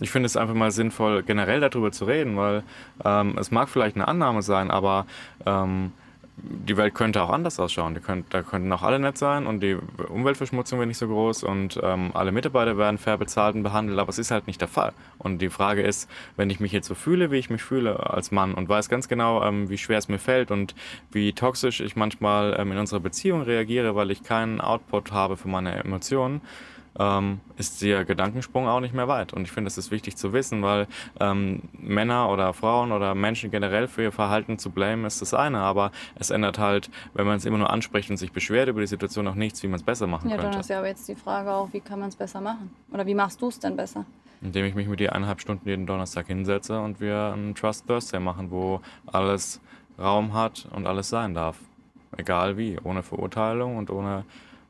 ich 0.00 0.10
finde 0.10 0.26
es 0.26 0.36
einfach 0.36 0.54
mal 0.54 0.70
sinnvoll, 0.70 1.22
generell 1.22 1.60
darüber 1.60 1.92
zu 1.92 2.04
reden, 2.06 2.36
weil 2.36 2.62
ähm, 3.04 3.36
es 3.38 3.50
mag 3.50 3.68
vielleicht 3.68 3.96
eine 3.96 4.08
Annahme 4.08 4.42
sein, 4.42 4.70
aber 4.70 5.06
ähm, 5.46 5.92
die 6.36 6.76
Welt 6.76 6.94
könnte 6.94 7.22
auch 7.22 7.30
anders 7.30 7.60
ausschauen. 7.60 8.00
Könnt, 8.02 8.32
da 8.32 8.42
könnten 8.42 8.72
auch 8.72 8.82
alle 8.82 8.98
nett 8.98 9.18
sein 9.18 9.46
und 9.46 9.60
die 9.60 9.76
Umweltverschmutzung 10.08 10.78
wäre 10.78 10.86
nicht 10.86 10.98
so 10.98 11.06
groß 11.06 11.44
und 11.44 11.78
ähm, 11.82 12.10
alle 12.14 12.32
Mitarbeiter 12.32 12.78
werden 12.78 12.98
fair 12.98 13.18
bezahlt 13.18 13.54
und 13.54 13.62
behandelt, 13.62 13.98
aber 13.98 14.08
es 14.08 14.18
ist 14.18 14.30
halt 14.30 14.46
nicht 14.46 14.60
der 14.60 14.68
Fall. 14.68 14.92
Und 15.18 15.42
die 15.42 15.50
Frage 15.50 15.82
ist, 15.82 16.08
wenn 16.36 16.48
ich 16.50 16.58
mich 16.58 16.72
jetzt 16.72 16.88
so 16.88 16.94
fühle, 16.94 17.30
wie 17.30 17.36
ich 17.36 17.50
mich 17.50 17.62
fühle 17.62 18.10
als 18.10 18.30
Mann 18.30 18.54
und 18.54 18.68
weiß 18.68 18.88
ganz 18.88 19.08
genau, 19.08 19.44
ähm, 19.44 19.68
wie 19.68 19.78
schwer 19.78 19.98
es 19.98 20.08
mir 20.08 20.18
fällt 20.18 20.50
und 20.50 20.74
wie 21.10 21.32
toxisch 21.32 21.80
ich 21.80 21.96
manchmal 21.96 22.56
ähm, 22.58 22.72
in 22.72 22.78
unserer 22.78 23.00
Beziehung 23.00 23.42
reagiere, 23.42 23.94
weil 23.94 24.10
ich 24.10 24.22
keinen 24.22 24.60
Output 24.60 25.12
habe 25.12 25.36
für 25.36 25.48
meine 25.48 25.76
Emotionen, 25.84 26.40
ähm, 26.98 27.40
ist 27.56 27.80
der 27.82 28.04
Gedankensprung 28.04 28.68
auch 28.68 28.80
nicht 28.80 28.94
mehr 28.94 29.08
weit. 29.08 29.32
Und 29.32 29.42
ich 29.42 29.52
finde, 29.52 29.68
es 29.68 29.78
ist 29.78 29.90
wichtig 29.90 30.16
zu 30.16 30.32
wissen, 30.32 30.62
weil 30.62 30.86
ähm, 31.20 31.62
Männer 31.72 32.28
oder 32.30 32.52
Frauen 32.52 32.92
oder 32.92 33.14
Menschen 33.14 33.50
generell 33.50 33.88
für 33.88 34.02
ihr 34.02 34.12
Verhalten 34.12 34.58
zu 34.58 34.70
blamen, 34.70 35.04
ist 35.04 35.22
das 35.22 35.34
eine. 35.34 35.60
Aber 35.60 35.90
es 36.16 36.30
ändert 36.30 36.58
halt, 36.58 36.90
wenn 37.14 37.26
man 37.26 37.36
es 37.36 37.44
immer 37.44 37.58
nur 37.58 37.70
anspricht 37.70 38.10
und 38.10 38.16
sich 38.16 38.32
beschwert 38.32 38.68
über 38.68 38.80
die 38.80 38.86
Situation, 38.86 39.26
auch 39.28 39.34
nichts, 39.34 39.62
wie 39.62 39.68
man 39.68 39.76
es 39.76 39.82
besser 39.82 40.06
machen 40.06 40.28
Ja, 40.28 40.36
dann 40.36 40.46
könnte. 40.46 40.60
ist 40.60 40.70
ja 40.70 40.78
aber 40.78 40.88
jetzt 40.88 41.08
die 41.08 41.14
Frage 41.14 41.50
auch, 41.52 41.68
wie 41.72 41.80
kann 41.80 41.98
man 42.00 42.08
es 42.08 42.16
besser 42.16 42.40
machen? 42.40 42.70
Oder 42.92 43.06
wie 43.06 43.14
machst 43.14 43.40
du 43.40 43.48
es 43.48 43.58
denn 43.58 43.76
besser? 43.76 44.04
Indem 44.42 44.64
ich 44.66 44.74
mich 44.74 44.88
mit 44.88 44.98
dir 45.00 45.14
eineinhalb 45.14 45.40
Stunden 45.40 45.68
jeden 45.68 45.86
Donnerstag 45.86 46.26
hinsetze 46.26 46.80
und 46.80 47.00
wir 47.00 47.32
einen 47.32 47.54
Trust 47.54 47.86
Thursday 47.86 48.18
machen, 48.20 48.50
wo 48.50 48.80
alles 49.06 49.60
Raum 49.98 50.34
hat 50.34 50.66
und 50.72 50.86
alles 50.86 51.08
sein 51.08 51.32
darf. 51.32 51.56
Egal 52.16 52.58
wie, 52.58 52.76
ohne 52.82 53.02
Verurteilung 53.02 53.76
und 53.76 53.90
ohne 53.90 54.24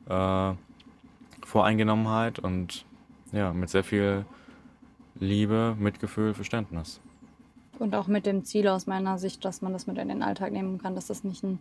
äh, 0.07 0.53
Voreingenommenheit 1.53 2.39
und 2.39 2.83
ja, 3.31 3.53
mit 3.53 3.69
sehr 3.69 3.83
viel 3.83 4.25
Liebe, 5.19 5.75
Mitgefühl, 5.77 6.33
Verständnis. 6.33 6.99
Und 7.77 7.93
auch 7.93 8.07
mit 8.07 8.25
dem 8.25 8.43
Ziel 8.43 8.67
aus 8.67 8.87
meiner 8.87 9.19
Sicht, 9.19 9.45
dass 9.45 9.61
man 9.61 9.71
das 9.71 9.85
mit 9.85 9.99
in 9.99 10.07
den 10.07 10.23
Alltag 10.23 10.51
nehmen 10.51 10.79
kann, 10.79 10.95
dass 10.95 11.05
das 11.05 11.23
nicht 11.23 11.43
ein 11.43 11.59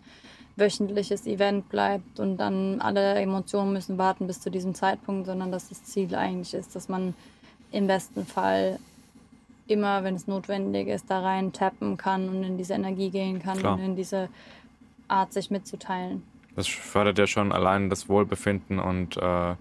wöchentliches 0.57 1.27
Event 1.27 1.69
bleibt 1.69 2.21
und 2.21 2.39
dann 2.39 2.81
alle 2.81 3.17
Emotionen 3.17 3.75
müssen 3.75 3.99
warten 3.99 4.27
bis 4.27 4.41
zu 4.41 4.51
diesem 4.51 4.75
Zeitpunkt, 4.75 5.27
sondern 5.27 5.53
dass 5.53 5.69
das 5.69 5.85
Ziel 5.85 6.15
eigentlich 6.15 6.55
ist, 6.55 6.75
dass 6.75 6.89
man 6.89 7.13
im 7.71 7.87
besten 7.87 8.25
Fall 8.25 8.79
immer, 9.67 10.05
wenn 10.05 10.15
es 10.15 10.27
notwendig 10.27 10.89
ist, 10.89 11.11
da 11.11 11.21
rein 11.21 11.53
tappen 11.53 11.99
kann 11.99 12.31
und 12.31 12.43
in 12.45 12.57
diese 12.57 12.73
Energie 12.73 13.11
gehen 13.11 13.43
kann 13.43 13.59
Klar. 13.59 13.75
und 13.75 13.85
in 13.85 13.97
diese 13.97 14.31
Art, 15.07 15.35
sich 15.35 15.51
mitzuteilen. 15.51 16.23
Das 16.57 16.69
fördert 16.69 17.19
ja 17.19 17.27
schon 17.27 17.53
allein 17.53 17.89
das 17.89 18.09
Wohlbefinden 18.09 18.79
und, 18.79 19.17
äh, 19.17 19.55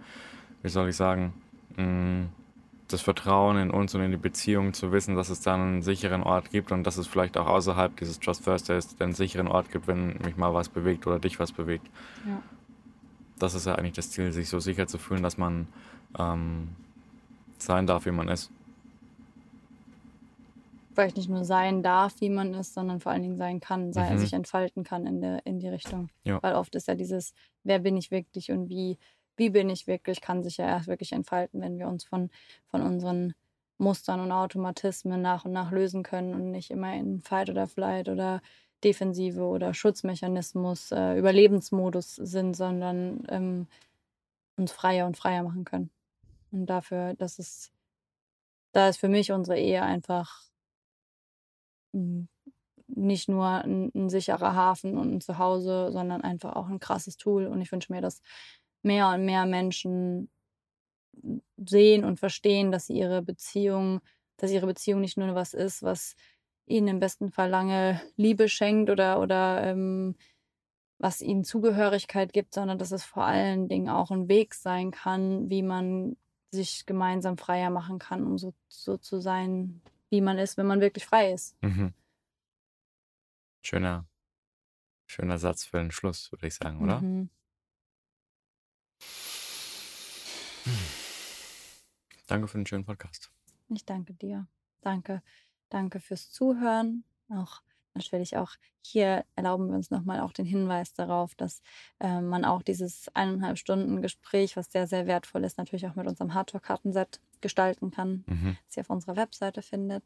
wie 0.62 0.69
soll 0.69 0.89
ich 0.89 0.95
sagen, 0.95 1.34
mh, 1.77 2.27
das 2.91 3.01
Vertrauen 3.01 3.58
in 3.58 3.71
uns 3.71 3.95
und 3.95 4.01
in 4.01 4.12
die 4.12 4.17
Beziehung 4.17 4.73
zu 4.73 4.91
wissen, 4.91 5.15
dass 5.15 5.30
es 5.30 5.41
da 5.41 5.56
einen 5.56 5.82
sicheren 5.82 6.23
Ort 6.23 6.51
gibt 6.51 6.71
und 6.71 6.84
dass 6.84 6.97
es 6.97 7.08
vielleicht 7.08 7.38
auch 7.38 7.47
außerhalb 7.47 7.95
dieses 7.97 8.19
Trust 8.19 8.43
First 8.43 8.69
Days 8.69 8.95
einen 8.99 9.13
sicheren 9.13 9.47
Ort 9.47 9.71
gibt, 9.71 9.88
wenn 9.88 10.17
mich 10.23 10.38
mal 10.38 10.54
was 10.54 10.69
bewegt 10.69 11.08
oder 11.08 11.19
dich 11.19 11.39
was 11.39 11.51
bewegt. 11.51 11.88
Ja. 12.27 12.41
Das 13.39 13.54
ist 13.54 13.65
ja 13.65 13.75
eigentlich 13.75 13.93
das 13.93 14.12
Ziel, 14.12 14.32
sich 14.32 14.49
so 14.49 14.60
sicher 14.60 14.88
zu 14.88 14.97
fühlen, 14.97 15.24
dass 15.24 15.38
man 15.38 15.68
ähm, 16.20 16.70
sein 17.57 17.88
darf, 17.88 18.05
wie 18.05 18.11
man 18.11 18.28
ist. 18.28 18.51
Vielleicht 20.93 21.17
nicht 21.17 21.29
nur 21.29 21.45
sein 21.45 21.83
darf, 21.83 22.19
wie 22.19 22.29
man 22.29 22.53
ist, 22.53 22.73
sondern 22.73 22.99
vor 22.99 23.11
allen 23.11 23.21
Dingen 23.21 23.37
sein 23.37 23.59
kann, 23.59 23.93
sei, 23.93 24.11
Mhm. 24.11 24.17
sich 24.17 24.33
entfalten 24.33 24.83
kann 24.83 25.05
in, 25.05 25.21
der, 25.21 25.45
in 25.45 25.59
die 25.59 25.69
Richtung. 25.69 26.09
Ja. 26.23 26.41
Weil 26.43 26.55
oft 26.55 26.75
ist 26.75 26.87
ja 26.87 26.95
dieses, 26.95 27.33
wer 27.63 27.79
bin 27.79 27.95
ich 27.97 28.11
wirklich 28.11 28.51
und 28.51 28.69
wie, 28.69 28.97
wie 29.37 29.49
bin 29.49 29.69
ich 29.69 29.87
wirklich, 29.87 30.21
kann 30.21 30.43
sich 30.43 30.57
ja 30.57 30.65
erst 30.65 30.87
wirklich 30.87 31.13
entfalten, 31.13 31.61
wenn 31.61 31.77
wir 31.77 31.87
uns 31.87 32.03
von, 32.03 32.29
von 32.67 32.81
unseren 32.81 33.33
Mustern 33.77 34.19
und 34.19 34.31
Automatismen 34.31 35.21
nach 35.21 35.45
und 35.45 35.53
nach 35.53 35.71
lösen 35.71 36.03
können 36.03 36.33
und 36.35 36.51
nicht 36.51 36.69
immer 36.71 36.93
in 36.93 37.19
Fight 37.21 37.49
oder 37.49 37.67
Flight 37.67 38.09
oder 38.09 38.41
Defensive 38.83 39.41
oder 39.41 39.73
Schutzmechanismus, 39.73 40.91
äh, 40.91 41.17
Überlebensmodus 41.17 42.15
sind, 42.15 42.55
sondern 42.55 43.23
ähm, 43.29 43.67
uns 44.57 44.71
freier 44.71 45.07
und 45.07 45.17
freier 45.17 45.43
machen 45.43 45.65
können. 45.65 45.89
Und 46.51 46.65
dafür, 46.65 47.13
das 47.15 47.39
ist, 47.39 47.71
da 48.73 48.89
ist 48.89 48.97
für 48.97 49.07
mich 49.07 49.31
unsere 49.31 49.57
Ehe 49.57 49.81
einfach 49.81 50.51
nicht 51.93 53.29
nur 53.29 53.47
ein, 53.47 53.91
ein 53.95 54.09
sicherer 54.09 54.53
Hafen 54.55 54.97
und 54.97 55.13
ein 55.13 55.21
Zuhause, 55.21 55.91
sondern 55.91 56.21
einfach 56.21 56.55
auch 56.55 56.67
ein 56.67 56.79
krasses 56.79 57.17
Tool. 57.17 57.47
Und 57.47 57.61
ich 57.61 57.71
wünsche 57.71 57.91
mir, 57.93 58.01
dass 58.01 58.21
mehr 58.83 59.09
und 59.09 59.25
mehr 59.25 59.45
Menschen 59.45 60.29
sehen 61.57 62.03
und 62.03 62.19
verstehen, 62.19 62.71
dass 62.71 62.89
ihre 62.89 63.21
Beziehung, 63.21 64.01
dass 64.37 64.51
ihre 64.51 64.67
Beziehung 64.67 65.01
nicht 65.01 65.17
nur 65.17 65.35
was 65.35 65.53
ist, 65.53 65.83
was 65.83 66.15
ihnen 66.65 66.87
im 66.87 66.99
besten 66.99 67.31
Fall 67.31 67.49
lange 67.49 68.01
Liebe 68.15 68.47
schenkt 68.47 68.89
oder, 68.89 69.19
oder 69.19 69.63
ähm, 69.63 70.15
was 70.97 71.21
ihnen 71.21 71.43
Zugehörigkeit 71.43 72.31
gibt, 72.31 72.53
sondern 72.53 72.77
dass 72.77 72.91
es 72.91 73.03
vor 73.03 73.23
allen 73.23 73.67
Dingen 73.67 73.89
auch 73.89 74.11
ein 74.11 74.29
Weg 74.29 74.53
sein 74.53 74.91
kann, 74.91 75.49
wie 75.49 75.63
man 75.63 76.15
sich 76.51 76.85
gemeinsam 76.85 77.37
freier 77.37 77.69
machen 77.69 77.99
kann, 77.99 78.25
um 78.25 78.37
so, 78.37 78.53
so 78.67 78.97
zu 78.97 79.19
sein, 79.19 79.81
wie 80.12 80.22
man 80.22 80.38
ist, 80.38 80.57
wenn 80.57 80.68
man 80.68 80.82
wirklich 80.82 81.05
frei 81.05 81.32
ist. 81.32 81.55
Mhm. 81.64 81.93
Schöner, 83.64 84.05
schöner 85.07 85.38
Satz 85.39 85.66
für 85.66 85.78
den 85.78 85.91
Schluss, 85.91 86.32
würde 86.32 86.47
ich 86.47 86.55
sagen, 86.55 86.82
oder? 86.82 87.01
Mhm. 87.01 87.30
Danke 92.28 92.47
für 92.47 92.57
den 92.57 92.66
schönen 92.68 92.86
Podcast. 92.86 93.32
Ich 93.70 93.86
danke 93.86 94.14
dir. 94.14 94.47
Danke, 94.82 95.22
danke 95.70 95.99
fürs 95.99 96.32
Zuhören. 96.32 97.03
Auch 97.30 97.62
natürlich 97.93 98.37
auch 98.37 98.51
hier 98.83 99.25
erlauben 99.35 99.67
wir 99.69 99.75
uns 99.75 99.91
nochmal 99.91 100.21
auch 100.21 100.31
den 100.33 100.45
Hinweis 100.45 100.93
darauf, 100.93 101.35
dass 101.35 101.61
äh, 101.99 102.19
man 102.21 102.45
auch 102.45 102.61
dieses 102.63 103.07
eineinhalb 103.13 103.57
Stunden 103.57 104.01
Gespräch, 104.01 104.55
was 104.57 104.71
sehr, 104.71 104.87
sehr 104.87 105.05
wertvoll 105.07 105.43
ist, 105.43 105.57
natürlich 105.57 105.87
auch 105.87 105.95
mit 105.95 106.07
unserem 106.07 106.33
Hardtalk-Kartenset 106.33 107.19
gestalten 107.41 107.91
kann, 107.91 108.23
Mhm. 108.27 108.57
das 108.67 108.77
ihr 108.77 108.81
auf 108.81 108.89
unserer 108.89 109.15
Webseite 109.17 109.61
findet, 109.61 110.03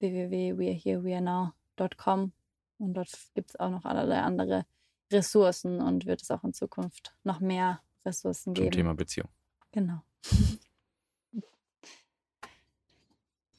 www.weareherewearenow.com 0.00 2.32
und 2.78 2.94
dort 2.94 3.10
gibt 3.34 3.50
es 3.50 3.56
auch 3.60 3.70
noch 3.70 3.84
allerlei 3.84 4.20
andere 4.20 4.64
Ressourcen 5.12 5.80
und 5.80 6.06
wird 6.06 6.22
es 6.22 6.30
auch 6.30 6.44
in 6.44 6.52
Zukunft 6.52 7.14
noch 7.24 7.40
mehr 7.40 7.80
Ressourcen 8.04 8.54
Zum 8.54 8.64
geben. 8.64 8.70
Thema 8.70 8.94
Beziehung. 8.94 9.28
Genau. 9.72 10.00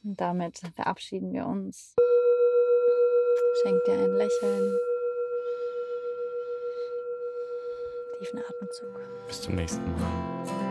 Und 0.03 0.21
damit 0.21 0.59
verabschieden 0.75 1.33
wir 1.33 1.47
uns. 1.47 1.95
Schenk 3.65 3.83
dir 3.85 3.93
ein 3.93 4.13
Lächeln. 4.13 4.77
Tiefen 8.15 8.43
Atemzug. 8.47 8.89
Bis 9.27 9.41
zum 9.41 9.55
nächsten 9.55 9.81
Mal. 9.93 10.64